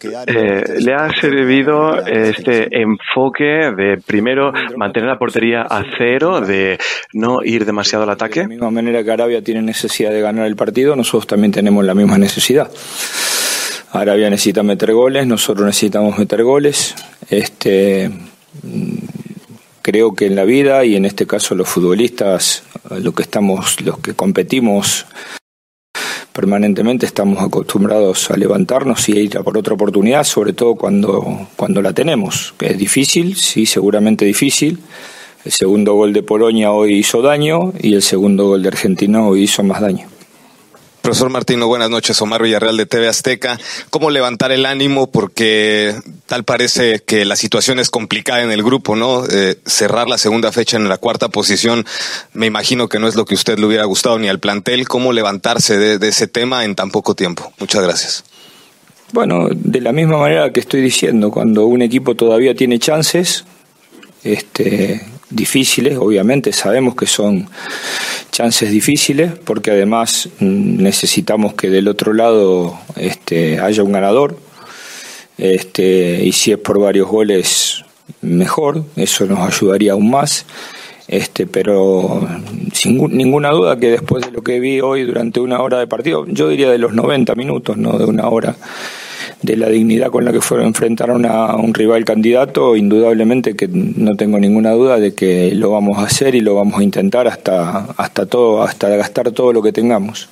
eh, 0.00 0.80
le 0.80 0.94
ha 0.94 1.08
servido 1.20 2.04
este 2.04 2.68
enfoque 2.80 3.72
de 3.76 3.98
primero 4.04 4.52
mantener 4.76 5.08
la 5.08 5.18
portería 5.18 5.62
a 5.62 5.82
cero, 5.96 6.40
de 6.40 6.78
no 7.12 7.38
ir 7.42 7.64
demasiado 7.64 8.04
al 8.04 8.10
ataque. 8.10 8.40
De 8.40 8.44
la 8.44 8.48
misma 8.50 8.70
manera 8.70 9.02
que 9.02 9.10
Arabia 9.10 9.42
tiene 9.42 9.62
necesidad 9.62 10.10
de 10.10 10.20
ganar 10.20 10.46
el 10.46 10.56
partido, 10.56 10.96
nosotros 10.96 11.26
también 11.26 11.52
tenemos 11.52 11.84
la 11.84 11.94
misma 11.94 12.18
necesidad. 12.18 12.70
Arabia 13.92 14.28
necesita 14.28 14.62
meter 14.62 14.92
goles, 14.92 15.26
nosotros 15.26 15.66
necesitamos 15.66 16.18
meter 16.18 16.42
goles. 16.42 16.94
Este 17.30 18.10
creo 19.82 20.14
que 20.14 20.26
en 20.26 20.34
la 20.34 20.44
vida 20.44 20.84
y 20.84 20.96
en 20.96 21.04
este 21.04 21.26
caso 21.26 21.54
los 21.54 21.68
futbolistas, 21.68 22.64
lo 22.90 23.12
que 23.12 23.22
estamos, 23.22 23.80
los 23.82 23.98
que 24.00 24.14
competimos 24.14 25.06
permanentemente 26.36 27.06
estamos 27.06 27.42
acostumbrados 27.42 28.30
a 28.30 28.36
levantarnos 28.36 29.08
y 29.08 29.16
a 29.16 29.20
ir 29.22 29.38
a 29.38 29.42
por 29.42 29.56
otra 29.56 29.72
oportunidad, 29.72 30.22
sobre 30.22 30.52
todo 30.52 30.74
cuando, 30.74 31.48
cuando 31.56 31.80
la 31.80 31.94
tenemos, 31.94 32.52
que 32.58 32.66
es 32.66 32.78
difícil, 32.78 33.36
sí, 33.36 33.64
seguramente 33.64 34.26
difícil. 34.26 34.78
El 35.46 35.52
segundo 35.52 35.94
gol 35.94 36.12
de 36.12 36.22
Polonia 36.22 36.72
hoy 36.72 36.98
hizo 36.98 37.22
daño 37.22 37.72
y 37.80 37.94
el 37.94 38.02
segundo 38.02 38.48
gol 38.48 38.62
de 38.62 38.68
Argentina 38.68 39.26
hoy 39.26 39.44
hizo 39.44 39.62
más 39.62 39.80
daño. 39.80 40.15
Profesor 41.06 41.30
Martino, 41.30 41.68
buenas 41.68 41.88
noches. 41.88 42.20
Omar 42.20 42.42
Villarreal 42.42 42.76
de 42.76 42.84
TV 42.84 43.06
Azteca. 43.06 43.60
¿Cómo 43.90 44.10
levantar 44.10 44.50
el 44.50 44.66
ánimo? 44.66 45.08
Porque 45.08 45.94
tal 46.26 46.42
parece 46.42 46.98
que 46.98 47.24
la 47.24 47.36
situación 47.36 47.78
es 47.78 47.90
complicada 47.90 48.42
en 48.42 48.50
el 48.50 48.64
grupo, 48.64 48.96
¿no? 48.96 49.24
Eh, 49.24 49.54
cerrar 49.64 50.08
la 50.08 50.18
segunda 50.18 50.50
fecha 50.50 50.76
en 50.76 50.88
la 50.88 50.98
cuarta 50.98 51.28
posición, 51.28 51.86
me 52.32 52.46
imagino 52.46 52.88
que 52.88 52.98
no 52.98 53.06
es 53.06 53.14
lo 53.14 53.24
que 53.24 53.34
a 53.34 53.36
usted 53.36 53.56
le 53.56 53.66
hubiera 53.66 53.84
gustado 53.84 54.18
ni 54.18 54.26
al 54.26 54.40
plantel. 54.40 54.88
¿Cómo 54.88 55.12
levantarse 55.12 55.78
de, 55.78 56.00
de 56.00 56.08
ese 56.08 56.26
tema 56.26 56.64
en 56.64 56.74
tan 56.74 56.90
poco 56.90 57.14
tiempo? 57.14 57.52
Muchas 57.60 57.84
gracias. 57.84 58.24
Bueno, 59.12 59.46
de 59.52 59.80
la 59.80 59.92
misma 59.92 60.18
manera 60.18 60.50
que 60.50 60.58
estoy 60.58 60.80
diciendo, 60.80 61.30
cuando 61.30 61.66
un 61.66 61.82
equipo 61.82 62.16
todavía 62.16 62.56
tiene 62.56 62.80
chances, 62.80 63.44
este, 64.24 65.06
difíciles, 65.30 65.98
obviamente 65.98 66.52
sabemos 66.52 66.94
que 66.94 67.06
son 67.06 67.48
chances 68.30 68.70
difíciles, 68.70 69.32
porque 69.44 69.70
además 69.70 70.28
mm, 70.40 70.82
necesitamos 70.82 71.54
que 71.54 71.70
del 71.70 71.88
otro 71.88 72.12
lado 72.12 72.78
este, 72.96 73.60
haya 73.60 73.82
un 73.82 73.92
ganador, 73.92 74.38
este, 75.38 76.24
y 76.24 76.32
si 76.32 76.52
es 76.52 76.58
por 76.58 76.80
varios 76.80 77.08
goles, 77.08 77.84
mejor, 78.22 78.84
eso 78.96 79.26
nos 79.26 79.40
ayudaría 79.40 79.92
aún 79.92 80.10
más. 80.10 80.46
Este, 81.08 81.46
pero 81.46 82.28
sin 82.72 82.96
ninguna 83.16 83.50
duda 83.50 83.78
que 83.78 83.90
después 83.90 84.26
de 84.26 84.32
lo 84.32 84.42
que 84.42 84.58
vi 84.58 84.80
hoy 84.80 85.04
durante 85.04 85.38
una 85.38 85.60
hora 85.60 85.78
de 85.78 85.86
partido, 85.86 86.26
yo 86.26 86.48
diría 86.48 86.68
de 86.68 86.78
los 86.78 86.94
90 86.94 87.34
minutos, 87.36 87.76
no 87.76 87.96
de 87.96 88.06
una 88.06 88.28
hora, 88.28 88.56
de 89.42 89.56
la 89.56 89.68
dignidad 89.68 90.10
con 90.10 90.24
la 90.24 90.32
que 90.32 90.40
fueron 90.40 90.68
enfrentaron 90.68 91.26
a 91.26 91.56
un 91.56 91.74
rival 91.74 92.04
candidato, 92.04 92.76
indudablemente 92.76 93.54
que 93.54 93.68
no 93.68 94.16
tengo 94.16 94.38
ninguna 94.38 94.72
duda 94.72 94.98
de 94.98 95.14
que 95.14 95.52
lo 95.54 95.70
vamos 95.70 95.98
a 95.98 96.04
hacer 96.04 96.34
y 96.34 96.40
lo 96.40 96.54
vamos 96.54 96.80
a 96.80 96.82
intentar 96.82 97.28
hasta 97.28 97.86
hasta 97.96 98.26
todo 98.26 98.62
hasta 98.62 98.88
gastar 98.88 99.30
todo 99.32 99.52
lo 99.52 99.62
que 99.62 99.72
tengamos. 99.72 100.28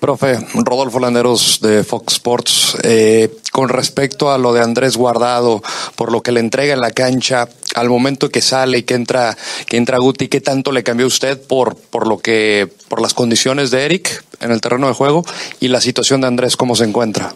Profe, 0.00 0.38
Rodolfo 0.54 1.00
Landeros 1.00 1.58
de 1.60 1.82
Fox 1.82 2.14
Sports. 2.14 2.78
Eh, 2.84 3.36
con 3.50 3.68
respecto 3.68 4.30
a 4.30 4.38
lo 4.38 4.52
de 4.52 4.60
Andrés 4.60 4.96
Guardado, 4.96 5.60
por 5.96 6.12
lo 6.12 6.22
que 6.22 6.30
le 6.30 6.38
entrega 6.38 6.72
en 6.74 6.80
la 6.80 6.92
cancha, 6.92 7.48
al 7.74 7.88
momento 7.88 8.28
que 8.28 8.40
sale 8.40 8.78
y 8.78 8.82
que 8.84 8.94
entra, 8.94 9.36
que 9.66 9.76
entra 9.76 9.98
Guti, 9.98 10.28
¿qué 10.28 10.40
tanto 10.40 10.70
le 10.70 10.84
cambió 10.84 11.06
usted 11.06 11.40
por, 11.40 11.74
por 11.74 12.06
lo 12.06 12.18
que, 12.18 12.68
por 12.86 13.00
las 13.00 13.14
condiciones 13.14 13.72
de 13.72 13.84
Eric 13.84 14.24
en 14.40 14.52
el 14.52 14.60
terreno 14.60 14.86
de 14.86 14.94
juego 14.94 15.24
y 15.58 15.68
la 15.68 15.80
situación 15.80 16.20
de 16.20 16.28
Andrés, 16.28 16.56
cómo 16.56 16.76
se 16.76 16.84
encuentra? 16.84 17.34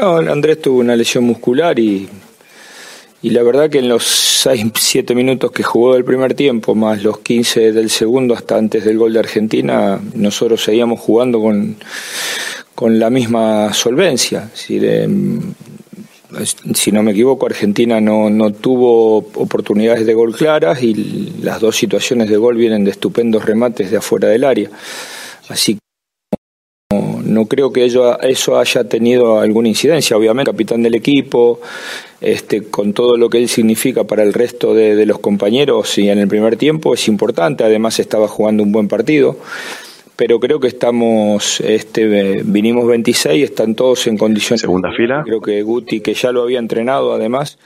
No, 0.00 0.16
Andrés 0.16 0.60
tuvo 0.62 0.80
una 0.80 0.96
lesión 0.96 1.24
muscular 1.24 1.78
y 1.78 2.08
y 3.24 3.30
la 3.30 3.44
verdad 3.44 3.70
que 3.70 3.78
en 3.78 3.88
los 3.88 4.02
6, 4.04 4.72
7 4.74 5.14
minutos 5.14 5.52
que 5.52 5.62
jugó 5.62 5.94
del 5.94 6.04
primer 6.04 6.34
tiempo, 6.34 6.74
más 6.74 7.04
los 7.04 7.20
15 7.20 7.72
del 7.72 7.88
segundo 7.88 8.34
hasta 8.34 8.56
antes 8.56 8.84
del 8.84 8.98
gol 8.98 9.12
de 9.12 9.20
Argentina, 9.20 10.00
nosotros 10.14 10.64
seguíamos 10.64 10.98
jugando 10.98 11.40
con, 11.40 11.76
con 12.74 12.98
la 12.98 13.10
misma 13.10 13.72
solvencia. 13.72 14.50
Si, 14.54 14.80
si 16.74 16.90
no 16.90 17.04
me 17.04 17.12
equivoco, 17.12 17.46
Argentina 17.46 18.00
no, 18.00 18.28
no 18.28 18.52
tuvo 18.52 19.18
oportunidades 19.18 20.04
de 20.04 20.14
gol 20.14 20.34
claras 20.34 20.82
y 20.82 21.32
las 21.42 21.60
dos 21.60 21.76
situaciones 21.76 22.28
de 22.28 22.36
gol 22.38 22.56
vienen 22.56 22.82
de 22.82 22.90
estupendos 22.90 23.44
remates 23.44 23.92
de 23.92 23.98
afuera 23.98 24.26
del 24.26 24.42
área. 24.42 24.68
Así 25.48 25.74
que 25.74 25.91
no 27.32 27.46
creo 27.46 27.72
que 27.72 27.84
ello, 27.84 28.20
eso 28.20 28.58
haya 28.58 28.84
tenido 28.84 29.40
alguna 29.40 29.68
incidencia. 29.68 30.16
Obviamente, 30.16 30.50
capitán 30.50 30.82
del 30.82 30.94
equipo, 30.94 31.60
este, 32.20 32.64
con 32.64 32.92
todo 32.92 33.16
lo 33.16 33.28
que 33.28 33.38
él 33.38 33.48
significa 33.48 34.04
para 34.04 34.22
el 34.22 34.32
resto 34.32 34.74
de, 34.74 35.04
los 35.06 35.18
compañeros 35.18 35.98
y 35.98 36.08
en 36.08 36.18
el 36.18 36.28
primer 36.28 36.56
tiempo 36.56 36.94
es 36.94 37.08
importante. 37.08 37.64
Además, 37.64 37.98
estaba 37.98 38.28
jugando 38.28 38.62
un 38.62 38.72
buen 38.72 38.88
partido. 38.88 39.38
Pero 40.14 40.38
creo 40.38 40.60
que 40.60 40.68
estamos, 40.68 41.60
este, 41.60 42.42
vinimos 42.44 42.86
26, 42.86 43.42
están 43.42 43.74
todos 43.74 44.06
en 44.06 44.18
condiciones. 44.18 44.60
Segunda 44.60 44.92
fila. 44.92 45.22
Creo 45.24 45.40
que 45.40 45.62
Guti, 45.62 46.00
que 46.00 46.14
ya 46.14 46.30
lo 46.30 46.42
había 46.42 46.58
entrenado 46.58 47.14
además, 47.14 47.58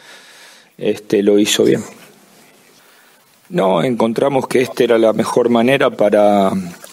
este, 0.79 1.23
lo 1.23 1.39
hizo 1.39 1.65
bien. 1.65 1.83
No, 3.49 3.83
encontramos 3.83 4.49
que 4.49 4.63
esta 4.63 4.85
era 4.85 4.99
la 4.99 5.13
mejor 5.13 5.51
manera 5.51 5.91
para 5.91 6.51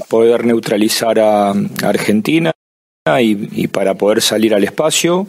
poder 0.10 0.46
neutralizar 0.46 1.20
a 1.20 1.52
Argentina 1.84 2.54
y, 3.06 3.68
para 3.68 3.96
poder 3.96 4.22
salir 4.22 4.54
al 4.54 4.64
espacio. 4.64 5.28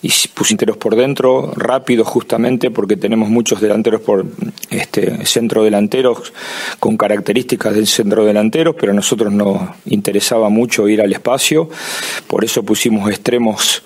Y 0.00 0.12
pusinteros 0.32 0.76
por 0.76 0.94
dentro, 0.94 1.50
rápido 1.56 2.04
justamente 2.04 2.70
porque 2.70 2.96
tenemos 2.96 3.30
muchos 3.30 3.60
delanteros 3.60 4.00
por 4.00 4.24
este 4.70 5.26
centro 5.26 5.64
delanteros 5.64 6.32
con 6.78 6.96
características 6.96 7.74
del 7.74 7.88
centro 7.88 8.24
delantero, 8.24 8.76
pero 8.76 8.92
a 8.92 8.94
nosotros 8.94 9.32
nos 9.32 9.60
interesaba 9.86 10.50
mucho 10.50 10.86
ir 10.88 11.02
al 11.02 11.10
espacio, 11.10 11.68
por 12.28 12.44
eso 12.44 12.62
pusimos 12.62 13.10
extremos 13.10 13.82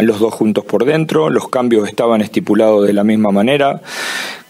los 0.00 0.18
dos 0.18 0.34
juntos 0.34 0.64
por 0.64 0.84
dentro, 0.84 1.30
los 1.30 1.48
cambios 1.48 1.86
estaban 1.86 2.22
estipulados 2.22 2.84
de 2.84 2.92
la 2.94 3.04
misma 3.04 3.30
manera, 3.30 3.82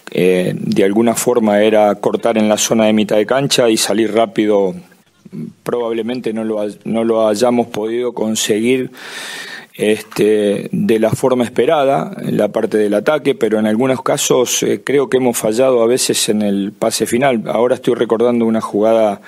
eh, 0.09 0.55
de 0.55 0.83
alguna 0.83 1.13
forma 1.13 1.61
era 1.61 1.93
cortar 1.95 2.39
en 2.39 2.49
la 2.49 2.57
zona 2.57 2.85
de 2.85 2.93
mitad 2.93 3.17
de 3.17 3.27
cancha 3.27 3.69
y 3.69 3.77
salir 3.77 4.15
rápido 4.15 4.73
probablemente 5.63 6.33
no 6.33 6.43
lo, 6.43 6.65
no 6.85 7.03
lo 7.03 7.27
hayamos 7.27 7.67
podido 7.67 8.13
conseguir 8.13 8.91
este, 9.79 10.67
de 10.73 10.99
la 10.99 11.11
forma 11.11 11.45
esperada 11.45 12.11
en 12.21 12.37
la 12.37 12.49
parte 12.49 12.77
del 12.77 12.93
ataque, 12.93 13.33
pero 13.33 13.59
en 13.59 13.65
algunos 13.65 14.01
casos 14.01 14.61
eh, 14.63 14.81
creo 14.83 15.09
que 15.09 15.17
hemos 15.17 15.37
fallado 15.37 15.81
a 15.81 15.87
veces 15.87 16.27
en 16.27 16.41
el 16.41 16.73
pase 16.73 17.05
final. 17.05 17.43
Ahora 17.47 17.75
estoy 17.75 17.95
recordando 17.95 18.45
una 18.45 18.59
jugada 18.59 19.21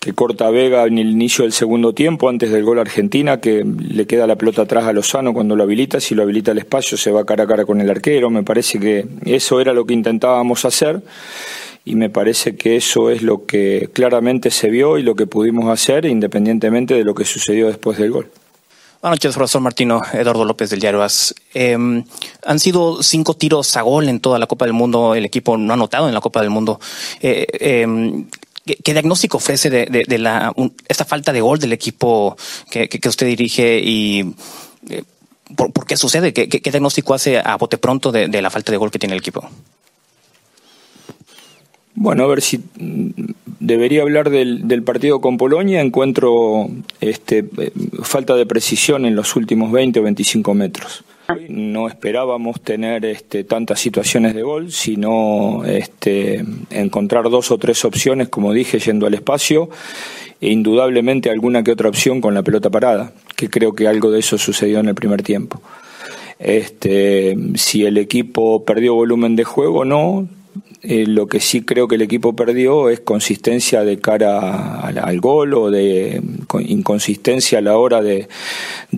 que 0.00 0.14
corta 0.14 0.50
Vega 0.50 0.84
en 0.86 0.98
el 0.98 1.10
inicio 1.10 1.44
del 1.44 1.52
segundo 1.52 1.92
tiempo, 1.92 2.28
antes 2.28 2.50
del 2.50 2.64
gol 2.64 2.78
Argentina, 2.78 3.38
que 3.38 3.64
le 3.64 4.06
queda 4.06 4.26
la 4.26 4.36
pelota 4.36 4.62
atrás 4.62 4.86
a 4.86 4.92
Lozano 4.92 5.34
cuando 5.34 5.54
lo 5.54 5.62
habilita, 5.62 6.00
si 6.00 6.14
lo 6.14 6.22
habilita 6.22 6.50
el 6.52 6.58
espacio 6.58 6.96
se 6.96 7.12
va 7.12 7.26
cara 7.26 7.44
a 7.44 7.46
cara 7.46 7.66
con 7.66 7.80
el 7.80 7.90
arquero, 7.90 8.30
me 8.30 8.42
parece 8.42 8.80
que 8.80 9.06
eso 9.26 9.60
era 9.60 9.74
lo 9.74 9.84
que 9.84 9.92
intentábamos 9.94 10.64
hacer 10.64 11.02
y 11.84 11.94
me 11.94 12.10
parece 12.10 12.56
que 12.56 12.76
eso 12.76 13.10
es 13.10 13.22
lo 13.22 13.46
que 13.46 13.88
claramente 13.92 14.50
se 14.50 14.70
vio 14.70 14.98
y 14.98 15.02
lo 15.02 15.14
que 15.14 15.26
pudimos 15.26 15.70
hacer 15.70 16.04
independientemente 16.04 16.94
de 16.94 17.04
lo 17.04 17.14
que 17.14 17.24
sucedió 17.24 17.68
después 17.68 17.98
del 17.98 18.10
gol. 18.10 18.30
Buenas 19.00 19.16
noches, 19.16 19.34
profesor 19.34 19.62
Martino, 19.62 20.02
Eduardo 20.12 20.44
López 20.44 20.68
del 20.68 20.80
Diario. 20.80 21.06
Em, 21.54 22.04
han 22.44 22.58
sido 22.58 23.02
cinco 23.02 23.32
tiros 23.32 23.74
a 23.78 23.80
gol 23.80 24.10
en 24.10 24.20
toda 24.20 24.38
la 24.38 24.46
Copa 24.46 24.66
del 24.66 24.74
Mundo, 24.74 25.14
el 25.14 25.24
equipo 25.24 25.56
no 25.56 25.72
ha 25.72 25.74
anotado 25.74 26.06
en 26.06 26.12
la 26.12 26.20
Copa 26.20 26.42
del 26.42 26.50
Mundo. 26.50 26.78
Eh, 27.22 27.46
em, 27.60 28.26
¿qué, 28.66 28.92
diagnóstico 28.92 29.38
ofrece 29.38 29.70
de, 29.70 30.18
la, 30.18 30.52
esta 30.86 31.06
falta 31.06 31.32
de 31.32 31.40
gol 31.40 31.58
del 31.58 31.72
equipo 31.72 32.36
que, 32.70 33.00
usted 33.08 33.26
dirige 33.26 33.80
y 33.82 34.34
eh, 34.90 35.02
por, 35.56 35.86
qué 35.86 35.96
sucede? 35.96 36.34
¿Qué, 36.34 36.46
diagnóstico 36.46 37.14
hace 37.14 37.38
a 37.38 37.56
bote 37.56 37.78
pronto 37.78 38.12
de 38.12 38.42
la 38.42 38.50
falta 38.50 38.70
de 38.70 38.76
gol 38.76 38.90
que 38.90 38.98
tiene 38.98 39.14
el 39.14 39.20
equipo? 39.20 39.48
Bueno, 41.94 42.24
a 42.24 42.26
ver 42.28 42.40
si 42.40 42.60
debería 43.58 44.02
hablar 44.02 44.30
del, 44.30 44.82
partido 44.82 45.20
con 45.20 45.36
Polonia. 45.36 45.80
Encuentro 45.80 46.68
este, 47.00 47.44
falta 48.02 48.34
de 48.36 48.46
precisión 48.46 49.04
en 49.06 49.16
los 49.16 49.36
últimos 49.36 49.72
20 49.72 50.00
o 50.00 50.02
25 50.04 50.54
metros. 50.54 51.04
No 51.48 51.86
esperábamos 51.86 52.60
tener 52.60 53.04
este, 53.04 53.44
tantas 53.44 53.78
situaciones 53.78 54.34
de 54.34 54.42
gol, 54.42 54.72
sino 54.72 55.64
este, 55.64 56.44
encontrar 56.70 57.30
dos 57.30 57.52
o 57.52 57.58
tres 57.58 57.84
opciones, 57.84 58.28
como 58.28 58.52
dije, 58.52 58.80
yendo 58.80 59.06
al 59.06 59.14
espacio, 59.14 59.70
e 60.40 60.50
indudablemente 60.50 61.30
alguna 61.30 61.62
que 61.62 61.70
otra 61.70 61.88
opción 61.88 62.20
con 62.20 62.34
la 62.34 62.42
pelota 62.42 62.70
parada, 62.70 63.12
que 63.36 63.48
creo 63.48 63.74
que 63.74 63.86
algo 63.86 64.10
de 64.10 64.20
eso 64.20 64.38
sucedió 64.38 64.80
en 64.80 64.88
el 64.88 64.94
primer 64.94 65.22
tiempo. 65.22 65.60
Este, 66.40 67.36
si 67.54 67.84
el 67.84 67.98
equipo 67.98 68.64
perdió 68.64 68.94
volumen 68.94 69.36
de 69.36 69.44
juego, 69.44 69.84
no, 69.84 70.26
eh, 70.82 71.04
lo 71.06 71.26
que 71.26 71.40
sí 71.40 71.60
creo 71.60 71.88
que 71.88 71.96
el 71.96 72.02
equipo 72.02 72.34
perdió 72.34 72.88
es 72.88 73.00
consistencia 73.00 73.84
de 73.84 73.98
cara 73.98 74.80
al, 74.80 75.20
gol 75.20 75.52
o 75.52 75.70
de 75.70 76.22
inconsistencia 76.60 77.58
a 77.58 77.62
la 77.62 77.76
hora 77.76 78.00
de, 78.00 78.28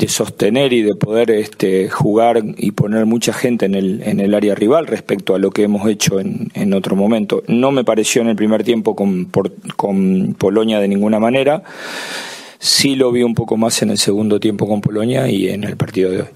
sostener 0.07 0.73
y 0.73 0.83
de 0.83 0.95
poder 0.95 1.33
este, 1.33 1.89
jugar 1.89 2.41
y 2.57 2.71
poner 2.71 3.05
mucha 3.07 3.33
gente 3.33 3.67
en 3.67 3.75
el, 3.75 4.03
en 4.05 4.21
el 4.21 4.33
área 4.35 4.55
rival 4.55 4.87
respecto 4.87 5.35
a 5.35 5.41
lo 5.41 5.51
que 5.51 5.65
hemos 5.65 5.89
hecho 5.89 6.21
en, 6.21 6.53
en 6.55 6.73
otro 6.73 6.95
momento. 6.95 7.43
No 7.49 7.73
me 7.73 7.83
pareció 7.83 8.23
en 8.23 8.29
el 8.29 8.37
primer 8.37 8.63
tiempo 8.63 8.95
con, 8.95 9.29
con 9.77 10.35
Polonia 10.35 10.79
de 10.79 10.87
ninguna 10.87 11.19
manera. 11.19 11.65
Sí 12.61 12.95
lo 12.95 13.11
vi 13.11 13.25
un 13.25 13.35
poco 13.35 13.57
más 13.57 13.83
en 13.83 13.91
el 13.91 13.99
segundo 13.99 14.39
tiempo 14.39 14.69
con 14.69 14.81
Polonia 14.81 15.29
y 15.29 15.49
en 15.49 15.65
el 15.65 15.77
partido 15.77 16.11
de 16.11 16.21
hoy. 16.21 16.29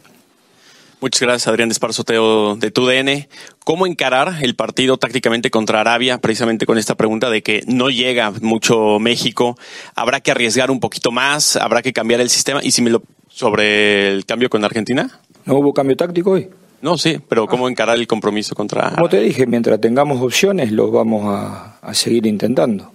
Muchas 1.07 1.21
gracias, 1.21 1.47
Adrián 1.47 1.69
Desparzoteo 1.69 2.57
de 2.57 2.73
TUDN. 2.73 3.29
¿Cómo 3.64 3.87
encarar 3.87 4.42
el 4.42 4.57
partido 4.57 4.97
tácticamente 4.97 5.53
contra 5.53 5.81
Arabia? 5.81 6.19
Precisamente 6.19 6.66
con 6.66 6.79
esta 6.79 6.97
pregunta 6.97 7.31
de 7.31 7.45
que 7.45 7.62
no 7.69 7.90
llega 7.90 8.33
mucho 8.40 8.99
México. 8.99 9.57
¿Habrá 9.95 10.19
que 10.19 10.33
arriesgar 10.33 10.69
un 10.69 10.81
poquito 10.81 11.12
más? 11.12 11.55
¿Habrá 11.55 11.81
que 11.81 11.92
cambiar 11.92 12.21
el 12.21 12.29
sistema? 12.29 12.59
Y 12.61 12.73
si 12.73 12.83
me 12.83 12.90
lo. 12.90 13.05
sobre 13.29 14.14
el 14.14 14.27
cambio 14.27 14.51
con 14.51 14.64
Argentina. 14.64 15.21
¿No 15.45 15.55
hubo 15.55 15.73
cambio 15.73 15.97
táctico 15.97 16.33
hoy? 16.33 16.49
No, 16.83 16.99
sí, 16.99 17.21
pero 17.29 17.47
¿cómo 17.47 17.69
encarar 17.69 17.99
el 17.99 18.09
compromiso 18.09 18.57
contra.? 18.57 18.90
Como 18.97 19.09
te 19.09 19.21
dije, 19.21 19.47
mientras 19.47 19.81
tengamos 19.81 20.21
opciones, 20.21 20.73
los 20.73 20.90
vamos 20.90 21.33
a, 21.33 21.79
a 21.83 21.95
seguir 21.95 22.27
intentando. 22.27 22.90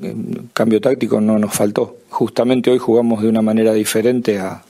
El 0.00 0.44
cambio 0.54 0.80
táctico 0.80 1.20
no 1.20 1.38
nos 1.38 1.52
faltó. 1.52 1.98
Justamente 2.08 2.70
hoy 2.70 2.78
jugamos 2.78 3.20
de 3.20 3.28
una 3.28 3.42
manera 3.42 3.74
diferente 3.74 4.38
a, 4.38 4.62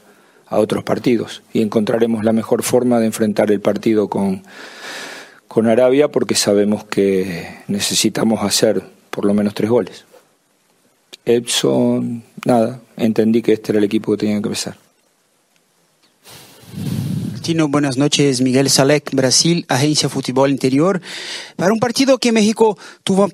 a 0.50 0.58
otros 0.58 0.84
partidos. 0.84 1.42
Y 1.54 1.62
encontraremos 1.62 2.24
la 2.24 2.32
mejor 2.32 2.62
forma 2.62 3.00
de 3.00 3.06
enfrentar 3.06 3.50
el 3.50 3.60
partido 3.60 4.08
con, 4.08 4.42
con 5.48 5.66
Arabia 5.66 6.08
porque 6.08 6.34
sabemos 6.34 6.84
que 6.84 7.60
necesitamos 7.68 8.42
hacer 8.42 8.82
por 9.10 9.24
lo 9.24 9.32
menos 9.32 9.54
tres 9.54 9.70
goles. 9.70 10.04
Epson, 11.24 12.22
nada, 12.44 12.80
entendí 12.96 13.40
que 13.40 13.54
este 13.54 13.72
era 13.72 13.78
el 13.78 13.84
equipo 13.84 14.12
que 14.12 14.18
tenía 14.18 14.34
que 14.34 14.48
empezar 14.48 14.89
buenas 17.58 17.96
noches. 17.96 18.40
Miguel 18.40 18.70
Salek, 18.70 19.12
Brasil, 19.12 19.64
Agencia 19.68 20.08
Fútbol 20.08 20.50
Interior. 20.50 21.00
Para 21.56 21.72
un 21.72 21.80
partido 21.80 22.18
que 22.18 22.32
México 22.32 22.78
tuvo 23.02 23.28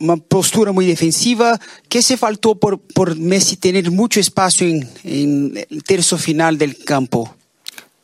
una 0.00 0.16
postura, 0.16 0.72
muy 0.72 0.86
defensiva, 0.86 1.60
¿qué 1.88 2.02
se 2.02 2.16
faltó 2.16 2.56
por, 2.56 2.80
por 2.80 3.16
Messi 3.16 3.56
tener 3.56 3.90
mucho 3.90 4.20
espacio 4.20 4.66
en, 4.66 4.88
en 5.04 5.64
el 5.70 5.84
tercio 5.84 6.18
final 6.18 6.58
del 6.58 6.76
campo? 6.84 7.34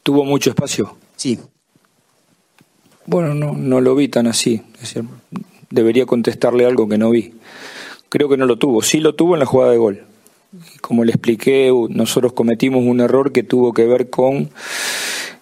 ¿Tuvo 0.03 0.25
mucho 0.25 0.51
espacio? 0.51 0.97
Sí. 1.17 1.39
Bueno, 3.07 3.35
no, 3.35 3.53
no 3.53 3.81
lo 3.81 3.95
vi 3.95 4.09
tan 4.09 4.27
así. 4.27 4.63
debería 5.71 6.07
contestarle 6.07 6.67
algo 6.67 6.89
que 6.89 6.99
no 6.99 7.11
vi. 7.11 7.35
Creo 8.09 8.29
que 8.29 8.37
no 8.37 8.47
lo 8.47 8.59
tuvo. 8.59 8.83
Sí 8.83 9.01
lo 9.01 9.15
tuvo 9.15 9.35
en 9.35 9.41
la 9.41 9.47
jugada 9.47 9.73
de 9.73 9.79
gol. 9.79 10.05
Como 10.81 11.05
le 11.05 11.13
expliqué, 11.13 11.71
nosotros 11.91 12.33
cometimos 12.33 12.83
un 12.85 13.01
error 13.01 13.33
que 13.33 13.43
tuvo 13.43 13.75
que 13.75 13.85
ver 13.87 14.09
con 14.09 14.51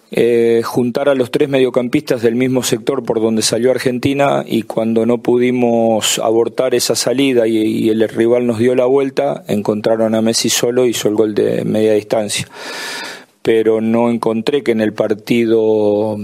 eh, 0.09 0.61
juntar 0.63 1.09
a 1.09 1.15
los 1.15 1.31
tres 1.31 1.49
mediocampistas 1.49 2.21
del 2.21 2.35
mismo 2.35 2.63
sector 2.63 3.03
por 3.03 3.19
donde 3.19 3.41
salió 3.41 3.71
Argentina 3.71 4.45
y 4.47 4.63
cuando 4.63 5.05
no 5.05 5.17
pudimos 5.17 6.19
abortar 6.19 6.75
esa 6.75 6.95
salida 6.95 7.45
y, 7.45 7.89
el 7.89 8.07
rival 8.07 8.47
nos 8.47 8.59
dio 8.59 8.73
la 8.73 8.85
vuelta, 8.85 9.43
encontraron 9.47 10.15
a 10.15 10.21
Messi 10.21 10.49
solo 10.49 10.85
y 10.85 10.91
hizo 10.91 11.09
el 11.09 11.15
gol 11.15 11.35
de 11.35 11.65
media 11.65 11.93
distancia. 11.93 12.47
Pero 13.41 13.81
no 13.81 14.09
encontré 14.09 14.63
que 14.63 14.71
en 14.71 14.81
el 14.81 14.93
partido 14.93 16.17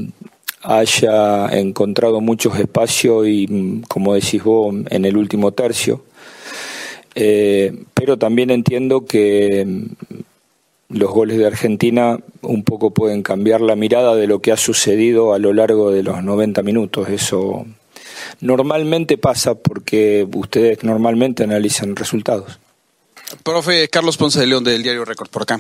haya 0.62 1.48
encontrado 1.48 2.22
muchos 2.22 2.58
espacios 2.58 3.28
y, 3.28 3.82
como 3.90 4.14
decís 4.14 4.44
vos, 4.44 4.74
en 4.90 5.04
el 5.04 5.18
último 5.18 5.52
tercio. 5.52 6.04
Eh, 7.16 7.84
pero 7.94 8.18
también 8.18 8.50
entiendo 8.50 9.06
que 9.06 9.68
los 10.94 11.12
goles 11.12 11.38
de 11.38 11.48
Argentina 11.48 12.20
un 12.42 12.64
poco 12.64 12.92
pueden 12.92 13.24
cambiar 13.24 13.62
la 13.62 13.76
mirada 13.76 14.16
de 14.16 14.28
lo 14.28 14.40
que 14.40 14.52
ha 14.52 14.58
sucedido 14.58 15.34
a 15.34 15.40
lo 15.40 15.52
largo 15.54 15.92
de 15.92 16.04
los 16.04 16.24
90 16.24 16.62
minutos. 16.62 17.10
Eso 17.10 17.66
normalmente 18.40 19.18
pasa 19.18 19.56
porque 19.56 20.28
ustedes 20.34 20.84
normalmente 20.84 21.44
analizan 21.44 21.96
resultados. 21.96 22.60
Profe 23.42 23.90
Carlos 23.90 24.18
Ponce 24.18 24.40
de 24.40 24.46
León 24.46 24.64
del 24.64 24.84
diario 24.84 25.06
Record 25.06 25.30
por 25.30 25.42
acá. 25.42 25.60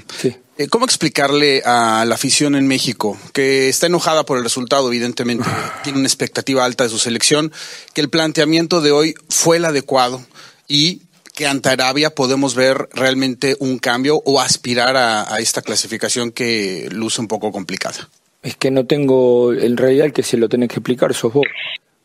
Eh, 0.58 0.67
¿Cómo 0.67 0.86
explicarle 0.86 1.63
a 1.65 2.06
la 2.06 2.13
afición 2.13 2.56
en 2.56 2.67
México, 2.67 3.17
que 3.34 3.69
está 3.69 3.88
enojada 3.88 4.26
por 4.26 4.38
el 4.38 4.43
resultado, 4.43 4.88
evidentemente, 4.89 5.50
tiene 5.84 5.98
una 5.98 6.08
expectativa 6.08 6.63
alta 6.65 6.84
de 6.84 6.91
su 6.91 7.00
selección, 7.00 7.52
que 7.93 8.02
el 8.02 8.10
planteamiento 8.10 8.82
de 8.82 8.91
hoy 8.91 9.15
fue 9.30 9.58
el 9.58 9.65
adecuado 9.65 10.22
y 10.67 11.02
que 11.34 11.48
ante 11.48 11.69
Arabia 11.69 12.12
podemos 12.12 12.56
ver 12.56 12.89
realmente 12.93 13.56
un 13.60 13.80
cambio 13.80 14.22
o 14.24 14.39
aspirar 14.39 14.96
a, 14.96 15.39
esta 15.39 15.62
clasificación 15.62 16.32
que 16.32 16.88
luce 16.91 17.22
un 17.22 17.28
poco 17.28 17.52
complicada? 17.52 18.10
Es 18.43 18.56
que 18.56 18.72
no 18.72 18.86
tengo, 18.86 19.54
en 19.54 19.78
realidad 19.78 20.06
el 20.06 20.13
que 20.13 20.24
se 20.24 20.38
lo 20.38 20.48
tenés 20.48 20.69
que 20.69 20.76
explicar 20.76 21.13
sos 21.13 21.34
vos. 21.34 21.46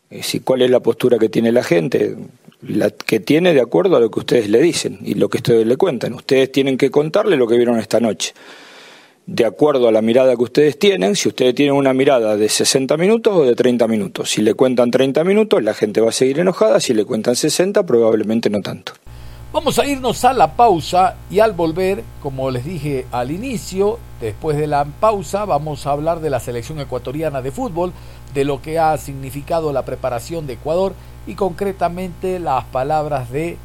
Es 0.09 0.35
¿Cuál 0.43 0.63
es 0.63 0.71
la 0.71 0.79
postura 0.79 1.19
que 1.19 1.29
tiene 1.29 1.51
la 1.51 1.63
gente? 1.63 2.15
La 2.61 2.89
que 2.89 3.19
tiene 3.19 3.53
de 3.53 3.61
acuerdo 3.61 3.95
a 3.95 3.99
lo 3.99 4.09
que 4.09 4.19
ustedes 4.19 4.49
le 4.49 4.59
dicen 4.59 4.97
y 5.03 5.13
lo 5.13 5.29
que 5.29 5.37
ustedes 5.37 5.67
le 5.67 5.77
cuentan. 5.77 6.13
Ustedes 6.13 6.51
tienen 6.51 6.77
que 6.77 6.89
contarle 6.89 7.37
lo 7.37 7.47
que 7.47 7.55
vieron 7.55 7.77
esta 7.77 7.99
noche. 7.99 8.33
De 9.27 9.45
acuerdo 9.45 9.87
a 9.87 9.91
la 9.91 10.01
mirada 10.01 10.35
que 10.35 10.41
ustedes 10.41 10.79
tienen, 10.79 11.15
si 11.15 11.29
ustedes 11.29 11.53
tienen 11.53 11.75
una 11.75 11.93
mirada 11.93 12.35
de 12.35 12.49
60 12.49 12.97
minutos 12.97 13.35
o 13.35 13.43
de 13.43 13.53
30 13.53 13.87
minutos. 13.87 14.31
Si 14.31 14.41
le 14.41 14.55
cuentan 14.55 14.89
30 14.89 15.23
minutos, 15.23 15.61
la 15.61 15.75
gente 15.75 16.01
va 16.01 16.09
a 16.09 16.13
seguir 16.13 16.39
enojada. 16.39 16.79
Si 16.79 16.95
le 16.95 17.05
cuentan 17.05 17.35
60, 17.35 17.85
probablemente 17.85 18.49
no 18.49 18.61
tanto. 18.61 18.93
Vamos 19.51 19.79
a 19.79 19.85
irnos 19.87 20.23
a 20.25 20.33
la 20.33 20.53
pausa 20.53 21.15
y 21.31 21.39
al 21.39 21.53
volver, 21.53 22.03
como 22.21 22.51
les 22.51 22.65
dije 22.65 23.07
al 23.11 23.31
inicio, 23.31 23.97
después 24.21 24.55
de 24.55 24.67
la 24.67 24.85
pausa 24.85 25.45
vamos 25.45 25.87
a 25.87 25.91
hablar 25.91 26.19
de 26.19 26.29
la 26.29 26.39
selección 26.39 26.79
ecuatoriana 26.79 27.41
de 27.41 27.49
fútbol, 27.49 27.91
de 28.35 28.45
lo 28.45 28.61
que 28.61 28.77
ha 28.77 28.95
significado 28.97 29.73
la 29.73 29.85
preparación 29.85 30.45
de 30.45 30.53
Ecuador 30.53 30.93
y 31.25 31.33
concretamente 31.33 32.37
las 32.37 32.63
palabras 32.65 33.31
de 33.31 33.57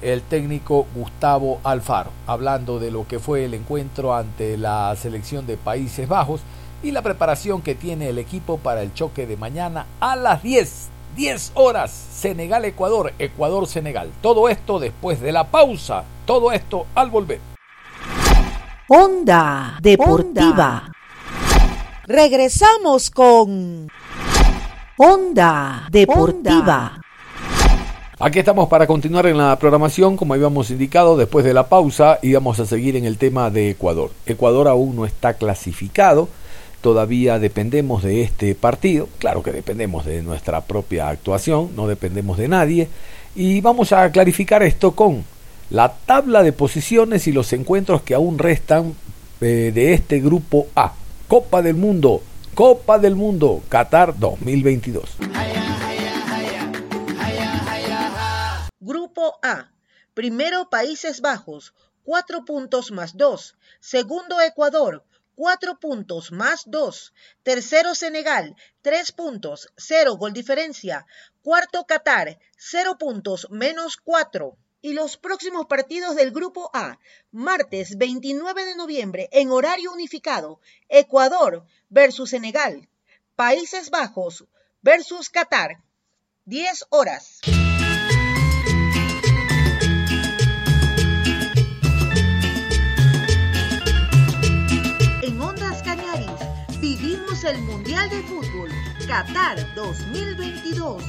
el 0.00 0.22
técnico 0.22 0.86
Gustavo 0.94 1.58
Alfaro, 1.64 2.10
hablando 2.28 2.78
de 2.78 2.92
lo 2.92 3.08
que 3.08 3.18
fue 3.18 3.44
el 3.44 3.54
encuentro 3.54 4.14
ante 4.14 4.56
la 4.56 4.94
selección 4.94 5.44
de 5.48 5.56
Países 5.56 6.06
Bajos 6.06 6.40
y 6.84 6.92
la 6.92 7.02
preparación 7.02 7.62
que 7.62 7.74
tiene 7.74 8.10
el 8.10 8.18
equipo 8.18 8.58
para 8.58 8.82
el 8.82 8.94
choque 8.94 9.26
de 9.26 9.36
mañana 9.36 9.86
a 9.98 10.14
las 10.14 10.44
10 10.44 10.91
10 11.16 11.52
horas, 11.54 11.90
Senegal-Ecuador, 11.90 13.12
Ecuador-Senegal. 13.18 14.10
Todo 14.20 14.48
esto 14.48 14.78
después 14.78 15.20
de 15.20 15.32
la 15.32 15.44
pausa, 15.44 16.04
todo 16.24 16.52
esto 16.52 16.86
al 16.94 17.10
volver. 17.10 17.40
Onda 18.88 19.78
Deportiva. 19.80 20.90
Regresamos 22.06 23.10
con 23.10 23.88
Onda 24.96 25.86
Deportiva. 25.90 27.00
Aquí 28.18 28.38
estamos 28.38 28.68
para 28.68 28.86
continuar 28.86 29.26
en 29.26 29.36
la 29.36 29.58
programación, 29.58 30.16
como 30.16 30.34
habíamos 30.34 30.70
indicado, 30.70 31.16
después 31.16 31.44
de 31.44 31.54
la 31.54 31.68
pausa 31.68 32.20
íbamos 32.22 32.60
a 32.60 32.66
seguir 32.66 32.94
en 32.96 33.04
el 33.04 33.18
tema 33.18 33.50
de 33.50 33.70
Ecuador. 33.70 34.12
Ecuador 34.26 34.68
aún 34.68 34.94
no 34.94 35.04
está 35.04 35.34
clasificado 35.34 36.28
todavía 36.82 37.38
dependemos 37.38 38.02
de 38.02 38.22
este 38.22 38.54
partido, 38.54 39.08
claro 39.18 39.42
que 39.42 39.52
dependemos 39.52 40.04
de 40.04 40.22
nuestra 40.22 40.60
propia 40.62 41.08
actuación, 41.08 41.70
no 41.74 41.86
dependemos 41.86 42.36
de 42.36 42.48
nadie, 42.48 42.88
y 43.34 43.60
vamos 43.62 43.92
a 43.92 44.10
clarificar 44.10 44.62
esto 44.62 44.92
con 44.92 45.24
la 45.70 45.94
tabla 45.94 46.42
de 46.42 46.52
posiciones 46.52 47.26
y 47.26 47.32
los 47.32 47.52
encuentros 47.54 48.02
que 48.02 48.14
aún 48.14 48.38
restan 48.38 48.94
eh, 49.40 49.72
de 49.72 49.94
este 49.94 50.20
grupo 50.20 50.66
A. 50.76 50.92
Copa 51.28 51.62
del 51.62 51.76
Mundo, 51.76 52.20
Copa 52.54 52.98
del 52.98 53.16
Mundo, 53.16 53.62
Qatar 53.70 54.18
2022. 54.18 55.16
Grupo 58.80 59.38
A. 59.42 59.70
Primero 60.12 60.68
Países 60.68 61.22
Bajos, 61.22 61.72
4 62.02 62.44
puntos 62.44 62.90
más 62.90 63.16
2. 63.16 63.56
Segundo 63.80 64.40
Ecuador, 64.42 65.04
4 65.36 65.78
puntos 65.80 66.32
más 66.32 66.62
2. 66.66 67.12
Tercero 67.42 67.94
Senegal, 67.94 68.56
3 68.82 69.12
puntos, 69.12 69.68
0 69.76 70.16
gol 70.16 70.32
diferencia. 70.32 71.06
Cuarto 71.42 71.84
Qatar, 71.86 72.38
0 72.56 72.98
puntos 72.98 73.48
menos 73.50 73.96
4. 73.96 74.56
Y 74.82 74.94
los 74.94 75.16
próximos 75.16 75.66
partidos 75.66 76.16
del 76.16 76.32
Grupo 76.32 76.70
A, 76.74 76.98
martes 77.30 77.96
29 77.98 78.64
de 78.64 78.74
noviembre 78.74 79.28
en 79.30 79.50
horario 79.50 79.92
unificado, 79.92 80.60
Ecuador 80.88 81.64
versus 81.88 82.30
Senegal, 82.30 82.88
Países 83.36 83.90
Bajos 83.90 84.44
versus 84.82 85.30
Qatar, 85.30 85.82
10 86.46 86.86
horas. 86.90 87.40
El 97.44 97.60
Mundial 97.62 98.08
de 98.08 98.22
Fútbol 98.22 98.70
Qatar 99.06 99.74
2022. 99.74 101.02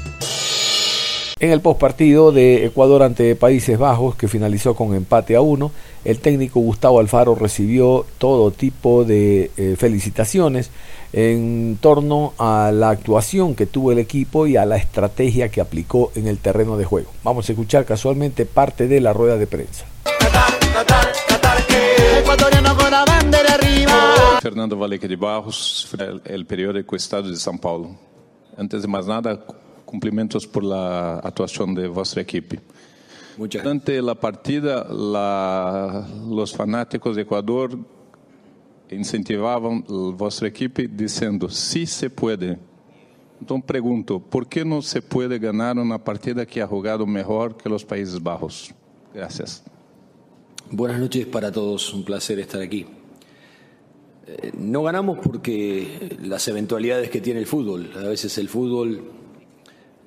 En 1.39 1.51
el 1.51 1.61
postpartido 1.61 2.31
de 2.31 2.65
Ecuador 2.65 3.03
ante 3.03 3.35
Países 3.35 3.77
Bajos, 3.77 4.15
que 4.15 4.27
finalizó 4.27 4.73
con 4.73 4.95
empate 4.95 5.35
a 5.35 5.41
uno, 5.41 5.71
el 6.05 6.19
técnico 6.19 6.59
Gustavo 6.59 6.99
Alfaro 6.99 7.35
recibió 7.35 8.05
todo 8.17 8.49
tipo 8.49 9.03
de 9.03 9.51
eh, 9.57 9.75
felicitaciones 9.77 10.71
en 11.11 11.77
torno 11.79 12.33
a 12.39 12.71
la 12.73 12.89
actuación 12.89 13.53
que 13.53 13.67
tuvo 13.67 13.91
el 13.91 13.99
equipo 13.99 14.47
y 14.47 14.57
a 14.57 14.65
la 14.65 14.77
estrategia 14.77 15.49
que 15.49 15.61
aplicó 15.61 16.11
en 16.15 16.27
el 16.27 16.39
terreno 16.39 16.77
de 16.77 16.85
juego. 16.85 17.11
Vamos 17.23 17.47
a 17.47 17.51
escuchar 17.51 17.85
casualmente 17.85 18.45
parte 18.45 18.87
de 18.87 19.01
la 19.01 19.13
rueda 19.13 19.37
de 19.37 19.45
prensa. 19.45 19.85
Fernando 24.41 24.77
Valeque 24.77 25.07
de 25.07 25.15
Barros, 25.15 25.87
el 26.25 26.45
periódico 26.45 26.95
Estado 26.95 27.29
de 27.29 27.37
São 27.37 27.57
Paulo. 27.57 27.97
Antes 28.57 28.81
de 28.81 28.87
más 28.87 29.07
nada, 29.07 29.39
cumprimentos 29.85 30.45
por 30.45 30.63
la 30.63 31.19
actuación 31.19 31.73
de 31.73 31.87
vuestra 31.87 32.21
equipe. 32.21 32.59
Durante 33.37 34.01
la 34.01 34.15
partida, 34.15 34.85
la, 34.89 36.07
los 36.29 36.53
fanáticos 36.53 37.15
de 37.15 37.23
Ecuador 37.23 37.77
incentivavam 38.89 39.83
vuestra 40.15 40.47
equipe 40.47 40.87
dizendo: 40.87 41.49
"Si 41.49 41.85
se 41.85 42.09
puede". 42.09 42.59
Então 43.41 43.59
pergunto, 43.59 44.19
por 44.19 44.45
que 44.45 44.63
não 44.63 44.81
se 44.81 45.01
pode 45.01 45.37
ganhar 45.39 45.77
uma 45.77 45.99
partida 45.99 46.45
que 46.45 46.61
ha 46.61 46.67
jogado 46.67 47.05
melhor 47.07 47.53
que 47.53 47.67
os 47.67 47.83
Países 47.83 48.17
Bajos? 48.17 48.71
Gracias. 49.13 49.63
Buenas 50.71 50.99
noches 50.99 51.27
para 51.27 51.51
todos, 51.51 51.93
un 51.93 52.03
placer 52.03 52.39
estar 52.39 52.61
aquí. 52.61 52.85
Eh, 54.25 54.51
no 54.57 54.81
ganamos 54.81 55.19
porque 55.19 56.17
las 56.23 56.47
eventualidades 56.47 57.11
que 57.11 57.21
tiene 57.21 57.41
el 57.41 57.45
fútbol. 57.45 57.91
A 57.95 58.07
veces 58.07 58.37
el 58.39 58.49
fútbol 58.49 59.03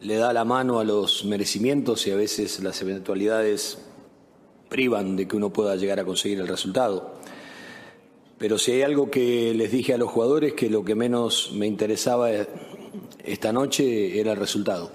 le 0.01 0.17
da 0.17 0.33
la 0.33 0.45
mano 0.45 0.81
a 0.81 0.85
los 0.85 1.25
merecimientos 1.25 2.07
y 2.07 2.11
a 2.11 2.17
veces 2.17 2.61
las 2.61 2.83
eventualidades 2.83 3.79
privan 4.69 5.15
de 5.15 5.29
que 5.29 5.37
uno 5.37 5.53
pueda 5.53 5.77
llegar 5.77 6.01
a 6.01 6.05
conseguir 6.05 6.41
el 6.41 6.49
resultado. 6.49 7.15
Pero 8.39 8.59
si 8.59 8.73
hay 8.73 8.83
algo 8.83 9.11
que 9.11 9.55
les 9.55 9.71
dije 9.71 9.95
a 9.95 9.99
los 9.99 10.11
jugadores, 10.11 10.55
que 10.55 10.69
lo 10.69 10.85
que 10.85 10.97
menos 10.97 11.53
me 11.55 11.67
interesaba 11.67 12.31
esta 13.25 13.53
noche 13.53 14.19
era 14.19 14.33
el 14.33 14.39
resultado. 14.39 14.91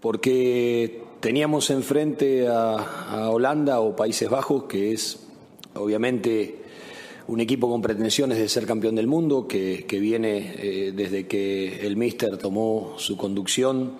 Porque 0.00 1.05
teníamos 1.20 1.70
enfrente 1.70 2.46
a, 2.48 3.30
Holanda 3.30 3.80
o 3.80 3.96
Países 3.96 4.28
Bajos, 4.28 4.64
que 4.64 4.92
es 4.92 5.18
obviamente 5.74 6.62
un 7.28 7.40
equipo 7.40 7.68
con 7.68 7.82
pretensiones 7.82 8.38
de 8.38 8.48
ser 8.48 8.66
campeón 8.66 8.94
del 8.94 9.06
mundo, 9.06 9.46
que, 9.48 9.84
viene 9.90 10.54
eh, 10.58 10.92
desde 10.94 11.26
que 11.26 11.86
el 11.86 11.96
Mister 11.96 12.36
tomó 12.38 12.94
su 12.98 13.16
conducción, 13.16 13.92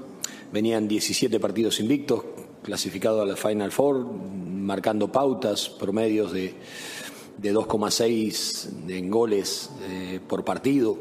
venían 0.52 0.86
17 0.86 1.40
partidos 1.40 1.80
invictos, 1.80 2.22
clasificados 2.62 3.22
a 3.22 3.26
la 3.26 3.36
Final 3.36 3.72
Four, 3.72 4.06
marcando 4.06 5.10
pautas, 5.10 5.68
promedios 5.68 6.32
de, 6.32 6.54
de 7.38 7.54
2,6 7.54 8.90
en 8.90 9.10
goles 9.10 9.70
eh, 9.88 10.20
por 10.26 10.44
partido. 10.44 10.96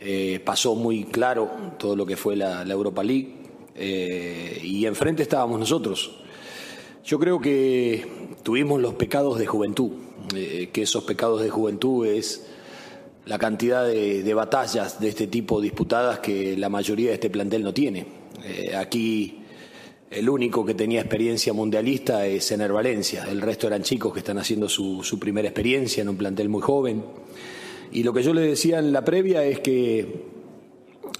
Eh, 0.00 0.40
pasó 0.44 0.74
muy 0.74 1.04
claro 1.04 1.50
todo 1.78 1.96
lo 1.96 2.04
que 2.04 2.16
fue 2.16 2.36
la, 2.36 2.62
Europa 2.62 3.02
League 3.02 3.43
eh, 3.74 4.60
y 4.62 4.86
enfrente 4.86 5.22
estábamos 5.22 5.58
nosotros. 5.58 6.16
Yo 7.04 7.18
creo 7.18 7.40
que 7.40 8.06
tuvimos 8.42 8.80
los 8.80 8.94
pecados 8.94 9.38
de 9.38 9.46
juventud, 9.46 9.90
que 10.32 10.82
esos 10.82 11.04
pecados 11.04 11.42
de 11.42 11.50
juventud 11.50 12.06
es 12.06 12.46
la 13.26 13.38
cantidad 13.38 13.86
de, 13.86 14.34
batallas 14.34 14.98
de 15.00 15.08
este 15.08 15.26
tipo 15.26 15.60
disputadas 15.60 16.20
que 16.20 16.56
la 16.56 16.70
mayoría 16.70 17.08
de 17.08 17.14
este 17.14 17.28
plantel 17.28 17.62
no 17.62 17.74
tiene. 17.74 18.06
aquí 18.76 19.44
el 20.14 20.28
único 20.28 20.64
que 20.64 20.74
tenía 20.74 21.00
experiencia 21.00 21.52
mundialista 21.52 22.24
es 22.24 22.50
Ener 22.52 22.72
Valencia. 22.72 23.24
El 23.28 23.40
resto 23.40 23.66
eran 23.66 23.82
chicos 23.82 24.12
que 24.12 24.20
están 24.20 24.38
haciendo 24.38 24.68
su, 24.68 25.18
primera 25.20 25.48
experiencia 25.48 26.02
en 26.02 26.08
un 26.08 26.16
plantel 26.16 26.48
muy 26.48 26.62
joven. 26.62 27.02
Y 27.90 28.04
lo 28.04 28.12
que 28.12 28.22
yo 28.22 28.32
le 28.32 28.42
decía 28.42 28.78
en 28.78 28.92
la 28.92 29.04
previa 29.04 29.44
es 29.44 29.58
que, 29.58 30.22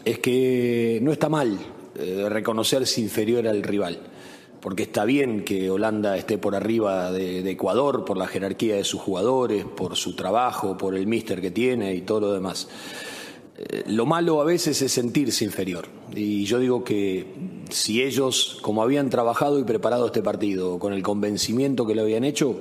es 0.05 0.21
que 0.21 1.01
no 1.03 1.11
está 1.11 1.29
mal 1.29 1.59
eh, 1.97 2.27
reconocerse 2.29 3.01
inferior 3.01 3.47
al 3.47 3.63
rival. 3.63 3.99
Porque 4.61 4.85
está 4.85 5.05
bien 5.05 5.45
que 5.45 5.71
Holanda 5.71 6.17
esté 6.17 6.39
por 6.39 6.55
arriba 6.55 7.13
de, 7.13 7.49
Ecuador 7.51 8.05
por 8.05 8.17
la 8.17 8.27
jerarquía 8.27 8.77
de 8.77 8.85
sus 8.85 9.01
jugadores, 9.01 9.65
por 9.65 9.97
su 9.97 10.17
trabajo, 10.17 10.79
por 10.79 10.95
el 10.95 11.07
míster 11.07 11.41
que 11.41 11.51
tiene 11.51 11.95
y 11.95 12.01
todo 12.01 12.21
lo 12.21 12.33
demás. 12.33 12.69
Eh, 13.59 13.85
lo 13.89 14.07
malo 14.07 14.41
a 14.41 14.45
veces 14.45 14.81
es 14.81 14.91
sentirse 14.91 15.45
inferior. 15.45 15.87
Y 16.15 16.45
yo 16.47 16.59
digo 16.59 16.83
que 16.83 17.27
si 17.69 18.03
ellos, 18.03 18.59
como 18.63 18.83
habían 18.83 19.11
trabajado 19.11 19.59
y 19.59 19.65
preparado 19.65 20.07
este 20.07 20.23
partido, 20.23 20.79
con 20.79 20.93
el 20.93 21.03
convencimiento 21.03 21.87
que 21.87 21.95
lo 21.95 22.03
habían 22.03 22.25
hecho, 22.25 22.61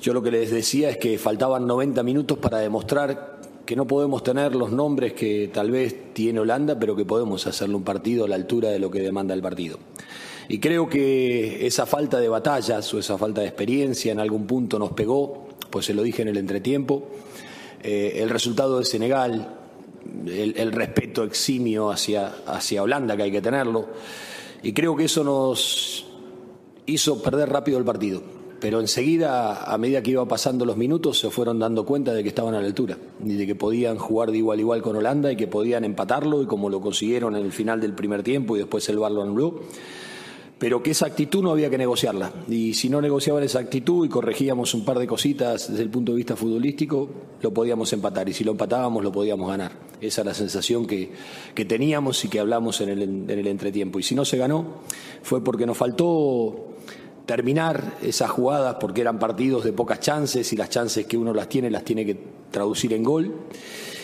yo 0.00 0.12
lo 0.12 0.22
que 0.22 0.30
les 0.30 0.50
decía 0.50 0.90
es 0.90 0.98
que 0.98 1.18
faltaban 1.18 1.66
90 1.66 2.02
minutos 2.04 2.38
para 2.38 2.58
demostrar 2.58 3.37
que 3.68 3.76
no 3.76 3.86
podemos 3.86 4.22
tener 4.22 4.54
los 4.54 4.72
nombres 4.72 5.12
que 5.12 5.50
tal 5.52 5.70
vez 5.70 6.14
tiene 6.14 6.40
Holanda, 6.40 6.78
pero 6.78 6.96
que 6.96 7.04
podemos 7.04 7.46
hacerle 7.46 7.74
un 7.74 7.82
partido 7.82 8.24
a 8.24 8.28
la 8.28 8.34
altura 8.34 8.70
de 8.70 8.78
lo 8.78 8.90
que 8.90 9.00
demanda 9.00 9.34
el 9.34 9.42
partido. 9.42 9.78
Y 10.48 10.58
creo 10.58 10.88
que 10.88 11.66
esa 11.66 11.84
falta 11.84 12.18
de 12.18 12.30
batallas 12.30 12.94
o 12.94 12.98
esa 12.98 13.18
falta 13.18 13.42
de 13.42 13.48
experiencia 13.48 14.10
en 14.10 14.20
algún 14.20 14.46
punto 14.46 14.78
nos 14.78 14.92
pegó, 14.92 15.48
pues 15.68 15.84
se 15.84 15.92
lo 15.92 16.02
dije 16.02 16.22
en 16.22 16.28
el 16.28 16.38
entretiempo. 16.38 17.10
Eh, 17.82 18.20
el 18.22 18.30
resultado 18.30 18.78
de 18.78 18.86
Senegal, 18.86 19.54
el, 20.26 20.72
respeto 20.72 21.22
eximio 21.22 21.90
hacia, 21.90 22.36
hacia 22.46 22.82
Holanda, 22.82 23.18
que 23.18 23.24
hay 23.24 23.30
que 23.30 23.42
tenerlo. 23.42 23.86
Y 24.62 24.72
creo 24.72 24.96
que 24.96 25.04
eso 25.04 25.22
nos 25.22 26.06
hizo 26.86 27.22
perder 27.22 27.50
rápido 27.50 27.76
el 27.76 27.84
partido. 27.84 28.37
Pero 28.60 28.80
enseguida, 28.80 29.62
a 29.64 29.78
medida 29.78 30.02
que 30.02 30.10
iba 30.10 30.26
pasando 30.26 30.64
los 30.64 30.76
minutos, 30.76 31.18
se 31.18 31.30
fueron 31.30 31.58
dando 31.58 31.86
cuenta 31.86 32.12
de 32.12 32.22
que 32.22 32.28
estaban 32.28 32.54
a 32.54 32.60
la 32.60 32.66
altura 32.66 32.98
y 33.24 33.34
de 33.34 33.46
que 33.46 33.54
podían 33.54 33.98
jugar 33.98 34.32
de 34.32 34.38
igual 34.38 34.58
a 34.58 34.62
igual 34.62 34.82
con 34.82 34.96
Holanda 34.96 35.30
y 35.30 35.36
que 35.36 35.46
podían 35.46 35.84
empatarlo 35.84 36.42
y 36.42 36.46
como 36.46 36.68
lo 36.68 36.80
consiguieron 36.80 37.36
en 37.36 37.44
el 37.44 37.52
final 37.52 37.80
del 37.80 37.94
primer 37.94 38.22
tiempo 38.22 38.56
y 38.56 38.60
después 38.60 38.88
el 38.88 38.98
Barlo 38.98 39.22
anuló 39.22 39.60
pero 40.58 40.82
que 40.82 40.90
esa 40.90 41.06
actitud 41.06 41.42
no 41.42 41.52
había 41.52 41.70
que 41.70 41.78
negociarla. 41.78 42.32
Y 42.48 42.74
si 42.74 42.88
no 42.88 43.00
negociaban 43.00 43.44
esa 43.44 43.60
actitud 43.60 44.04
y 44.04 44.08
corregíamos 44.08 44.74
un 44.74 44.84
par 44.84 44.98
de 44.98 45.06
cositas 45.06 45.70
desde 45.70 45.82
el 45.82 45.90
punto 45.90 46.12
de 46.12 46.16
vista 46.16 46.36
futbolístico, 46.36 47.08
lo 47.40 47.54
podíamos 47.54 47.92
empatar. 47.92 48.28
Y 48.28 48.32
si 48.32 48.42
lo 48.42 48.52
empatábamos, 48.52 49.04
lo 49.04 49.12
podíamos 49.12 49.48
ganar. 49.48 49.72
Esa 50.00 50.22
es 50.22 50.26
la 50.26 50.34
sensación 50.34 50.86
que, 50.86 51.12
que 51.54 51.64
teníamos 51.64 52.24
y 52.24 52.28
que 52.28 52.40
hablamos 52.40 52.80
en 52.80 52.88
el, 52.88 53.02
en 53.02 53.30
el 53.30 53.46
entretiempo. 53.46 54.00
Y 54.00 54.02
si 54.02 54.16
no 54.16 54.24
se 54.24 54.36
ganó, 54.36 54.82
fue 55.22 55.44
porque 55.44 55.64
nos 55.64 55.76
faltó 55.76 56.77
terminar 57.28 57.98
esas 58.00 58.30
jugadas 58.30 58.76
porque 58.80 59.02
eran 59.02 59.18
partidos 59.18 59.62
de 59.62 59.74
pocas 59.74 60.00
chances 60.00 60.50
y 60.54 60.56
las 60.56 60.70
chances 60.70 61.04
que 61.04 61.18
uno 61.18 61.34
las 61.34 61.46
tiene 61.46 61.70
las 61.70 61.84
tiene 61.84 62.06
que 62.06 62.16
traducir 62.50 62.94
en 62.94 63.04
gol. 63.04 63.34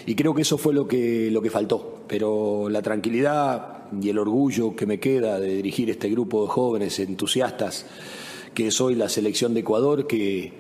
Y 0.05 0.15
creo 0.15 0.35
que 0.35 0.43
eso 0.43 0.59
fue 0.59 0.75
lo 0.75 0.87
que, 0.87 1.31
lo 1.31 1.41
que 1.41 1.49
faltó. 1.49 2.01
Pero 2.07 2.69
la 2.69 2.83
tranquilidad 2.83 3.85
y 3.99 4.11
el 4.11 4.19
orgullo 4.19 4.77
que 4.77 4.85
me 4.85 5.01
queda 5.01 5.41
de 5.41 5.55
dirigir 5.57 5.89
este 5.89 6.11
grupo 6.11 6.43
de 6.43 6.49
jóvenes 6.49 6.99
entusiastas 6.99 7.87
que 8.53 8.71
soy 8.71 8.95
la 8.95 9.09
selección 9.09 9.55
de 9.55 9.61
Ecuador, 9.61 10.07
que, 10.07 10.53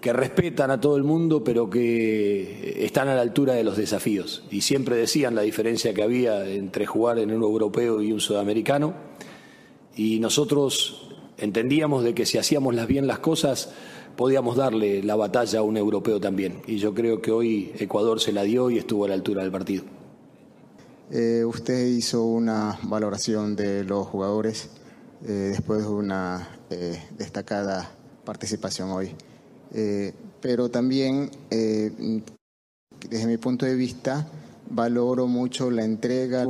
que 0.00 0.14
respetan 0.14 0.70
a 0.70 0.80
todo 0.80 0.96
el 0.96 1.04
mundo, 1.04 1.44
pero 1.44 1.68
que 1.68 2.86
están 2.86 3.08
a 3.08 3.16
la 3.16 3.20
altura 3.20 3.52
de 3.52 3.64
los 3.64 3.76
desafíos. 3.76 4.44
Y 4.50 4.62
siempre 4.62 4.96
decían 4.96 5.34
la 5.34 5.42
diferencia 5.42 5.92
que 5.92 6.02
había 6.02 6.48
entre 6.48 6.86
jugar 6.86 7.18
en 7.18 7.32
un 7.32 7.42
europeo 7.42 8.00
y 8.00 8.12
un 8.12 8.20
sudamericano. 8.20 8.94
Y 9.94 10.20
nosotros 10.20 11.07
entendíamos 11.38 12.04
de 12.04 12.14
que 12.14 12.26
si 12.26 12.38
hacíamos 12.38 12.74
las 12.74 12.86
bien 12.86 13.06
las 13.06 13.20
cosas, 13.20 13.70
podíamos 14.16 14.56
darle 14.56 15.02
la 15.02 15.16
batalla 15.16 15.60
a 15.60 15.62
un 15.62 15.76
europeo 15.76 16.20
también. 16.20 16.60
Y 16.66 16.78
yo 16.78 16.92
creo 16.92 17.22
que 17.22 17.30
hoy 17.30 17.72
Ecuador 17.78 18.20
se 18.20 18.32
la 18.32 18.42
dio 18.42 18.70
y 18.70 18.78
estuvo 18.78 19.04
a 19.04 19.08
la 19.08 19.14
altura 19.14 19.42
del 19.42 19.52
partido. 19.52 19.84
Eh, 21.10 21.44
usted 21.44 21.86
hizo 21.86 22.24
una 22.24 22.78
valoración 22.82 23.56
de 23.56 23.84
los 23.84 24.06
jugadores 24.06 24.70
eh, 25.24 25.52
después 25.52 25.82
de 25.82 25.88
una 25.88 26.48
eh, 26.68 27.02
destacada 27.16 27.90
participación 28.24 28.90
hoy. 28.90 29.14
pero 30.40 30.68
también, 30.68 31.30
desde 31.50 33.26
mi 33.26 33.36
punto 33.38 33.66
de 33.66 33.74
vista, 33.74 34.26
valoro 34.70 35.26
mucho 35.26 35.70
la 35.70 35.84
entrega 35.84 36.46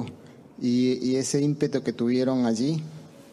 y, 0.60 0.98
y 1.02 1.16
ese 1.16 1.40
ímpetu 1.40 1.82
que 1.82 1.92
tuvieron 1.92 2.46
allí 2.46 2.82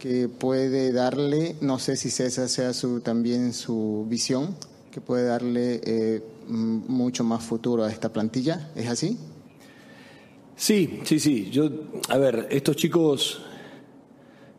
que 0.05 0.29
puede 0.29 0.91
darle, 0.91 1.55
no 1.61 1.79
sé 1.79 1.95
si 1.95 2.09
esa 2.09 2.47
sea 2.47 2.73
su, 2.73 2.99
también 2.99 3.53
su 3.53 4.05
visión, 4.07 4.55
que 4.91 5.01
puede 5.01 5.25
darle 5.25 5.81
eh, 5.83 6.21
mucho 6.47 7.23
más 7.23 7.43
futuro 7.43 7.83
a 7.83 7.91
esta 7.91 8.13
plantilla. 8.13 8.69
¿Es 8.75 8.87
así? 8.87 9.17
Sí, 10.55 10.99
sí, 11.05 11.19
sí. 11.19 11.49
Yo, 11.49 11.71
a 12.09 12.19
ver, 12.19 12.47
estos 12.51 12.75
chicos 12.75 13.41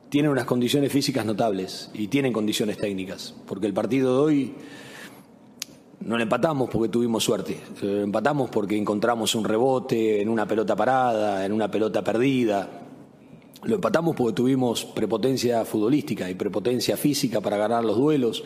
tienen 0.08 0.32
unas 0.32 0.46
condiciones 0.46 0.90
físicas 0.90 1.24
notables 1.24 1.90
y 1.94 2.08
tienen 2.08 2.32
condiciones 2.32 2.76
técnicas, 2.76 3.32
porque 3.46 3.68
el 3.68 3.72
partido 3.72 4.14
de 4.14 4.20
hoy 4.24 4.54
no 6.00 6.16
lo 6.16 6.24
empatamos 6.24 6.68
porque 6.70 6.88
tuvimos 6.88 7.22
suerte, 7.22 7.60
lo 7.82 8.02
empatamos 8.02 8.50
porque 8.50 8.76
encontramos 8.76 9.36
un 9.36 9.44
rebote 9.44 10.20
en 10.20 10.28
una 10.28 10.44
pelota 10.44 10.74
parada, 10.74 11.46
en 11.46 11.52
una 11.52 11.70
pelota 11.70 12.02
perdida, 12.02 12.85
lo 13.66 13.74
empatamos 13.74 14.14
porque 14.14 14.32
tuvimos 14.32 14.84
prepotencia 14.84 15.64
futbolística 15.64 16.30
y 16.30 16.34
prepotencia 16.34 16.96
física 16.96 17.40
para 17.40 17.56
ganar 17.56 17.84
los 17.84 17.96
duelos, 17.96 18.44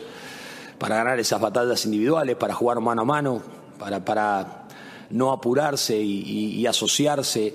para 0.79 0.95
ganar 0.95 1.19
esas 1.19 1.39
batallas 1.39 1.85
individuales, 1.85 2.35
para 2.35 2.55
jugar 2.55 2.79
mano 2.79 3.03
a 3.03 3.05
mano, 3.05 3.41
para, 3.77 4.03
para 4.03 4.67
no 5.11 5.31
apurarse 5.31 6.01
y, 6.01 6.65
asociarse 6.65 7.53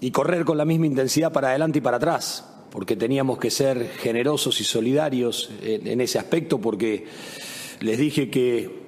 y 0.00 0.10
correr 0.10 0.44
con 0.44 0.58
la 0.58 0.66
misma 0.66 0.86
intensidad 0.86 1.32
para 1.32 1.48
adelante 1.48 1.78
y 1.78 1.82
para 1.82 1.96
atrás, 1.96 2.46
porque 2.70 2.94
teníamos 2.94 3.38
que 3.38 3.50
ser 3.50 3.88
generosos 3.98 4.60
y 4.60 4.64
solidarios 4.64 5.50
en 5.62 6.00
ese 6.02 6.18
aspecto, 6.18 6.58
porque 6.58 7.06
les 7.80 7.98
dije 7.98 8.28
que 8.28 8.82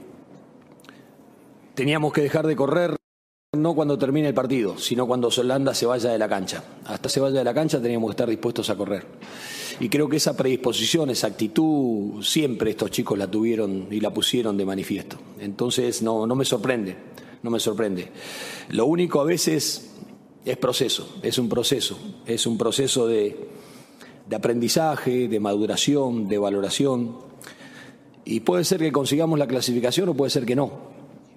teníamos 1.75 2.12
que 2.12 2.20
dejar 2.20 2.47
de 2.47 2.57
correr 2.57 2.97
no 3.57 3.75
cuando 3.75 3.99
termine 3.99 4.29
el 4.29 4.35
partido, 4.35 4.79
sino 4.79 5.07
cuando 5.07 5.31
Solanda 5.31 5.75
se 5.75 5.87
vaya 5.87 6.11
de 6.11 6.19
la 6.19 6.29
cancha. 6.29 6.63
Hasta 6.85 7.09
se 7.09 7.21
vaya 7.21 7.39
de 7.39 7.45
la 7.45 7.55
cancha 7.55 7.81
teníamos 7.81 8.09
que 8.09 8.13
estar 8.13 8.29
dispuestos 8.29 8.71
a 8.71 8.77
correr. 8.77 9.07
Y 9.81 9.89
creo 9.89 10.09
que 10.09 10.17
esa 10.17 10.37
predisposición, 10.37 11.11
esa 11.11 11.27
actitud, 11.27 12.23
siempre 12.23 12.71
estos 12.71 12.91
chicos 12.91 13.19
la 13.19 13.27
tuvieron 13.27 13.89
y 13.91 14.01
la 14.01 14.13
pusieron 14.13 14.57
de 14.57 14.65
manifiesto. 14.65 15.17
Entonces 15.41 16.03
no, 16.03 16.27
no 16.27 16.35
me 16.35 16.45
sorprende, 16.45 16.97
no 17.43 17.51
me 17.51 17.59
sorprende. 17.59 18.11
Lo 18.71 18.87
único 18.87 19.21
a 19.21 19.25
veces 19.25 19.91
es 20.45 20.57
proceso, 20.59 21.17
es 21.23 21.39
un 21.39 21.49
proceso, 21.49 21.99
es 22.27 22.47
un 22.47 22.57
proceso 22.57 23.07
de, 23.07 23.49
de 24.29 24.37
aprendizaje, 24.37 25.29
de 25.29 25.41
maduración, 25.41 26.29
de 26.29 26.39
valoración. 26.39 27.17
Y 28.25 28.41
puede 28.41 28.65
ser 28.65 28.79
que 28.79 28.93
consigamos 28.93 29.39
la 29.39 29.47
clasificación 29.47 30.09
o 30.09 30.15
puede 30.15 30.31
ser 30.31 30.47
que 30.47 30.57
no, 30.57 30.71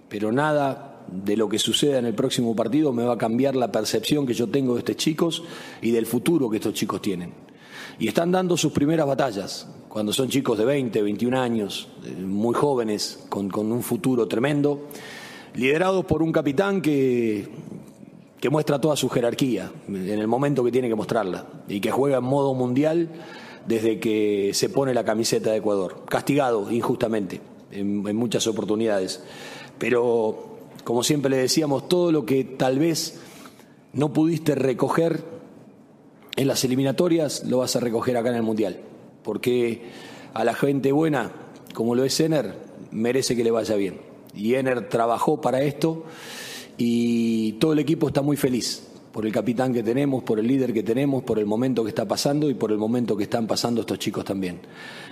pero 0.10 0.32
nada 0.32 0.97
de 1.12 1.38
lo 1.38 1.50
que 1.50 1.60
suceda 1.60 2.00
en 2.00 2.06
el 2.06 2.14
próximo 2.14 2.56
partido 2.56 2.92
me 2.92 3.04
va 3.04 3.14
a 3.14 3.18
cambiar 3.18 3.56
la 3.56 3.72
percepción 3.72 4.26
que 4.26 4.34
yo 4.34 4.48
tengo 4.48 4.74
de 4.74 4.80
estos 4.80 4.98
chicos 4.98 5.44
y 5.82 5.92
del 5.92 6.06
futuro 6.06 6.50
que 6.50 6.58
estos 6.58 6.74
chicos 6.74 7.02
tienen. 7.02 7.34
Y 8.00 8.08
están 8.08 8.32
dando 8.32 8.58
sus 8.58 8.72
primeras 8.72 9.08
batallas, 9.08 9.68
cuando 9.90 10.14
son 10.14 10.30
chicos 10.30 10.58
de 10.58 10.66
20, 10.66 11.02
21 11.02 11.40
años, 11.40 11.88
eh, 12.06 12.12
muy 12.12 12.54
jóvenes, 12.54 13.26
con, 13.30 13.50
un 13.56 13.82
futuro 13.82 14.28
tremendo, 14.28 14.88
liderados 15.56 16.06
por 16.06 16.22
un 16.22 16.32
capitán 16.32 16.82
que, 16.82 17.48
que 18.40 18.50
muestra 18.50 18.80
toda 18.80 18.96
su 18.96 19.10
jerarquía 19.10 19.72
en 19.88 20.08
el 20.08 20.28
momento 20.28 20.64
que 20.64 20.72
tiene 20.72 20.90
que 20.90 20.96
mostrarla 20.96 21.48
y 21.68 21.80
que 21.80 21.90
juega 21.90 22.18
en 22.18 22.26
modo 22.26 22.54
mundial 22.54 23.10
desde 23.66 24.00
que 24.00 24.52
se 24.54 24.70
pone 24.70 24.94
la 24.94 25.04
camiseta 25.04 25.52
de 25.52 25.58
Ecuador, 25.58 26.06
castigado 26.08 26.72
injustamente 26.72 27.42
en, 27.72 28.08
en 28.08 28.16
muchas 28.16 28.46
oportunidades. 28.46 29.24
Pero 29.80 30.57
como 30.88 31.04
siempre 31.04 31.30
le 31.30 31.36
decíamos, 31.36 31.90
todo 31.90 32.14
lo 32.14 32.26
que 32.26 32.46
tal 32.46 32.80
vez 32.80 33.20
no 33.92 34.14
pudiste 34.14 34.56
recoger 34.56 35.22
en 36.38 36.48
las 36.48 36.64
eliminatorias, 36.64 37.44
lo 37.44 37.58
vas 37.58 37.76
a 37.76 37.82
recoger 37.82 38.16
acá 38.16 38.30
en 38.30 38.36
el 38.36 38.42
Mundial. 38.42 38.80
Porque 39.22 39.82
a 40.34 40.46
la 40.46 40.54
gente 40.54 40.94
buena, 40.94 41.34
como 41.74 41.94
lo 41.94 42.06
es 42.06 42.18
Ener, 42.22 42.56
merece 42.92 43.36
que 43.36 43.44
le 43.44 43.52
vaya 43.52 43.76
bien. 43.76 44.00
Y 44.34 44.54
Ener 44.54 44.88
trabajó 44.88 45.42
para 45.42 45.62
esto 45.62 46.06
y 46.78 47.52
todo 47.60 47.74
el 47.74 47.80
equipo 47.80 48.08
está 48.08 48.22
muy 48.22 48.38
feliz 48.38 48.88
por 49.18 49.26
el 49.26 49.32
capitán 49.32 49.74
que 49.74 49.82
tenemos, 49.82 50.22
por 50.22 50.38
el 50.38 50.46
líder 50.46 50.72
que 50.72 50.84
tenemos, 50.84 51.24
por 51.24 51.40
el 51.40 51.48
momento 51.48 51.82
que 51.82 51.90
está 51.90 52.08
pasando 52.08 52.52
y 52.52 52.54
por 52.54 52.72
el 52.72 52.78
momento 52.78 53.18
que 53.18 53.24
están 53.24 53.48
pasando 53.48 53.82
estos 53.82 53.98
chicos 53.98 54.24
también. 54.24 54.60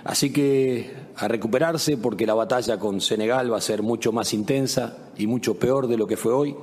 Así 0.04 0.30
que 0.32 0.92
a 1.16 1.26
recuperarse 1.26 1.96
porque 1.96 2.24
la 2.24 2.34
batalla 2.34 2.78
con 2.78 3.00
Senegal 3.00 3.52
va 3.52 3.56
a 3.56 3.60
ser 3.60 3.82
mucho 3.82 4.12
más 4.12 4.32
intensa 4.32 4.96
y 5.18 5.26
mucho 5.26 5.56
peor 5.56 5.88
de 5.88 5.96
lo 5.96 6.06
que 6.06 6.16
fue 6.16 6.32
hoy. 6.32 6.54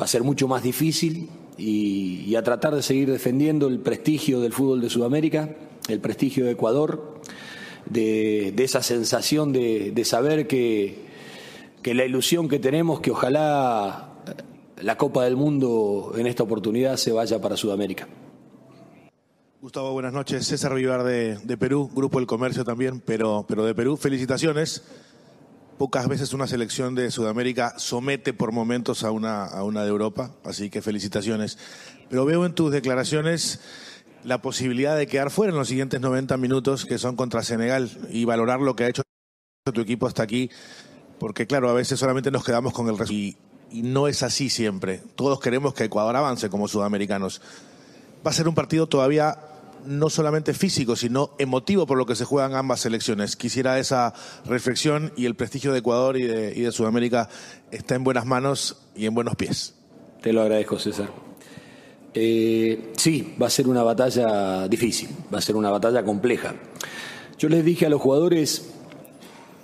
Va 0.00 0.04
a 0.04 0.08
ser 0.08 0.22
mucho 0.22 0.48
más 0.48 0.62
difícil 0.62 1.28
y, 1.58 2.34
a 2.34 2.42
tratar 2.42 2.74
de 2.74 2.82
seguir 2.82 3.10
defendiendo 3.10 3.68
el 3.68 3.80
prestigio 3.80 4.40
del 4.40 4.54
fútbol 4.54 4.80
de 4.80 4.88
Sudamérica, 4.88 5.54
el 5.88 6.00
prestigio 6.00 6.46
de 6.46 6.52
Ecuador, 6.52 7.20
de, 7.84 8.54
esa 8.56 8.82
sensación 8.82 9.52
de, 9.52 10.02
saber 10.06 10.46
que, 10.46 11.04
la 11.84 12.06
ilusión 12.06 12.48
que 12.48 12.58
tenemos, 12.58 13.00
que 13.00 13.10
ojalá 13.10 14.15
la 14.82 14.96
Copa 14.96 15.24
del 15.24 15.36
Mundo 15.36 16.12
en 16.16 16.26
esta 16.26 16.42
oportunidad 16.42 16.96
se 16.96 17.12
vaya 17.12 17.40
para 17.40 17.56
Sudamérica. 17.56 18.08
Gustavo, 19.60 19.92
buenas 19.92 20.12
noches. 20.12 20.46
César 20.46 20.74
Vivar 20.74 21.02
de, 21.02 21.56
Perú, 21.58 21.90
Grupo 21.92 22.18
El 22.18 22.26
Comercio 22.26 22.64
también, 22.64 23.00
pero, 23.00 23.44
pero 23.48 23.64
de 23.64 23.74
Perú. 23.74 23.96
Felicitaciones. 23.96 24.84
Pocas 25.78 26.08
veces 26.08 26.32
una 26.32 26.46
selección 26.46 26.94
de 26.94 27.10
Sudamérica 27.10 27.74
somete 27.78 28.32
por 28.32 28.52
momentos 28.52 29.04
a 29.04 29.10
una, 29.10 29.44
a 29.44 29.62
una 29.62 29.82
de 29.82 29.88
Europa, 29.88 30.30
así 30.44 30.70
que 30.70 30.80
felicitaciones. 30.80 31.58
Pero 32.08 32.24
veo 32.24 32.46
en 32.46 32.54
tus 32.54 32.72
declaraciones 32.72 33.60
la 34.24 34.40
posibilidad 34.40 34.96
de 34.96 35.06
quedar 35.06 35.30
fuera 35.30 35.52
en 35.52 35.58
los 35.58 35.68
siguientes 35.68 36.00
90 36.00 36.36
minutos 36.38 36.86
que 36.86 36.96
son 36.96 37.14
contra 37.14 37.42
Senegal 37.42 37.90
y 38.10 38.24
valorar 38.24 38.60
lo 38.60 38.74
que 38.74 38.84
ha 38.84 38.88
hecho 38.88 39.02
tu 39.72 39.80
equipo 39.80 40.06
hasta 40.06 40.22
aquí, 40.22 40.50
porque 41.18 41.46
claro, 41.46 41.68
a 41.68 41.74
veces 41.74 41.98
solamente 41.98 42.30
nos 42.30 42.44
quedamos 42.44 42.72
con 42.72 42.88
el 42.88 42.96
resultado 42.96 43.45
no 43.72 44.08
es 44.08 44.22
así 44.22 44.48
siempre. 44.50 45.02
Todos 45.14 45.40
queremos 45.40 45.74
que 45.74 45.84
Ecuador 45.84 46.16
avance 46.16 46.48
como 46.48 46.68
sudamericanos. 46.68 47.40
Va 48.26 48.30
a 48.30 48.34
ser 48.34 48.48
un 48.48 48.54
partido 48.54 48.86
todavía 48.86 49.38
no 49.86 50.10
solamente 50.10 50.52
físico, 50.52 50.96
sino 50.96 51.30
emotivo 51.38 51.86
por 51.86 51.96
lo 51.96 52.06
que 52.06 52.16
se 52.16 52.24
juegan 52.24 52.54
ambas 52.54 52.80
selecciones. 52.80 53.36
Quisiera 53.36 53.78
esa 53.78 54.12
reflexión 54.44 55.12
y 55.16 55.26
el 55.26 55.34
prestigio 55.34 55.72
de 55.72 55.78
Ecuador 55.78 56.16
y 56.16 56.24
de, 56.24 56.72
Sudamérica 56.72 57.28
está 57.70 57.94
en 57.94 58.04
buenas 58.04 58.26
manos 58.26 58.76
y 58.94 59.06
en 59.06 59.14
buenos 59.14 59.36
pies. 59.36 59.74
Te 60.22 60.32
lo 60.32 60.42
agradezco, 60.42 60.78
César. 60.78 61.10
Eh, 62.14 62.92
sí, 62.96 63.36
va 63.40 63.46
a 63.46 63.50
ser 63.50 63.68
una 63.68 63.82
batalla 63.82 64.66
difícil, 64.68 65.10
va 65.32 65.38
a 65.38 65.42
ser 65.42 65.54
una 65.54 65.70
batalla 65.70 66.02
compleja. 66.02 66.54
Yo 67.38 67.48
les 67.48 67.64
dije 67.64 67.86
a 67.86 67.90
los 67.90 68.00
jugadores, 68.00 68.70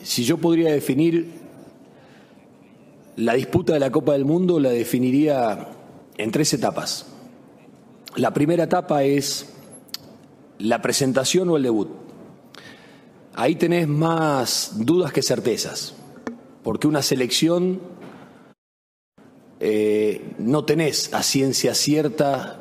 si 0.02 0.24
yo 0.24 0.36
podría 0.36 0.70
definir 0.70 1.41
la 3.16 3.34
disputa 3.34 3.74
de 3.74 3.80
la 3.80 3.90
Copa 3.90 4.12
del 4.12 4.24
Mundo 4.24 4.58
la 4.58 4.70
definiría 4.70 5.68
en 6.16 6.30
tres 6.30 6.52
etapas. 6.54 7.06
La 8.16 8.32
primera 8.32 8.64
etapa 8.64 9.04
es 9.04 9.52
la 10.58 10.80
presentación 10.82 11.48
o 11.48 11.56
el 11.56 11.62
debut. 11.62 11.88
Ahí 13.34 13.56
tenés 13.56 13.88
más 13.88 14.72
dudas 14.76 15.12
que 15.12 15.22
certezas, 15.22 15.94
porque 16.62 16.86
una 16.86 17.02
selección 17.02 17.80
eh, 19.60 20.34
no 20.38 20.64
tenés 20.64 21.14
a 21.14 21.22
ciencia 21.22 21.74
cierta 21.74 22.60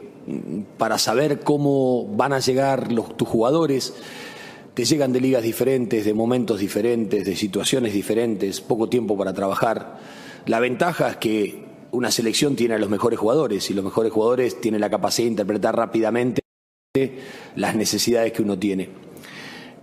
para 0.77 0.97
saber 0.97 1.41
cómo 1.41 2.07
van 2.15 2.31
a 2.31 2.39
llegar 2.39 2.91
los, 2.91 3.17
tus 3.17 3.27
jugadores. 3.27 3.93
Te 4.73 4.85
llegan 4.85 5.11
de 5.11 5.19
ligas 5.19 5.43
diferentes, 5.43 6.05
de 6.05 6.13
momentos 6.13 6.59
diferentes, 6.59 7.25
de 7.25 7.35
situaciones 7.35 7.93
diferentes, 7.93 8.61
poco 8.61 8.87
tiempo 8.87 9.17
para 9.17 9.33
trabajar. 9.33 9.99
La 10.45 10.59
ventaja 10.59 11.09
es 11.09 11.17
que 11.17 11.65
una 11.91 12.11
selección 12.11 12.55
tiene 12.55 12.75
a 12.75 12.79
los 12.79 12.89
mejores 12.89 13.19
jugadores 13.19 13.69
y 13.69 13.73
los 13.73 13.83
mejores 13.83 14.11
jugadores 14.11 14.59
tienen 14.59 14.81
la 14.81 14.89
capacidad 14.89 15.25
de 15.25 15.31
interpretar 15.31 15.75
rápidamente 15.75 16.41
las 17.55 17.75
necesidades 17.75 18.31
que 18.33 18.41
uno 18.41 18.57
tiene. 18.57 18.89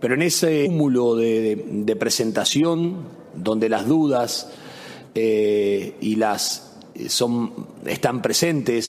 Pero 0.01 0.15
en 0.15 0.23
ese 0.23 0.67
cúmulo 0.67 1.17
de, 1.17 1.97
presentación, 1.99 3.09
donde 3.35 3.69
las 3.69 3.87
dudas 3.87 4.53
eh, 5.15 5.95
y 6.01 6.17
las 6.17 6.77
eh, 6.95 7.09
son, 7.09 7.69
están 7.85 8.23
presentes 8.23 8.89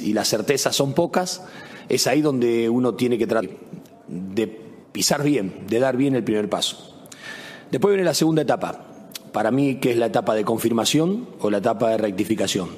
y 0.00 0.12
las 0.12 0.28
certezas 0.28 0.74
son 0.76 0.92
pocas, 0.92 1.42
es 1.88 2.06
ahí 2.06 2.20
donde 2.20 2.68
uno 2.68 2.94
tiene 2.94 3.18
que 3.18 3.26
tratar 3.26 3.48
de 4.08 4.46
pisar 4.92 5.22
bien, 5.22 5.66
de 5.68 5.78
dar 5.78 5.96
bien 5.96 6.14
el 6.14 6.24
primer 6.24 6.48
paso. 6.48 6.94
Después 7.70 7.92
viene 7.92 8.04
la 8.04 8.14
segunda 8.14 8.42
etapa, 8.42 8.85
para 9.36 9.50
mí, 9.50 9.74
¿qué 9.74 9.90
es 9.90 9.98
la 9.98 10.06
etapa 10.06 10.34
de 10.34 10.46
confirmación 10.46 11.28
o 11.40 11.50
la 11.50 11.58
etapa 11.58 11.90
de 11.90 11.98
rectificación? 11.98 12.70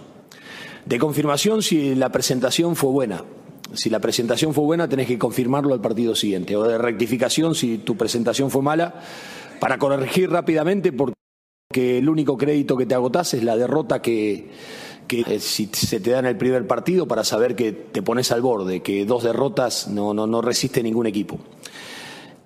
De 0.85 0.99
confirmación 0.99 1.63
si 1.63 1.95
la 1.95 2.11
presentación 2.11 2.75
fue 2.75 2.91
buena. 2.91 3.23
Si 3.75 3.89
la 3.89 4.01
presentación 4.01 4.53
fue 4.53 4.65
buena, 4.65 4.89
tenés 4.89 5.07
que 5.07 5.21
confirmarlo 5.21 5.73
al 5.73 5.81
partido 5.81 6.17
siguiente. 6.17 6.57
O 6.57 6.65
de 6.65 6.77
rectificación 6.77 7.55
si 7.55 7.79
tu 7.79 7.97
presentación 7.97 8.51
fue 8.51 8.61
mala, 8.61 8.93
para 9.61 9.79
corregir 9.79 10.31
rápidamente, 10.33 10.91
porque 10.91 11.99
el 11.99 12.09
único 12.09 12.37
crédito 12.37 12.77
que 12.77 12.87
te 12.87 12.95
agotás 12.97 13.35
es 13.35 13.45
la 13.45 13.57
derrota 13.57 14.03
que, 14.03 14.51
que 15.07 15.39
si 15.39 15.71
se 15.73 16.01
te 16.01 16.11
da 16.11 16.19
en 16.19 16.27
el 16.27 16.37
primer 16.37 16.67
partido 16.67 17.07
para 17.07 17.23
saber 17.23 17.55
que 17.55 17.71
te 17.71 18.03
pones 18.03 18.33
al 18.33 18.43
borde, 18.43 18.83
que 18.83 19.05
dos 19.05 19.23
derrotas 19.23 19.87
no, 19.87 20.13
no, 20.13 20.27
no 20.27 20.43
resiste 20.43 20.83
ningún 20.83 21.07
equipo. 21.07 21.39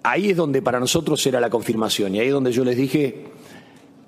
Ahí 0.03 0.29
es 0.29 0.37
donde 0.37 0.61
para 0.61 0.79
nosotros 0.79 1.27
era 1.27 1.41
la 1.41 1.49
confirmación 1.49 2.15
y 2.15 2.21
ahí 2.21 2.27
es 2.27 2.35
donde 2.35 2.53
yo 2.53 2.63
les 2.63 2.77
dije 2.77 3.33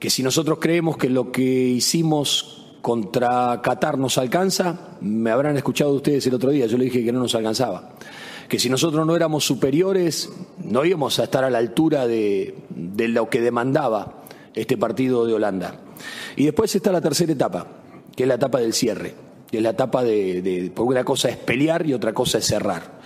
que 0.05 0.11
si 0.11 0.23
nosotros 0.23 0.59
creemos 0.61 0.99
que 0.99 1.09
lo 1.09 1.33
que 1.33 1.41
hicimos 1.43 2.67
contra 2.83 3.63
Qatar 3.63 3.97
nos 3.97 4.19
alcanza, 4.19 4.99
me 5.01 5.31
habrán 5.31 5.57
escuchado 5.57 5.95
ustedes 5.95 6.27
el 6.27 6.35
otro 6.35 6.51
día, 6.51 6.67
yo 6.67 6.77
le 6.77 6.85
dije 6.85 7.03
que 7.03 7.11
no 7.11 7.21
nos 7.21 7.35
alcanzaba. 7.35 7.95
Que 8.47 8.59
si 8.59 8.69
nosotros 8.69 9.07
no 9.07 9.17
éramos 9.17 9.47
superiores, 9.47 10.29
no 10.63 10.85
íbamos 10.85 11.19
a 11.21 11.25
estar 11.25 11.43
a 11.43 11.49
la 11.49 11.57
altura 11.57 12.07
de, 12.07 12.55
lo 12.77 13.31
que 13.31 13.41
demandaba 13.41 14.25
este 14.53 14.77
partido 14.77 15.25
de 15.25 15.33
Holanda. 15.33 15.81
Y 16.37 16.45
después 16.45 16.75
está 16.77 16.93
la 16.93 17.01
tercera 17.01 17.33
etapa, 17.33 17.67
que 18.15 18.25
es 18.25 18.29
la 18.29 18.35
etapa 18.35 18.61
del 18.61 18.75
cierre, 18.75 19.15
que 19.51 19.57
es 19.57 19.63
la 19.63 19.71
etapa 19.71 20.05
de, 20.05 20.43
de, 20.43 20.71
porque 20.75 20.91
una 20.91 21.05
cosa 21.05 21.31
es 21.31 21.39
pelear 21.39 21.87
y 21.87 21.95
otra 21.95 22.13
cosa 22.13 22.37
es 22.37 22.45
cerrar. 22.45 23.01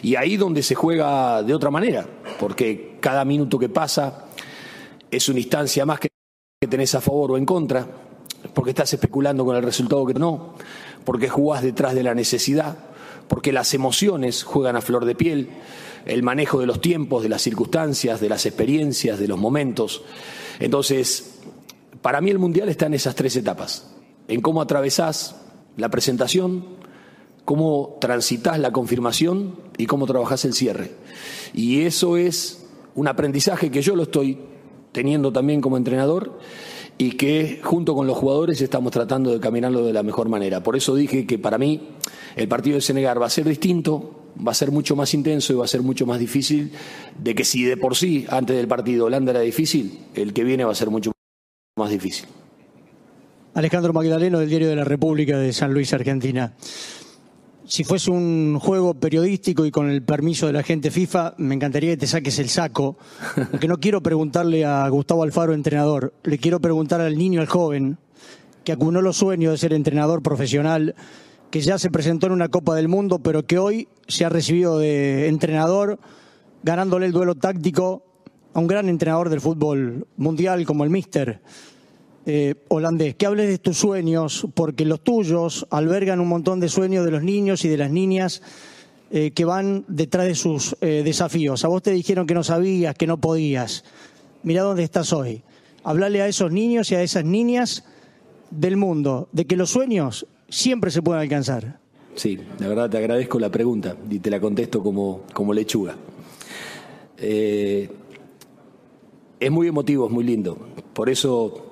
Y 0.00 0.14
ahí 0.14 0.36
donde 0.36 0.62
se 0.62 0.76
juega 0.76 1.42
de 1.42 1.52
otra 1.52 1.72
manera, 1.72 2.06
porque 2.38 2.98
cada 3.00 3.24
minuto 3.24 3.58
que 3.58 3.68
pasa 3.68 4.26
es 5.10 5.28
una 5.28 5.40
instancia 5.40 5.84
más 5.84 5.98
que 5.98 6.15
que 6.58 6.68
tenés 6.68 6.94
a 6.94 7.02
favor 7.02 7.32
o 7.32 7.36
en 7.36 7.44
contra, 7.44 7.86
porque 8.54 8.70
estás 8.70 8.90
especulando 8.94 9.44
con 9.44 9.56
el 9.56 9.62
resultado 9.62 10.06
que 10.06 10.14
no, 10.14 10.54
porque 11.04 11.28
jugás 11.28 11.62
detrás 11.62 11.94
de 11.94 12.02
la 12.02 12.14
necesidad, 12.14 12.78
porque 13.28 13.52
las 13.52 13.74
emociones 13.74 14.42
juegan 14.42 14.74
a 14.74 14.80
flor 14.80 15.04
de 15.04 15.14
piel, 15.14 15.50
el 16.06 16.22
manejo 16.22 16.58
de 16.58 16.64
los 16.64 16.80
tiempos, 16.80 17.22
de 17.22 17.28
las 17.28 17.42
circunstancias, 17.42 18.22
de 18.22 18.30
las 18.30 18.46
experiencias, 18.46 19.18
de 19.18 19.28
los 19.28 19.38
momentos. 19.38 20.02
Entonces, 20.58 21.40
para 22.00 22.22
mí 22.22 22.30
el 22.30 22.38
Mundial 22.38 22.70
está 22.70 22.86
en 22.86 22.94
esas 22.94 23.14
tres 23.14 23.36
etapas, 23.36 23.90
en 24.26 24.40
cómo 24.40 24.62
atravesás 24.62 25.36
la 25.76 25.90
presentación, 25.90 26.64
cómo 27.44 27.98
transitas 28.00 28.58
la 28.58 28.72
confirmación 28.72 29.56
y 29.76 29.84
cómo 29.84 30.06
trabajás 30.06 30.46
el 30.46 30.54
cierre. 30.54 30.92
Y 31.52 31.82
eso 31.82 32.16
es 32.16 32.66
un 32.94 33.08
aprendizaje 33.08 33.70
que 33.70 33.82
yo 33.82 33.94
lo 33.94 34.04
estoy 34.04 34.55
teniendo 34.96 35.30
también 35.30 35.60
como 35.60 35.76
entrenador 35.76 36.38
y 36.96 37.12
que 37.12 37.60
junto 37.62 37.94
con 37.94 38.06
los 38.06 38.16
jugadores 38.16 38.62
estamos 38.62 38.90
tratando 38.90 39.30
de 39.30 39.40
caminarlo 39.40 39.84
de 39.84 39.92
la 39.92 40.02
mejor 40.02 40.30
manera. 40.30 40.62
Por 40.62 40.74
eso 40.74 40.94
dije 40.94 41.26
que 41.26 41.38
para 41.38 41.58
mí 41.58 41.82
el 42.34 42.48
partido 42.48 42.76
de 42.76 42.80
Senegal 42.80 43.20
va 43.20 43.26
a 43.26 43.30
ser 43.30 43.44
distinto, 43.44 44.30
va 44.44 44.52
a 44.52 44.54
ser 44.54 44.70
mucho 44.70 44.96
más 44.96 45.12
intenso 45.12 45.52
y 45.52 45.56
va 45.56 45.66
a 45.66 45.68
ser 45.68 45.82
mucho 45.82 46.06
más 46.06 46.18
difícil 46.18 46.72
de 47.22 47.34
que 47.34 47.44
si 47.44 47.62
de 47.64 47.76
por 47.76 47.94
sí 47.94 48.24
antes 48.30 48.56
del 48.56 48.68
partido 48.68 49.04
Holanda 49.04 49.32
era 49.32 49.40
difícil, 49.40 49.98
el 50.14 50.32
que 50.32 50.44
viene 50.44 50.64
va 50.64 50.72
a 50.72 50.74
ser 50.74 50.88
mucho 50.88 51.12
más 51.76 51.90
difícil. 51.90 52.26
Alejandro 53.52 53.92
Magdaleno 53.92 54.38
del 54.38 54.48
Diario 54.48 54.70
de 54.70 54.76
la 54.76 54.84
República 54.84 55.36
de 55.36 55.52
San 55.52 55.74
Luis, 55.74 55.92
Argentina 55.92 56.54
si 57.66 57.84
fuese 57.84 58.10
un 58.10 58.58
juego 58.60 58.94
periodístico 58.94 59.66
y 59.66 59.70
con 59.70 59.90
el 59.90 60.02
permiso 60.02 60.46
de 60.46 60.52
la 60.52 60.62
gente 60.62 60.90
FIFA, 60.90 61.34
me 61.38 61.54
encantaría 61.54 61.90
que 61.90 61.96
te 61.96 62.06
saques 62.06 62.38
el 62.38 62.48
saco, 62.48 62.96
porque 63.50 63.68
no 63.68 63.78
quiero 63.78 64.02
preguntarle 64.02 64.64
a 64.64 64.88
Gustavo 64.88 65.24
Alfaro, 65.24 65.52
entrenador, 65.52 66.14
le 66.22 66.38
quiero 66.38 66.60
preguntar 66.60 67.00
al 67.00 67.18
niño, 67.18 67.40
al 67.40 67.48
joven, 67.48 67.98
que 68.64 68.72
acunó 68.72 69.02
los 69.02 69.16
sueños 69.16 69.52
de 69.52 69.58
ser 69.58 69.72
entrenador 69.72 70.22
profesional, 70.22 70.94
que 71.50 71.60
ya 71.60 71.78
se 71.78 71.90
presentó 71.90 72.26
en 72.26 72.32
una 72.32 72.48
Copa 72.48 72.74
del 72.74 72.88
Mundo, 72.88 73.18
pero 73.18 73.46
que 73.46 73.58
hoy 73.58 73.88
se 74.06 74.24
ha 74.24 74.28
recibido 74.28 74.78
de 74.78 75.28
entrenador, 75.28 75.98
ganándole 76.62 77.06
el 77.06 77.12
duelo 77.12 77.34
táctico 77.34 78.04
a 78.54 78.60
un 78.60 78.66
gran 78.66 78.88
entrenador 78.88 79.28
del 79.28 79.40
fútbol 79.40 80.06
mundial 80.16 80.64
como 80.66 80.84
el 80.84 80.90
Mister 80.90 81.42
eh, 82.28 82.56
holandés, 82.68 83.14
que 83.14 83.24
hables 83.24 83.48
de 83.48 83.58
tus 83.58 83.78
sueños, 83.78 84.48
porque 84.54 84.84
los 84.84 85.00
tuyos 85.00 85.66
albergan 85.70 86.18
un 86.18 86.28
montón 86.28 86.58
de 86.58 86.68
sueños 86.68 87.04
de 87.04 87.12
los 87.12 87.22
niños 87.22 87.64
y 87.64 87.68
de 87.68 87.76
las 87.76 87.90
niñas 87.90 88.42
eh, 89.12 89.30
que 89.30 89.44
van 89.44 89.84
detrás 89.86 90.26
de 90.26 90.34
sus 90.34 90.76
eh, 90.80 91.02
desafíos. 91.04 91.64
A 91.64 91.68
vos 91.68 91.82
te 91.82 91.92
dijeron 91.92 92.26
que 92.26 92.34
no 92.34 92.42
sabías, 92.42 92.96
que 92.96 93.06
no 93.06 93.18
podías. 93.18 93.84
Mira 94.42 94.62
dónde 94.62 94.82
estás 94.82 95.12
hoy. 95.12 95.44
hablarle 95.84 96.20
a 96.20 96.26
esos 96.26 96.50
niños 96.50 96.90
y 96.90 96.96
a 96.96 97.02
esas 97.02 97.24
niñas 97.24 97.84
del 98.50 98.76
mundo, 98.76 99.28
de 99.30 99.44
que 99.44 99.54
los 99.54 99.70
sueños 99.70 100.26
siempre 100.48 100.90
se 100.90 101.02
pueden 101.02 101.22
alcanzar. 101.22 101.78
Sí, 102.16 102.40
la 102.58 102.66
verdad 102.66 102.90
te 102.90 102.98
agradezco 102.98 103.38
la 103.38 103.50
pregunta 103.50 103.96
y 104.10 104.18
te 104.18 104.30
la 104.30 104.40
contesto 104.40 104.82
como, 104.82 105.22
como 105.32 105.54
lechuga. 105.54 105.94
Eh, 107.18 107.88
es 109.38 109.50
muy 109.50 109.68
emotivo, 109.68 110.06
es 110.06 110.12
muy 110.12 110.24
lindo. 110.24 110.58
Por 110.92 111.08
eso 111.08 111.65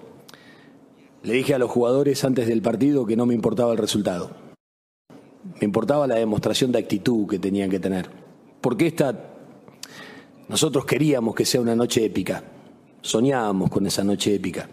le 1.25 1.33
dije 1.33 1.55
a 1.55 1.59
los 1.59 1.71
jugadores 1.71 2.25
antes 2.25 2.47
del 2.47 2.63
partido 2.63 3.07
que 3.07 3.17
no 3.17 3.27
me 3.27 3.35
importaba 3.35 3.73
el 3.73 3.79
resultado. 3.79 4.31
Me 5.61 5.65
importaba 5.65 6.07
la 6.07 6.17
demostración 6.17 6.71
de 6.73 6.79
actitud 6.79 7.27
que 7.27 7.39
tenían 7.39 7.71
que 7.71 7.81
tener. 7.81 8.09
Porque 8.61 8.87
esta, 8.87 9.35
nosotros 10.49 10.85
queríamos 10.85 11.35
que 11.35 11.45
sea 11.45 11.61
una 11.61 11.75
noche 11.75 12.05
épica. 12.05 12.45
Soñábamos 13.01 13.71
con 13.71 13.87
esa 13.87 14.05
noche 14.05 14.35
épica. 14.35 14.69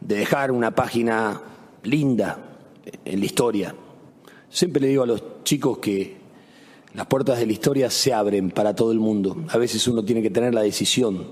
De 0.00 0.16
dejar 0.16 0.50
una 0.50 0.74
página 0.74 1.40
linda 1.82 2.38
en 3.04 3.20
la 3.20 3.26
historia. 3.26 3.74
Siempre 4.48 4.82
le 4.82 4.88
digo 4.88 5.02
a 5.02 5.06
los 5.06 5.44
chicos 5.44 5.78
que 5.78 6.16
las 6.94 7.06
puertas 7.06 7.38
de 7.38 7.46
la 7.46 7.52
historia 7.52 7.90
se 7.90 8.12
abren 8.12 8.50
para 8.50 8.74
todo 8.74 8.92
el 8.92 9.00
mundo. 9.00 9.44
A 9.48 9.58
veces 9.58 9.86
uno 9.88 10.04
tiene 10.04 10.22
que 10.22 10.30
tener 10.30 10.54
la 10.54 10.62
decisión 10.62 11.26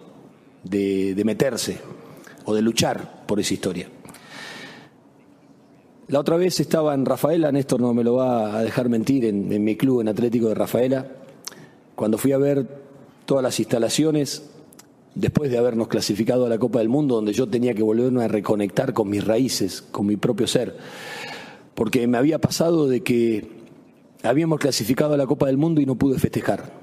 de, 0.64 1.20
meterse 1.24 1.78
o 2.44 2.54
de 2.54 2.62
luchar 2.62 3.24
por 3.26 3.40
esa 3.40 3.54
historia. 3.54 3.88
La 6.12 6.20
otra 6.20 6.36
vez 6.36 6.60
estaba 6.60 6.92
en 6.92 7.06
Rafaela, 7.06 7.50
Néstor 7.50 7.80
no 7.80 7.94
me 7.94 8.04
lo 8.04 8.16
va 8.16 8.58
a 8.58 8.62
dejar 8.62 8.90
mentir, 8.90 9.24
en, 9.24 9.64
mi 9.64 9.76
club, 9.76 10.02
en 10.02 10.08
Atlético 10.08 10.48
de 10.48 10.54
Rafaela, 10.54 11.06
cuando 11.94 12.18
fui 12.18 12.32
a 12.32 12.36
ver 12.36 12.66
todas 13.24 13.42
las 13.42 13.58
instalaciones, 13.58 14.42
después 15.14 15.50
de 15.50 15.56
habernos 15.56 15.88
clasificado 15.88 16.44
a 16.44 16.50
la 16.50 16.58
Copa 16.58 16.80
del 16.80 16.90
Mundo, 16.90 17.14
donde 17.14 17.32
yo 17.32 17.48
tenía 17.48 17.72
que 17.72 17.82
volverme 17.82 18.24
a 18.24 18.28
reconectar 18.28 18.92
con 18.92 19.08
mis 19.08 19.24
raíces, 19.24 19.80
con 19.80 20.04
mi 20.04 20.18
propio 20.18 20.46
ser, 20.46 20.76
porque 21.74 22.06
me 22.06 22.18
había 22.18 22.38
pasado 22.38 22.88
de 22.88 23.02
que 23.02 23.48
habíamos 24.22 24.58
clasificado 24.58 25.14
a 25.14 25.16
la 25.16 25.26
Copa 25.26 25.46
del 25.46 25.56
Mundo 25.56 25.80
y 25.80 25.86
no 25.86 25.94
pude 25.94 26.18
festejar, 26.18 26.74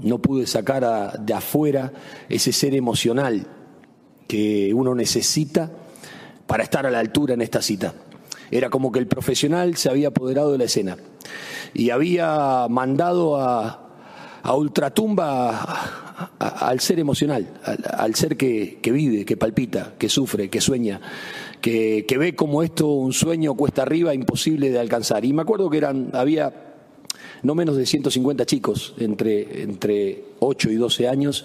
no 0.00 0.18
pude 0.18 0.46
sacar 0.46 1.18
de 1.18 1.32
afuera 1.32 1.94
ese 2.28 2.52
ser 2.52 2.74
emocional 2.74 3.46
que 4.28 4.74
uno 4.74 4.94
necesita 4.94 5.70
para 6.46 6.62
estar 6.62 6.84
a 6.84 6.90
la 6.90 6.98
altura 6.98 7.32
en 7.32 7.40
esta 7.40 7.62
cita. 7.62 7.94
Era 8.50 8.70
como 8.70 8.92
que 8.92 8.98
el 8.98 9.06
profesional 9.06 9.76
se 9.76 9.90
había 9.90 10.08
apoderado 10.08 10.52
de 10.52 10.58
la 10.58 10.64
escena 10.64 10.96
y 11.74 11.90
había 11.90 12.66
mandado 12.68 13.40
a, 13.40 13.86
a 14.42 14.54
ultratumba 14.54 16.06
al 16.38 16.80
ser 16.80 17.00
emocional, 17.00 17.46
al, 17.98 18.14
ser 18.14 18.36
que, 18.36 18.78
vive, 18.84 19.24
que 19.24 19.36
palpita, 19.36 19.94
que 19.98 20.08
sufre, 20.08 20.48
que 20.48 20.60
sueña, 20.60 21.00
que, 21.60 22.04
ve 22.18 22.34
como 22.34 22.62
esto 22.62 22.86
un 22.86 23.12
sueño 23.12 23.54
cuesta 23.54 23.82
arriba 23.82 24.14
imposible 24.14 24.70
de 24.70 24.78
alcanzar. 24.78 25.24
Y 25.24 25.32
me 25.32 25.42
acuerdo 25.42 25.68
que 25.68 25.78
eran, 25.78 26.10
había 26.12 26.74
no 27.42 27.54
menos 27.54 27.76
de 27.76 27.86
150 27.86 28.46
chicos 28.46 28.94
entre, 28.98 29.62
entre 29.62 30.24
8 30.38 30.70
y 30.70 30.76
12 30.76 31.08
años. 31.08 31.44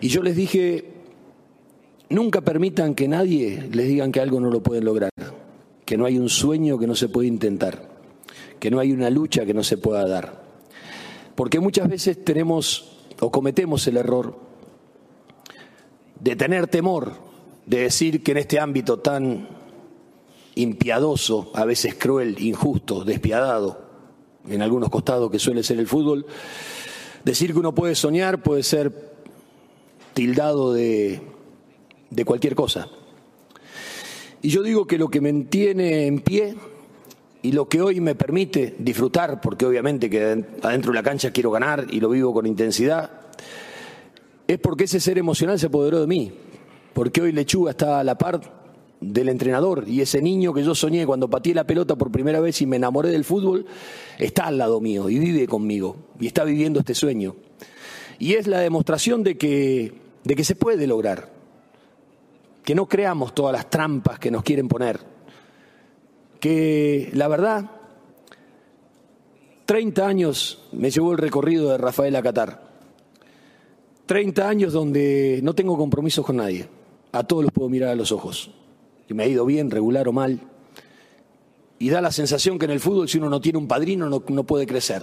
Y 0.00 0.08
yo 0.08 0.22
les 0.22 0.36
dije, 0.36 0.84
nunca 2.10 2.42
permitan 2.42 2.94
que 2.94 3.08
nadie 3.08 3.68
les 3.72 3.88
digan 3.88 4.12
que 4.12 4.20
algo 4.20 4.40
no 4.40 4.50
lo 4.50 4.62
pueden 4.62 4.84
lograr, 4.84 5.10
que 5.84 5.96
no 5.96 6.06
hay 6.06 6.18
un 6.18 6.28
sueño 6.28 6.78
que 6.78 6.86
no 6.86 6.94
se 6.94 7.08
puede 7.08 7.28
intentar, 7.28 7.88
que 8.58 8.70
no 8.70 8.78
hay 8.78 8.92
una 8.92 9.10
lucha 9.10 9.44
que 9.44 9.54
no 9.54 9.62
se 9.62 9.76
pueda 9.76 10.06
dar. 10.06 10.42
Porque 11.34 11.60
muchas 11.60 11.88
veces 11.88 12.24
tenemos 12.24 12.98
o 13.20 13.30
cometemos 13.30 13.86
el 13.86 13.96
error 13.96 14.38
de 16.20 16.36
tener 16.36 16.68
temor, 16.68 17.12
de 17.66 17.82
decir 17.82 18.22
que 18.22 18.32
en 18.32 18.38
este 18.38 18.58
ámbito 18.58 18.98
tan 18.98 19.48
impiadoso, 20.54 21.50
a 21.54 21.64
veces 21.64 21.94
cruel, 21.96 22.36
injusto, 22.40 23.04
despiadado, 23.04 23.84
en 24.48 24.62
algunos 24.62 24.90
costados 24.90 25.30
que 25.30 25.38
suele 25.38 25.62
ser 25.62 25.78
el 25.78 25.86
fútbol. 25.86 26.26
Decir 27.24 27.52
que 27.52 27.58
uno 27.58 27.74
puede 27.74 27.94
soñar 27.94 28.42
puede 28.42 28.62
ser 28.62 29.14
tildado 30.12 30.72
de, 30.72 31.22
de 32.10 32.24
cualquier 32.24 32.54
cosa. 32.54 32.88
Y 34.44 34.50
yo 34.50 34.62
digo 34.62 34.86
que 34.86 34.98
lo 34.98 35.08
que 35.08 35.22
me 35.22 35.32
mantiene 35.32 36.06
en 36.06 36.20
pie 36.20 36.54
y 37.40 37.52
lo 37.52 37.66
que 37.66 37.80
hoy 37.80 38.02
me 38.02 38.14
permite 38.14 38.74
disfrutar, 38.78 39.40
porque 39.40 39.64
obviamente 39.64 40.10
que 40.10 40.44
adentro 40.60 40.92
de 40.92 40.98
la 40.98 41.02
cancha 41.02 41.30
quiero 41.30 41.50
ganar 41.50 41.86
y 41.90 41.98
lo 41.98 42.10
vivo 42.10 42.34
con 42.34 42.44
intensidad, 42.44 43.10
es 44.46 44.58
porque 44.58 44.84
ese 44.84 45.00
ser 45.00 45.16
emocional 45.16 45.58
se 45.58 45.68
apoderó 45.68 45.98
de 45.98 46.06
mí, 46.06 46.30
porque 46.92 47.22
hoy 47.22 47.32
Lechuga 47.32 47.70
está 47.70 48.00
a 48.00 48.04
la 48.04 48.18
par 48.18 48.38
del 49.00 49.30
entrenador 49.30 49.84
y 49.86 50.02
ese 50.02 50.20
niño 50.20 50.52
que 50.52 50.62
yo 50.62 50.74
soñé 50.74 51.06
cuando 51.06 51.30
pateé 51.30 51.54
la 51.54 51.66
pelota 51.66 51.96
por 51.96 52.12
primera 52.12 52.40
vez 52.40 52.60
y 52.60 52.66
me 52.66 52.76
enamoré 52.76 53.08
del 53.08 53.24
fútbol, 53.24 53.64
está 54.18 54.48
al 54.48 54.58
lado 54.58 54.78
mío 54.78 55.08
y 55.08 55.18
vive 55.18 55.46
conmigo 55.46 55.96
y 56.20 56.26
está 56.26 56.44
viviendo 56.44 56.80
este 56.80 56.94
sueño. 56.94 57.34
Y 58.18 58.34
es 58.34 58.46
la 58.46 58.60
demostración 58.60 59.22
de 59.22 59.38
que, 59.38 59.94
de 60.22 60.36
que 60.36 60.44
se 60.44 60.54
puede 60.54 60.86
lograr, 60.86 61.32
que 62.64 62.74
no 62.74 62.86
creamos 62.86 63.34
todas 63.34 63.52
las 63.52 63.70
trampas 63.70 64.18
que 64.18 64.30
nos 64.30 64.42
quieren 64.42 64.66
poner, 64.66 64.98
que 66.40 67.10
la 67.12 67.28
verdad, 67.28 67.70
30 69.66 70.06
años 70.06 70.62
me 70.72 70.90
llevó 70.90 71.12
el 71.12 71.18
recorrido 71.18 71.70
de 71.70 71.78
Rafael 71.78 72.16
Acatar, 72.16 72.64
30 74.06 74.48
años 74.48 74.72
donde 74.72 75.40
no 75.42 75.54
tengo 75.54 75.76
compromisos 75.76 76.24
con 76.24 76.36
nadie, 76.36 76.66
a 77.12 77.22
todos 77.22 77.44
los 77.44 77.52
puedo 77.52 77.68
mirar 77.68 77.90
a 77.90 77.94
los 77.94 78.10
ojos 78.10 78.50
que 79.06 79.14
me 79.14 79.24
ha 79.24 79.26
ido 79.26 79.44
bien, 79.44 79.70
regular 79.70 80.08
o 80.08 80.12
mal. 80.12 80.40
Y 81.78 81.90
da 81.90 82.00
la 82.00 82.12
sensación 82.12 82.58
que 82.58 82.64
en 82.64 82.70
el 82.70 82.80
fútbol 82.80 83.08
si 83.08 83.18
uno 83.18 83.28
no 83.28 83.40
tiene 83.40 83.58
un 83.58 83.68
padrino 83.68 84.08
no, 84.08 84.22
no 84.26 84.44
puede 84.44 84.66
crecer. 84.66 85.02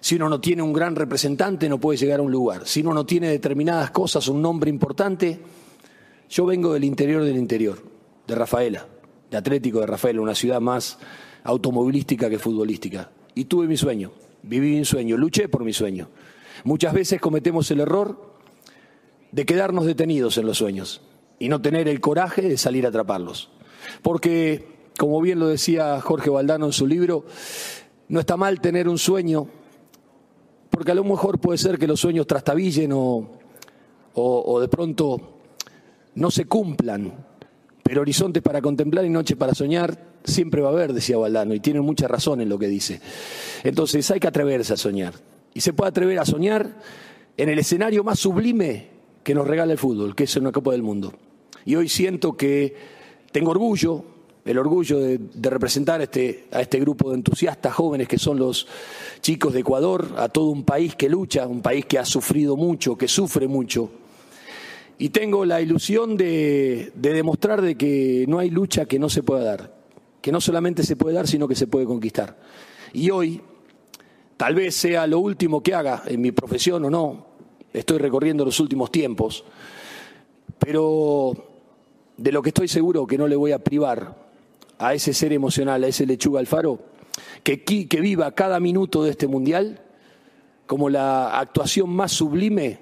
Si 0.00 0.16
uno 0.16 0.28
no 0.28 0.40
tiene 0.40 0.62
un 0.62 0.72
gran 0.72 0.96
representante 0.96 1.68
no 1.68 1.78
puede 1.78 1.98
llegar 1.98 2.20
a 2.20 2.22
un 2.22 2.30
lugar. 2.30 2.66
Si 2.66 2.80
uno 2.80 2.94
no 2.94 3.06
tiene 3.06 3.28
determinadas 3.28 3.90
cosas, 3.90 4.28
un 4.28 4.42
nombre 4.42 4.70
importante. 4.70 5.40
Yo 6.32 6.46
vengo 6.46 6.72
del 6.72 6.84
interior 6.84 7.22
del 7.24 7.36
interior, 7.36 7.76
de 8.26 8.34
Rafaela, 8.34 8.86
de 9.30 9.36
Atlético 9.36 9.80
de 9.80 9.86
Rafaela, 9.86 10.22
una 10.22 10.34
ciudad 10.34 10.62
más 10.62 10.98
automovilística 11.44 12.30
que 12.30 12.38
futbolística. 12.38 13.10
Y 13.34 13.44
tuve 13.44 13.66
mi 13.66 13.76
sueño, 13.76 14.12
viví 14.42 14.78
mi 14.78 14.86
sueño, 14.86 15.18
luché 15.18 15.50
por 15.50 15.62
mi 15.62 15.74
sueño. 15.74 16.08
Muchas 16.64 16.94
veces 16.94 17.20
cometemos 17.20 17.70
el 17.70 17.80
error 17.80 18.32
de 19.30 19.44
quedarnos 19.44 19.84
detenidos 19.84 20.38
en 20.38 20.46
los 20.46 20.56
sueños 20.56 21.02
y 21.38 21.50
no 21.50 21.60
tener 21.60 21.86
el 21.86 22.00
coraje 22.00 22.40
de 22.48 22.56
salir 22.56 22.86
a 22.86 22.88
atraparlos. 22.88 23.50
Porque, 24.00 24.66
como 24.98 25.20
bien 25.20 25.38
lo 25.38 25.48
decía 25.48 26.00
Jorge 26.00 26.30
Valdano 26.30 26.64
en 26.64 26.72
su 26.72 26.86
libro, 26.86 27.26
no 28.08 28.20
está 28.20 28.38
mal 28.38 28.62
tener 28.62 28.88
un 28.88 28.96
sueño, 28.96 29.48
porque 30.70 30.92
a 30.92 30.94
lo 30.94 31.04
mejor 31.04 31.40
puede 31.40 31.58
ser 31.58 31.78
que 31.78 31.86
los 31.86 32.00
sueños 32.00 32.26
trastabillen 32.26 32.90
o, 32.94 33.28
o, 34.14 34.60
de 34.60 34.68
pronto 34.68 35.31
no 36.14 36.30
se 36.30 36.46
cumplan, 36.46 37.12
pero 37.82 38.02
horizontes 38.02 38.42
para 38.42 38.60
contemplar 38.60 39.04
y 39.04 39.10
noche 39.10 39.36
para 39.36 39.54
soñar 39.54 40.12
siempre 40.24 40.60
va 40.60 40.68
a 40.68 40.72
haber, 40.72 40.92
decía 40.92 41.16
Valdano, 41.18 41.54
y 41.54 41.60
tiene 41.60 41.80
mucha 41.80 42.08
razón 42.08 42.40
en 42.40 42.48
lo 42.48 42.58
que 42.58 42.68
dice. 42.68 43.00
Entonces 43.64 44.10
hay 44.10 44.20
que 44.20 44.28
atreverse 44.28 44.72
a 44.72 44.76
soñar. 44.76 45.14
Y 45.54 45.60
se 45.60 45.72
puede 45.72 45.90
atrever 45.90 46.18
a 46.18 46.24
soñar 46.24 46.80
en 47.36 47.48
el 47.48 47.58
escenario 47.58 48.04
más 48.04 48.18
sublime 48.18 48.88
que 49.22 49.34
nos 49.34 49.46
regala 49.46 49.72
el 49.72 49.78
fútbol, 49.78 50.14
que 50.14 50.24
es 50.24 50.36
una 50.36 50.52
Copa 50.52 50.72
del 50.72 50.82
Mundo. 50.82 51.12
Y 51.64 51.76
hoy 51.76 51.88
siento 51.88 52.36
que 52.36 52.74
tengo 53.30 53.50
orgullo, 53.50 54.04
el 54.44 54.58
orgullo 54.58 54.98
de, 54.98 55.20
representar 55.42 56.00
este, 56.02 56.46
a 56.50 56.60
este 56.60 56.80
grupo 56.80 57.10
de 57.10 57.16
entusiastas 57.16 57.74
jóvenes 57.74 58.08
que 58.08 58.18
son 58.18 58.38
los 58.38 58.66
chicos 59.20 59.52
de 59.52 59.60
Ecuador, 59.60 60.14
a 60.16 60.28
todo 60.28 60.46
un 60.46 60.64
país 60.64 60.96
que 60.96 61.08
lucha, 61.08 61.46
un 61.46 61.62
país 61.62 61.86
que 61.86 61.98
ha 61.98 62.04
sufrido 62.04 62.56
mucho, 62.56 62.96
que 62.96 63.08
sufre 63.08 63.46
mucho. 63.46 63.90
Y 65.02 65.08
tengo 65.08 65.44
la 65.44 65.60
ilusión 65.60 66.16
de, 66.16 66.92
de 66.94 67.12
demostrar 67.12 67.60
de 67.60 67.74
que 67.74 68.24
no 68.28 68.38
hay 68.38 68.50
lucha 68.50 68.84
que 68.84 69.00
no 69.00 69.08
se 69.08 69.24
pueda 69.24 69.42
dar, 69.42 69.74
que 70.20 70.30
no 70.30 70.40
solamente 70.40 70.84
se 70.84 70.94
puede 70.94 71.16
dar, 71.16 71.26
sino 71.26 71.48
que 71.48 71.56
se 71.56 71.66
puede 71.66 71.86
conquistar. 71.86 72.38
Y 72.92 73.10
hoy, 73.10 73.40
tal 74.36 74.54
vez 74.54 74.76
sea 74.76 75.08
lo 75.08 75.18
último 75.18 75.60
que 75.60 75.74
haga 75.74 76.04
en 76.06 76.20
mi 76.20 76.30
profesión 76.30 76.84
o 76.84 76.88
no, 76.88 77.26
estoy 77.72 77.98
recorriendo 77.98 78.44
los 78.44 78.60
últimos 78.60 78.92
tiempos, 78.92 79.42
pero 80.60 81.34
de 82.16 82.30
lo 82.30 82.40
que 82.40 82.50
estoy 82.50 82.68
seguro 82.68 83.04
que 83.04 83.18
no 83.18 83.26
le 83.26 83.34
voy 83.34 83.50
a 83.50 83.58
privar 83.58 84.16
a 84.78 84.94
ese 84.94 85.14
ser 85.14 85.32
emocional, 85.32 85.82
a 85.82 85.88
ese 85.88 86.06
lechuga 86.06 86.38
Alfaro, 86.38 86.78
que, 87.42 87.64
que 87.64 88.00
viva 88.00 88.30
cada 88.36 88.60
minuto 88.60 89.02
de 89.02 89.10
este 89.10 89.26
mundial 89.26 89.82
como 90.68 90.88
la 90.88 91.40
actuación 91.40 91.90
más 91.90 92.12
sublime 92.12 92.78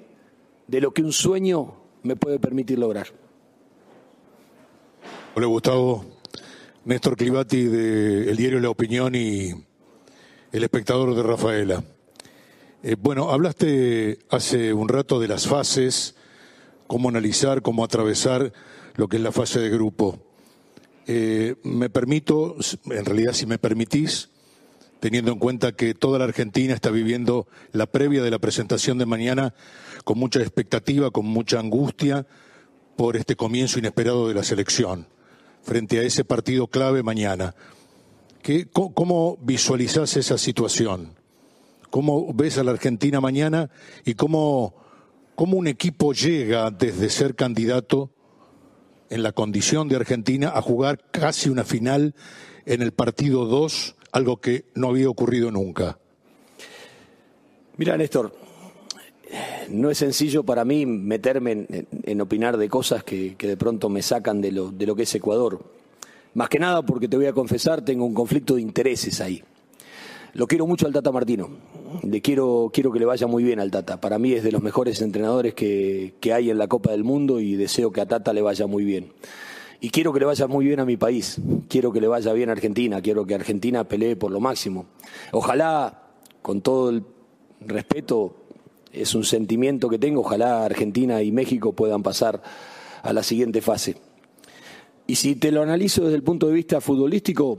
de 0.67 0.81
lo 0.81 0.93
que 0.93 1.01
un 1.01 1.13
sueño 1.13 1.80
me 2.03 2.15
puede 2.15 2.39
permitir 2.39 2.79
lograr. 2.79 3.07
Hola 5.35 5.47
Gustavo, 5.47 6.05
Néstor 6.85 7.15
Clivati 7.15 7.63
del 7.63 8.35
diario 8.35 8.59
La 8.59 8.69
Opinión 8.69 9.15
y 9.15 9.51
el 10.51 10.63
espectador 10.63 11.15
de 11.15 11.23
Rafaela. 11.23 11.83
Eh, 12.83 12.95
bueno, 12.99 13.29
hablaste 13.29 14.19
hace 14.29 14.73
un 14.73 14.89
rato 14.89 15.19
de 15.19 15.27
las 15.27 15.47
fases 15.47 16.15
cómo 16.87 17.07
analizar, 17.07 17.61
cómo 17.61 17.85
atravesar 17.85 18.51
lo 18.95 19.07
que 19.07 19.17
es 19.17 19.23
la 19.23 19.31
fase 19.31 19.61
de 19.61 19.69
grupo. 19.69 20.19
Eh, 21.07 21.55
me 21.63 21.89
permito, 21.89 22.57
en 22.89 23.05
realidad 23.05 23.31
si 23.31 23.45
me 23.45 23.57
permitís, 23.57 24.30
teniendo 25.01 25.31
en 25.31 25.39
cuenta 25.39 25.71
que 25.71 25.95
toda 25.95 26.19
la 26.19 26.25
Argentina 26.25 26.75
está 26.75 26.91
viviendo 26.91 27.47
la 27.71 27.87
previa 27.87 28.21
de 28.21 28.29
la 28.29 28.37
presentación 28.37 28.99
de 28.99 29.07
mañana 29.07 29.55
con 30.05 30.19
mucha 30.19 30.41
expectativa, 30.41 31.09
con 31.09 31.25
mucha 31.25 31.59
angustia 31.59 32.27
por 32.95 33.17
este 33.17 33.35
comienzo 33.35 33.79
inesperado 33.79 34.27
de 34.27 34.35
la 34.35 34.43
selección, 34.43 35.07
frente 35.63 35.97
a 35.97 36.03
ese 36.03 36.23
partido 36.23 36.67
clave 36.67 37.01
mañana. 37.01 37.55
¿Qué, 38.43 38.67
¿Cómo 38.67 39.39
visualizás 39.41 40.15
esa 40.17 40.37
situación? 40.37 41.15
¿Cómo 41.89 42.31
ves 42.35 42.59
a 42.59 42.63
la 42.63 42.71
Argentina 42.71 43.19
mañana 43.19 43.71
y 44.05 44.13
cómo, 44.13 44.75
cómo 45.33 45.57
un 45.57 45.65
equipo 45.65 46.13
llega 46.13 46.69
desde 46.69 47.09
ser 47.09 47.33
candidato 47.33 48.11
en 49.09 49.23
la 49.23 49.31
condición 49.31 49.87
de 49.87 49.95
Argentina 49.95 50.51
a 50.53 50.61
jugar 50.61 51.09
casi 51.09 51.49
una 51.49 51.63
final 51.63 52.13
en 52.67 52.83
el 52.83 52.91
partido 52.91 53.45
2 53.45 53.95
algo 54.11 54.37
que 54.37 54.65
no 54.75 54.89
había 54.89 55.09
ocurrido 55.09 55.51
nunca. 55.51 55.97
Mira, 57.77 57.97
Néstor, 57.97 58.33
no 59.69 59.89
es 59.89 59.97
sencillo 59.97 60.43
para 60.43 60.65
mí 60.65 60.85
meterme 60.85 61.65
en, 62.03 62.21
opinar 62.21 62.57
de 62.57 62.69
cosas 62.69 63.03
que, 63.03 63.35
de 63.37 63.57
pronto 63.57 63.89
me 63.89 64.01
sacan 64.01 64.41
de 64.41 64.51
lo, 64.51 64.71
de 64.71 64.85
lo 64.85 64.95
que 64.95 65.03
es 65.03 65.15
Ecuador. 65.15 65.63
Más 66.33 66.49
que 66.49 66.59
nada 66.59 66.81
porque 66.83 67.07
te 67.07 67.17
voy 67.17 67.25
a 67.25 67.33
confesar, 67.33 67.83
tengo 67.83 68.05
un 68.05 68.13
conflicto 68.13 68.55
de 68.55 68.61
intereses 68.61 69.19
ahí. 69.21 69.43
Lo 70.33 70.47
quiero 70.47 70.65
mucho 70.65 70.87
al 70.87 70.93
Tata 70.93 71.11
Martino. 71.11 71.49
Le 72.03 72.21
quiero, 72.21 72.69
quiero 72.73 72.91
que 72.91 72.99
le 72.99 73.05
vaya 73.05 73.27
muy 73.27 73.43
bien 73.43 73.59
al 73.59 73.69
Tata. 73.69 73.99
Para 73.99 74.17
mí 74.17 74.31
es 74.31 74.43
de 74.43 74.51
los 74.51 74.61
mejores 74.61 75.01
entrenadores 75.01 75.53
que, 75.53 76.13
que 76.21 76.31
hay 76.31 76.49
en 76.49 76.57
la 76.57 76.67
Copa 76.67 76.91
del 76.91 77.03
Mundo 77.03 77.41
y 77.41 77.55
deseo 77.55 77.91
que 77.91 77.99
a 77.99 78.05
Tata 78.05 78.31
le 78.31 78.41
vaya 78.41 78.65
muy 78.65 78.85
bien. 78.85 79.11
Y 79.83 79.89
quiero 79.89 80.13
que 80.13 80.19
le 80.19 80.27
vaya 80.27 80.45
muy 80.45 80.65
bien 80.65 80.79
a 80.79 80.85
mi 80.85 80.95
país, 80.95 81.41
quiero 81.67 81.91
que 81.91 81.99
le 81.99 82.07
vaya 82.07 82.31
bien 82.33 82.49
a 82.49 82.51
Argentina, 82.51 83.01
quiero 83.01 83.25
que 83.25 83.33
Argentina 83.33 83.83
pelee 83.83 84.15
por 84.15 84.29
lo 84.29 84.39
máximo. 84.39 84.85
Ojalá, 85.31 86.03
con 86.43 86.61
todo 86.61 86.91
el 86.91 87.03
respeto, 87.61 88.35
es 88.93 89.15
un 89.15 89.23
sentimiento 89.23 89.89
que 89.89 89.97
tengo, 89.97 90.21
ojalá 90.21 90.65
Argentina 90.65 91.23
y 91.23 91.31
México 91.31 91.73
puedan 91.73 92.03
pasar 92.03 92.43
a 93.01 93.11
la 93.11 93.23
siguiente 93.23 93.59
fase. 93.59 93.97
Y 95.07 95.15
si 95.15 95.35
te 95.35 95.51
lo 95.51 95.63
analizo 95.63 96.03
desde 96.03 96.15
el 96.15 96.23
punto 96.23 96.45
de 96.45 96.53
vista 96.53 96.79
futbolístico, 96.79 97.57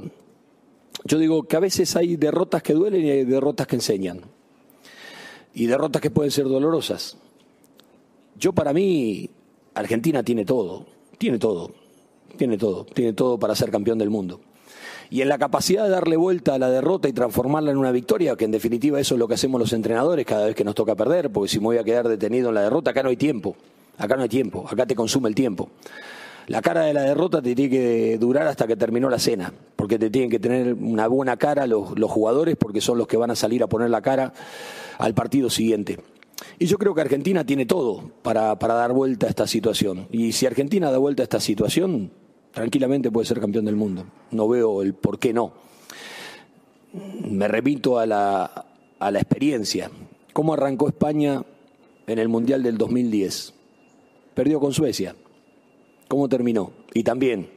yo 1.04 1.18
digo 1.18 1.42
que 1.42 1.56
a 1.56 1.60
veces 1.60 1.96
hay 1.96 2.14
derrotas 2.14 2.62
que 2.62 2.72
duelen 2.72 3.04
y 3.04 3.10
hay 3.10 3.24
derrotas 3.24 3.66
que 3.66 3.74
enseñan. 3.74 4.20
Y 5.54 5.66
derrotas 5.66 6.00
que 6.00 6.10
pueden 6.10 6.30
ser 6.30 6.44
dolorosas. 6.44 7.18
Yo 8.38 8.52
para 8.52 8.72
mí, 8.72 9.28
Argentina 9.74 10.22
tiene 10.22 10.44
todo, 10.44 10.86
tiene 11.18 11.40
todo. 11.40 11.81
Tiene 12.36 12.58
todo, 12.58 12.84
tiene 12.84 13.12
todo 13.12 13.38
para 13.38 13.54
ser 13.54 13.70
campeón 13.70 13.98
del 13.98 14.10
mundo. 14.10 14.40
Y 15.10 15.20
en 15.20 15.28
la 15.28 15.36
capacidad 15.36 15.84
de 15.84 15.90
darle 15.90 16.16
vuelta 16.16 16.54
a 16.54 16.58
la 16.58 16.70
derrota 16.70 17.06
y 17.06 17.12
transformarla 17.12 17.70
en 17.70 17.76
una 17.76 17.92
victoria, 17.92 18.34
que 18.34 18.46
en 18.46 18.50
definitiva 18.50 18.98
eso 18.98 19.14
es 19.14 19.18
lo 19.18 19.28
que 19.28 19.34
hacemos 19.34 19.60
los 19.60 19.74
entrenadores 19.74 20.24
cada 20.24 20.46
vez 20.46 20.54
que 20.54 20.64
nos 20.64 20.74
toca 20.74 20.94
perder, 20.94 21.30
porque 21.30 21.50
si 21.50 21.58
me 21.58 21.66
voy 21.66 21.76
a 21.76 21.84
quedar 21.84 22.08
detenido 22.08 22.48
en 22.48 22.54
la 22.54 22.62
derrota, 22.62 22.92
acá 22.92 23.02
no 23.02 23.10
hay 23.10 23.18
tiempo, 23.18 23.54
acá 23.98 24.16
no 24.16 24.22
hay 24.22 24.30
tiempo, 24.30 24.64
acá 24.66 24.86
te 24.86 24.94
consume 24.94 25.28
el 25.28 25.34
tiempo. 25.34 25.68
La 26.46 26.62
cara 26.62 26.84
de 26.84 26.94
la 26.94 27.02
derrota 27.02 27.42
te 27.42 27.54
tiene 27.54 27.70
que 27.70 28.18
durar 28.18 28.46
hasta 28.46 28.66
que 28.66 28.74
terminó 28.74 29.10
la 29.10 29.18
cena, 29.18 29.52
porque 29.76 29.98
te 29.98 30.08
tienen 30.08 30.30
que 30.30 30.38
tener 30.38 30.72
una 30.74 31.06
buena 31.08 31.36
cara 31.36 31.66
los, 31.66 31.98
los 31.98 32.10
jugadores, 32.10 32.56
porque 32.56 32.80
son 32.80 32.96
los 32.96 33.06
que 33.06 33.18
van 33.18 33.30
a 33.30 33.36
salir 33.36 33.62
a 33.62 33.66
poner 33.66 33.90
la 33.90 34.00
cara 34.00 34.32
al 34.98 35.12
partido 35.12 35.50
siguiente. 35.50 35.98
Y 36.58 36.66
yo 36.66 36.78
creo 36.78 36.94
que 36.94 37.00
Argentina 37.02 37.44
tiene 37.44 37.66
todo 37.66 38.10
para, 38.22 38.58
para, 38.58 38.74
dar 38.74 38.92
vuelta 38.92 39.26
a 39.26 39.28
esta 39.28 39.46
situación. 39.46 40.08
Y 40.10 40.32
si 40.32 40.46
Argentina 40.46 40.90
da 40.90 40.98
vuelta 40.98 41.22
a 41.22 41.24
esta 41.24 41.40
situación, 41.40 42.10
tranquilamente 42.52 43.10
puede 43.10 43.26
ser 43.26 43.40
campeón 43.40 43.64
del 43.64 43.76
mundo. 43.76 44.04
No 44.30 44.48
veo 44.48 44.82
el 44.82 44.94
por 44.94 45.18
qué 45.18 45.32
no. 45.32 45.52
Me 47.28 47.48
repito 47.48 47.98
a 47.98 48.06
la, 48.06 48.66
a 48.98 49.10
la 49.10 49.18
experiencia. 49.18 49.90
¿Cómo 50.32 50.54
arrancó 50.54 50.88
España 50.88 51.42
en 52.06 52.18
el 52.18 52.28
Mundial 52.28 52.62
del 52.62 52.78
2010? 52.78 53.54
Perdió 54.34 54.60
con 54.60 54.72
Suecia. 54.72 55.14
¿Cómo 56.08 56.28
terminó? 56.28 56.72
Y 56.94 57.02
también 57.02 57.48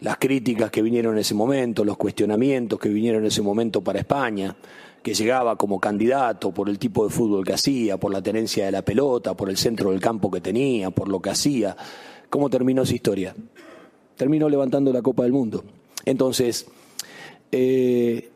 las 0.00 0.18
críticas 0.18 0.70
que 0.70 0.82
vinieron 0.82 1.14
en 1.14 1.20
ese 1.20 1.34
momento, 1.34 1.84
los 1.84 1.96
cuestionamientos 1.96 2.78
que 2.78 2.90
vinieron 2.90 3.22
en 3.22 3.28
ese 3.28 3.40
momento 3.40 3.80
para 3.80 4.00
España, 4.00 4.54
que 5.02 5.14
llegaba 5.14 5.56
como 5.56 5.80
candidato 5.80 6.52
por 6.52 6.68
el 6.68 6.78
tipo 6.78 7.04
de 7.04 7.10
fútbol 7.10 7.44
que 7.44 7.54
hacía, 7.54 7.96
por 7.96 8.12
la 8.12 8.22
tenencia 8.22 8.66
de 8.66 8.72
la 8.72 8.82
pelota, 8.82 9.34
por 9.34 9.48
el 9.48 9.56
centro 9.56 9.90
del 9.90 10.00
campo 10.00 10.30
que 10.30 10.40
tenía, 10.40 10.90
por 10.90 11.08
lo 11.08 11.20
que 11.20 11.30
hacía. 11.30 11.76
¿Cómo 12.28 12.50
terminó 12.50 12.82
esa 12.82 12.94
historia? 12.94 13.34
Terminó 14.16 14.48
levantando 14.48 14.92
la 14.92 15.02
Copa 15.02 15.24
del 15.24 15.32
Mundo. 15.32 15.64
Entonces, 16.04 16.66
eh, 17.52 18.30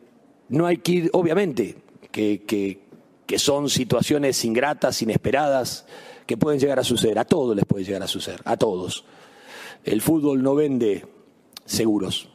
no 0.49 0.67
hay 0.67 0.79
que 0.79 0.93
ir, 0.93 1.11
obviamente, 1.13 1.77
que, 2.11 2.43
que, 2.47 2.81
que, 3.27 3.39
son 3.39 3.69
situaciones 3.69 4.45
ingratas, 4.45 5.03
inesperadas, 5.03 5.87
que 6.27 6.37
pueden 6.37 6.61
llegar 6.61 6.79
a 6.79 6.85
suceder. 6.85 7.19
A 7.19 7.25
todos 7.25 7.55
les 7.57 7.65
puede 7.65 7.85
llegar 7.85 8.03
a 8.03 8.09
suceder, 8.09 8.41
a 8.45 8.57
todos. 8.57 9.05
El 9.85 10.03
fútbol 10.03 10.43
no 10.43 10.55
vende 10.55 11.07
seguros. 11.65 12.29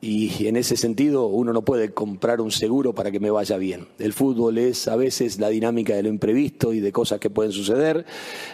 Y 0.00 0.46
en 0.46 0.56
ese 0.56 0.76
sentido 0.76 1.26
uno 1.26 1.52
no 1.52 1.62
puede 1.62 1.92
comprar 1.92 2.40
un 2.40 2.52
seguro 2.52 2.94
para 2.94 3.10
que 3.10 3.18
me 3.18 3.30
vaya 3.30 3.56
bien. 3.56 3.88
El 3.98 4.12
fútbol 4.12 4.58
es 4.58 4.88
a 4.88 4.96
veces 4.96 5.40
la 5.40 5.48
dinámica 5.48 5.96
de 5.96 6.02
lo 6.02 6.08
imprevisto 6.08 6.72
y 6.72 6.80
de 6.80 6.92
cosas 6.92 7.18
que 7.18 7.30
pueden 7.30 7.52
suceder, 7.52 8.04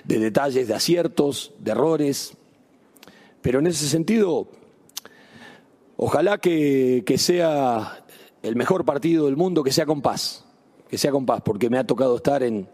de 0.04 0.18
detalles, 0.18 0.68
de 0.68 0.74
aciertos, 0.74 1.52
de 1.58 1.72
errores, 1.72 2.34
pero 3.42 3.58
en 3.58 3.66
ese 3.66 3.86
sentido, 3.88 4.48
ojalá 5.96 6.38
que, 6.38 7.04
sea 7.18 8.04
el 8.42 8.56
mejor 8.56 8.84
partido 8.84 9.26
del 9.26 9.36
mundo, 9.36 9.62
que 9.62 9.72
sea 9.72 9.84
con 9.84 10.00
paz, 10.00 10.44
que 10.88 10.96
sea 10.96 11.10
con 11.10 11.26
paz, 11.26 11.42
porque 11.44 11.68
me 11.68 11.78
ha 11.78 11.84
tocado 11.84 12.16
estar 12.16 12.42
en, 12.42 12.68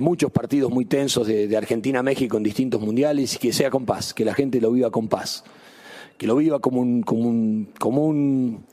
muchos 0.00 0.30
partidos 0.30 0.70
muy 0.70 0.84
tensos 0.84 1.26
de, 1.26 1.56
Argentina-México 1.56 2.36
en 2.36 2.42
distintos 2.42 2.80
mundiales, 2.80 3.36
y 3.36 3.38
que 3.38 3.52
sea 3.52 3.70
con 3.70 3.86
paz, 3.86 4.12
que 4.12 4.24
la 4.24 4.34
gente 4.34 4.60
lo 4.60 4.72
viva 4.72 4.90
con 4.90 5.08
paz, 5.08 5.44
que 6.18 6.26
lo 6.26 6.36
viva 6.36 6.58
como, 6.58 6.80
un, 6.80 7.02
como, 7.02 7.28
un, 7.28 7.72
como 7.78 8.06
un, 8.06 8.64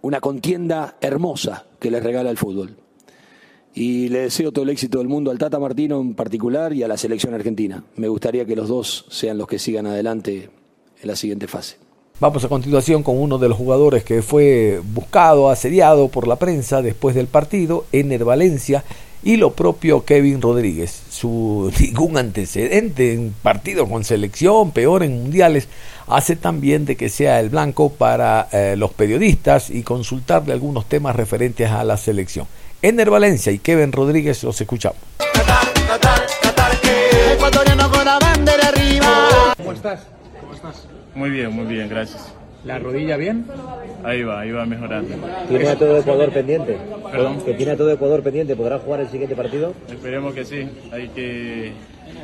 una 0.00 0.20
contienda 0.20 0.96
hermosa 1.00 1.66
que 1.80 1.90
les 1.90 2.02
regala 2.02 2.30
el 2.30 2.38
fútbol 2.38 2.83
y 3.74 4.08
le 4.08 4.20
deseo 4.20 4.52
todo 4.52 4.62
el 4.62 4.70
éxito 4.70 4.98
del 4.98 5.08
mundo 5.08 5.30
al 5.30 5.38
Tata 5.38 5.58
Martino 5.58 6.00
en 6.00 6.14
particular 6.14 6.72
y 6.72 6.82
a 6.84 6.88
la 6.88 6.96
selección 6.96 7.34
argentina. 7.34 7.84
Me 7.96 8.08
gustaría 8.08 8.44
que 8.44 8.54
los 8.54 8.68
dos 8.68 9.04
sean 9.10 9.36
los 9.36 9.48
que 9.48 9.58
sigan 9.58 9.86
adelante 9.86 10.48
en 11.02 11.08
la 11.08 11.16
siguiente 11.16 11.48
fase. 11.48 11.76
Vamos 12.20 12.44
a 12.44 12.48
continuación 12.48 13.02
con 13.02 13.20
uno 13.20 13.38
de 13.38 13.48
los 13.48 13.58
jugadores 13.58 14.04
que 14.04 14.22
fue 14.22 14.80
buscado, 14.94 15.50
asediado 15.50 16.06
por 16.08 16.28
la 16.28 16.36
prensa 16.36 16.80
después 16.80 17.16
del 17.16 17.26
partido, 17.26 17.86
Ener 17.90 18.24
Valencia, 18.24 18.84
y 19.24 19.36
lo 19.36 19.54
propio 19.54 20.04
Kevin 20.04 20.40
Rodríguez. 20.40 21.02
Su 21.10 21.72
ningún 21.80 22.16
antecedente 22.16 23.14
en 23.14 23.34
partidos 23.42 23.88
con 23.88 24.04
selección, 24.04 24.70
peor 24.70 25.02
en 25.02 25.22
mundiales, 25.22 25.66
hace 26.06 26.36
también 26.36 26.84
de 26.84 26.96
que 26.96 27.08
sea 27.08 27.40
el 27.40 27.48
blanco 27.48 27.88
para 27.90 28.48
eh, 28.52 28.76
los 28.76 28.92
periodistas 28.92 29.70
y 29.70 29.82
consultarle 29.82 30.52
algunos 30.52 30.86
temas 30.86 31.16
referentes 31.16 31.68
a 31.68 31.82
la 31.82 31.96
selección. 31.96 32.46
Ener 32.84 33.08
Valencia 33.08 33.50
y 33.50 33.58
Kevin 33.60 33.92
Rodríguez 33.92 34.42
los 34.44 34.60
escuchamos. 34.60 34.98
¿Cómo 39.56 39.72
estás? 39.72 40.00
¿Cómo 40.38 40.52
estás? 40.52 40.86
Muy 41.14 41.30
bien, 41.30 41.50
muy 41.50 41.64
bien, 41.64 41.88
gracias. 41.88 42.33
¿La 42.64 42.78
rodilla 42.78 43.16
bien? 43.16 43.46
Ahí 44.02 44.22
va, 44.22 44.40
ahí 44.40 44.50
va 44.50 44.64
mejorando. 44.64 45.14
¿Tiene 45.48 45.68
a 45.68 45.78
todo 45.78 45.98
Ecuador 45.98 46.30
pendiente? 46.30 46.78
¿Perdón? 47.10 47.40
¿Que 47.42 47.54
tiene 47.54 47.72
a 47.72 47.76
todo 47.76 47.90
Ecuador 47.90 48.22
pendiente? 48.22 48.56
¿Podrá 48.56 48.78
jugar 48.78 49.00
el 49.00 49.08
siguiente 49.08 49.36
partido? 49.36 49.74
Esperemos 49.88 50.34
que 50.34 50.44
sí. 50.44 50.68
Hay 50.92 51.08
que 51.08 51.72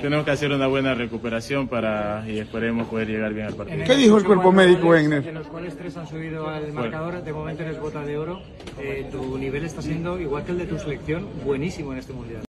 tenemos 0.01 0.25
que 0.25 0.31
hacer 0.31 0.51
una 0.51 0.67
buena 0.67 0.95
recuperación 0.95 1.69
para 1.69 2.25
y 2.27 2.39
esperemos 2.39 2.89
poder 2.89 3.09
llegar 3.09 3.35
bien 3.35 3.47
al 3.47 3.55
partido. 3.55 3.85
¿Qué 3.85 3.97
dijo 3.97 4.17
el 4.17 4.25
cuerpo 4.25 4.53
médico, 4.53 4.95
Egner? 4.95 5.27
En 5.27 5.35
los 5.35 5.47
cuales 5.47 5.77
tres 5.77 5.97
han 5.97 6.07
subido 6.07 6.49
al 6.49 6.73
marcador, 6.73 7.23
de 7.23 7.33
momento 7.33 7.63
eres 7.63 7.79
bota 7.79 8.03
de 8.03 8.17
oro. 8.17 8.41
Eh, 8.79 9.07
tu 9.11 9.37
nivel 9.37 9.65
está 9.65 9.83
siendo, 9.83 10.19
igual 10.19 10.45
que 10.45 10.53
el 10.53 10.59
de 10.59 10.67
tu 10.67 10.79
selección, 10.79 11.27
buenísimo 11.45 11.93
en 11.93 11.99
este 11.99 12.13
mundial. 12.13 12.43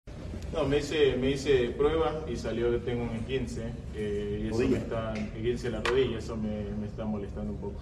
No, 0.53 0.65
me 0.65 0.79
hice, 0.79 1.15
me 1.15 1.31
hice 1.31 1.69
prueba 1.69 2.21
y 2.27 2.35
salió 2.35 2.71
que 2.71 2.79
tengo 2.79 3.03
un 3.03 3.23
15 3.25 3.61
eh, 3.95 4.41
y 4.43 4.47
eso 4.53 4.67
me 4.67 4.77
está, 4.77 5.13
15 5.41 5.69
la 5.69 5.81
rodilla, 5.81 6.19
eso 6.19 6.35
me, 6.35 6.63
me 6.79 6.87
está 6.87 7.05
molestando 7.05 7.53
un 7.53 7.57
poco. 7.57 7.79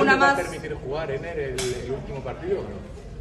¿Una 0.00 0.16
más? 0.16 0.40
permitir 0.40 0.74
jugar 0.74 1.10
en 1.10 1.24
el, 1.24 1.38
el 1.40 1.90
último 1.90 2.20
partido? 2.24 2.62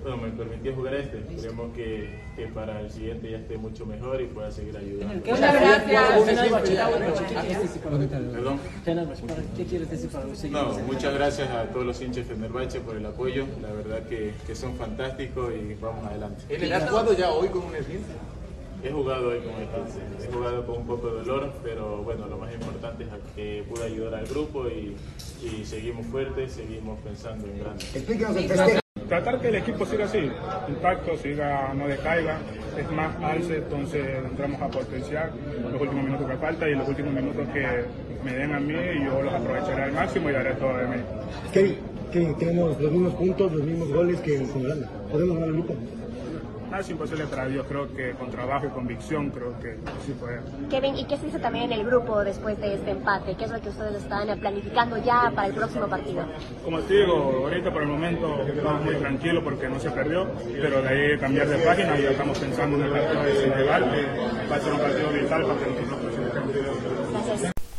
Bueno, 0.03 0.17
me 0.17 0.29
permitió 0.31 0.75
jugar 0.75 0.95
este. 0.95 1.19
Esperemos 1.19 1.73
que, 1.73 2.19
que, 2.35 2.47
para 2.47 2.81
el 2.81 2.91
siguiente 2.91 3.31
ya 3.31 3.37
esté 3.37 3.57
mucho 3.57 3.85
mejor 3.85 4.21
y 4.21 4.25
pueda 4.25 4.51
seguir 4.51 4.75
ayudando. 4.77 5.13
Muchas 5.15 5.39
gracias. 5.39 6.03
Perdón. 8.33 8.59
¿Qué 9.55 9.65
quieres 9.65 9.89
decir 9.89 10.09
para 10.09 10.25
los 10.25 10.43
No, 10.43 10.73
muchas 10.85 11.13
gracias 11.13 11.49
a 11.49 11.63
todos 11.65 11.85
los 11.85 12.01
hinchas 12.01 12.27
de 12.27 12.35
Fenerbahce 12.35 12.81
por 12.81 12.97
el 12.97 13.05
apoyo. 13.05 13.45
La 13.61 13.71
verdad 13.71 14.03
que, 14.07 14.33
que 14.45 14.55
son 14.55 14.75
fantásticos 14.75 15.53
y 15.53 15.75
vamos 15.75 16.05
adelante. 16.05 16.43
¿Él 16.49 16.73
ha 16.73 16.81
jugado 16.81 17.13
ya 17.13 17.31
hoy 17.31 17.47
con 17.47 17.63
un 17.63 17.75
esguince? 17.75 18.11
he 18.83 18.91
jugado 18.91 19.29
hoy 19.29 19.39
con 19.39 19.53
el 19.53 19.67
15, 19.85 20.27
he 20.27 20.33
jugado 20.33 20.65
con 20.65 20.77
un 20.79 20.85
poco 20.87 21.07
de 21.07 21.23
dolor, 21.23 21.53
pero 21.63 22.03
bueno, 22.03 22.27
lo 22.27 22.37
más 22.37 22.53
importante 22.53 23.05
es 23.05 23.09
que 23.33 23.63
pude 23.69 23.85
ayudar 23.85 24.15
al 24.15 24.27
grupo 24.27 24.67
y, 24.67 24.95
y 25.41 25.63
seguimos 25.65 26.05
fuertes, 26.07 26.51
seguimos 26.51 26.99
pensando 26.99 27.47
en 27.47 27.59
grande. 27.59 28.82
Tratar 29.07 29.39
que 29.39 29.49
el 29.49 29.55
equipo 29.55 29.85
siga 29.85 30.05
así, 30.05 30.31
intacto, 30.67 31.17
siga, 31.17 31.73
no 31.73 31.87
decaiga, 31.87 32.37
es 32.77 32.91
más 32.91 33.15
alce, 33.21 33.57
entonces 33.57 34.05
entramos 34.23 34.61
a 34.61 34.67
potenciar 34.67 35.31
los 35.71 35.81
últimos 35.81 36.03
minutos 36.03 36.27
que 36.29 36.37
falta 36.37 36.69
y 36.69 36.75
los 36.75 36.87
últimos 36.87 37.13
minutos 37.13 37.47
que 37.53 37.85
me 38.23 38.33
den 38.33 38.53
a 38.53 38.59
mí 38.59 38.73
y 38.73 39.05
yo 39.05 39.21
los 39.21 39.33
aprovecharé 39.33 39.83
al 39.83 39.91
máximo 39.91 40.29
y 40.29 40.33
daré 40.33 40.53
todo 40.53 40.77
de 40.77 40.87
mí. 40.87 40.95
Kevin, 42.11 42.37
tenemos 42.37 42.79
los 42.79 42.91
mismos 42.91 43.13
puntos, 43.15 43.51
los 43.51 43.63
mismos 43.63 43.89
goles 43.89 44.19
que 44.21 44.37
en 44.37 44.49
Holanda. 44.51 44.87
¿Podemos 45.11 45.35
ganar 45.35 45.49
el 45.49 45.53
grupo? 45.55 45.75
Nada 46.73 46.81
es 46.81 46.89
imposible 46.89 47.27
para 47.27 47.45
Dios, 47.45 47.67
creo 47.69 47.87
que 47.93 48.13
con 48.13 48.31
trabajo 48.31 48.65
y 48.65 48.69
convicción 48.69 49.29
creo 49.29 49.53
que 49.59 49.77
sí 50.03 50.11
puede. 50.13 50.41
Kevin, 50.71 50.97
¿y 50.97 51.05
qué 51.05 51.17
se 51.17 51.27
hizo 51.27 51.37
también 51.37 51.65
en 51.65 51.73
el 51.73 51.85
grupo 51.85 52.23
después 52.23 52.59
de 52.59 52.73
este 52.73 52.89
empate? 52.89 53.35
¿Qué 53.35 53.45
es 53.45 53.51
lo 53.51 53.61
que 53.61 53.69
ustedes 53.69 54.01
están 54.01 54.39
planificando 54.39 54.97
ya 54.97 55.31
para 55.35 55.49
el 55.49 55.53
próximo 55.53 55.85
partido? 55.87 56.25
Como 56.65 56.79
te 56.79 56.95
digo, 56.95 57.13
ahorita 57.43 57.71
por 57.71 57.83
el 57.83 57.89
momento 57.89 58.41
estamos 58.41 58.85
muy 58.85 58.95
tranquilos 58.95 59.43
porque 59.43 59.69
no 59.69 59.79
se 59.79 59.91
perdió, 59.91 60.25
pero 60.59 60.81
de 60.81 60.89
ahí 60.89 61.19
cambiar 61.19 61.47
de 61.47 61.57
página 61.59 61.95
y 61.99 62.01
ya 62.01 62.09
estamos 62.09 62.39
pensando 62.39 62.77
en 62.77 62.83
el 62.85 62.91
partido 62.91 63.23
de 63.23 63.35
Senegal, 63.35 63.91
que 63.91 64.49
va 64.49 64.55
a 64.55 64.59
ser 64.59 64.73
un 64.73 64.79
partido 64.79 65.09
vital 65.11 65.41
para 65.43 65.53
nosotros. 65.53 66.12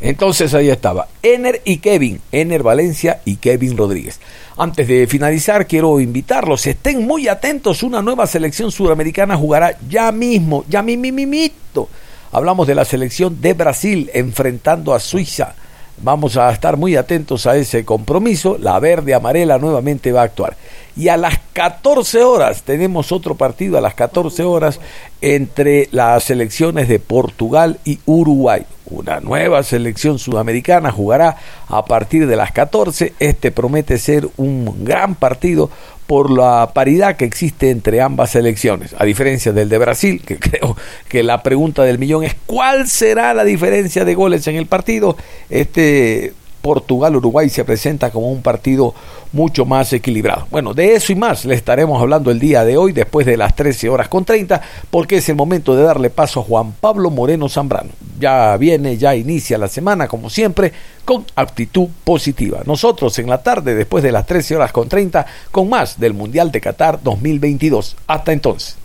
Entonces 0.04 0.52
ahí 0.52 0.68
estaba, 0.68 1.08
Ener 1.22 1.62
y 1.64 1.78
Kevin, 1.78 2.20
Ener 2.30 2.62
Valencia 2.62 3.22
y 3.24 3.36
Kevin 3.36 3.74
Rodríguez. 3.74 4.20
Antes 4.58 4.86
de 4.86 5.06
finalizar, 5.06 5.66
quiero 5.66 5.98
invitarlos, 5.98 6.66
estén 6.66 7.06
muy 7.06 7.26
atentos, 7.26 7.82
una 7.82 8.02
nueva 8.02 8.26
selección 8.26 8.70
sudamericana 8.70 9.34
jugará 9.34 9.78
ya 9.88 10.12
mismo, 10.12 10.66
ya 10.68 10.82
mimimimito. 10.82 11.88
Hablamos 12.32 12.66
de 12.66 12.74
la 12.74 12.84
selección 12.84 13.40
de 13.40 13.54
Brasil 13.54 14.10
enfrentando 14.12 14.92
a 14.92 15.00
Suiza. 15.00 15.54
Vamos 15.98 16.36
a 16.36 16.50
estar 16.50 16.76
muy 16.76 16.96
atentos 16.96 17.46
a 17.46 17.56
ese 17.56 17.84
compromiso. 17.84 18.58
La 18.58 18.78
verde 18.80 19.14
amarela 19.14 19.58
nuevamente 19.58 20.12
va 20.12 20.22
a 20.22 20.24
actuar. 20.24 20.56
Y 20.96 21.08
a 21.08 21.16
las 21.16 21.38
14 21.52 22.22
horas 22.22 22.62
tenemos 22.62 23.12
otro 23.12 23.36
partido, 23.36 23.78
a 23.78 23.80
las 23.80 23.94
14 23.94 24.42
horas, 24.44 24.80
entre 25.20 25.88
las 25.92 26.24
selecciones 26.24 26.88
de 26.88 26.98
Portugal 26.98 27.78
y 27.84 28.00
Uruguay. 28.06 28.66
Una 28.86 29.20
nueva 29.20 29.62
selección 29.62 30.18
sudamericana 30.18 30.92
jugará 30.92 31.36
a 31.68 31.84
partir 31.84 32.26
de 32.26 32.36
las 32.36 32.52
14. 32.52 33.14
Este 33.18 33.50
promete 33.50 33.98
ser 33.98 34.28
un 34.36 34.84
gran 34.84 35.14
partido 35.14 35.70
por 36.06 36.30
la 36.30 36.70
paridad 36.74 37.16
que 37.16 37.24
existe 37.24 37.70
entre 37.70 38.00
ambas 38.00 38.30
selecciones, 38.30 38.94
a 38.98 39.04
diferencia 39.04 39.52
del 39.52 39.68
de 39.68 39.78
Brasil, 39.78 40.22
que 40.24 40.38
creo 40.38 40.76
que 41.08 41.22
la 41.22 41.42
pregunta 41.42 41.82
del 41.82 41.98
millón 41.98 42.24
es 42.24 42.36
¿cuál 42.46 42.88
será 42.88 43.34
la 43.34 43.44
diferencia 43.44 44.04
de 44.04 44.14
goles 44.14 44.46
en 44.46 44.56
el 44.56 44.66
partido? 44.66 45.16
Este 45.48 46.32
Portugal-Uruguay 46.64 47.50
se 47.50 47.62
presenta 47.62 48.10
como 48.10 48.32
un 48.32 48.40
partido 48.40 48.94
mucho 49.32 49.66
más 49.66 49.92
equilibrado. 49.92 50.46
Bueno, 50.50 50.72
de 50.72 50.94
eso 50.94 51.12
y 51.12 51.14
más 51.14 51.44
le 51.44 51.54
estaremos 51.54 52.00
hablando 52.00 52.30
el 52.30 52.40
día 52.40 52.64
de 52.64 52.78
hoy 52.78 52.92
después 52.92 53.26
de 53.26 53.36
las 53.36 53.54
13 53.54 53.90
horas 53.90 54.08
con 54.08 54.24
30, 54.24 54.62
porque 54.90 55.18
es 55.18 55.28
el 55.28 55.36
momento 55.36 55.76
de 55.76 55.82
darle 55.82 56.08
paso 56.08 56.40
a 56.40 56.44
Juan 56.44 56.72
Pablo 56.72 57.10
Moreno 57.10 57.50
Zambrano. 57.50 57.90
Ya 58.18 58.56
viene, 58.56 58.96
ya 58.96 59.14
inicia 59.14 59.58
la 59.58 59.68
semana, 59.68 60.08
como 60.08 60.30
siempre, 60.30 60.72
con 61.04 61.26
actitud 61.36 61.88
positiva. 62.02 62.62
Nosotros 62.64 63.18
en 63.18 63.28
la 63.28 63.42
tarde, 63.42 63.74
después 63.74 64.02
de 64.02 64.12
las 64.12 64.24
13 64.24 64.56
horas 64.56 64.72
con 64.72 64.88
30, 64.88 65.26
con 65.50 65.68
más 65.68 66.00
del 66.00 66.14
Mundial 66.14 66.50
de 66.50 66.62
Qatar 66.62 66.98
2022. 67.02 67.94
Hasta 68.06 68.32
entonces. 68.32 68.78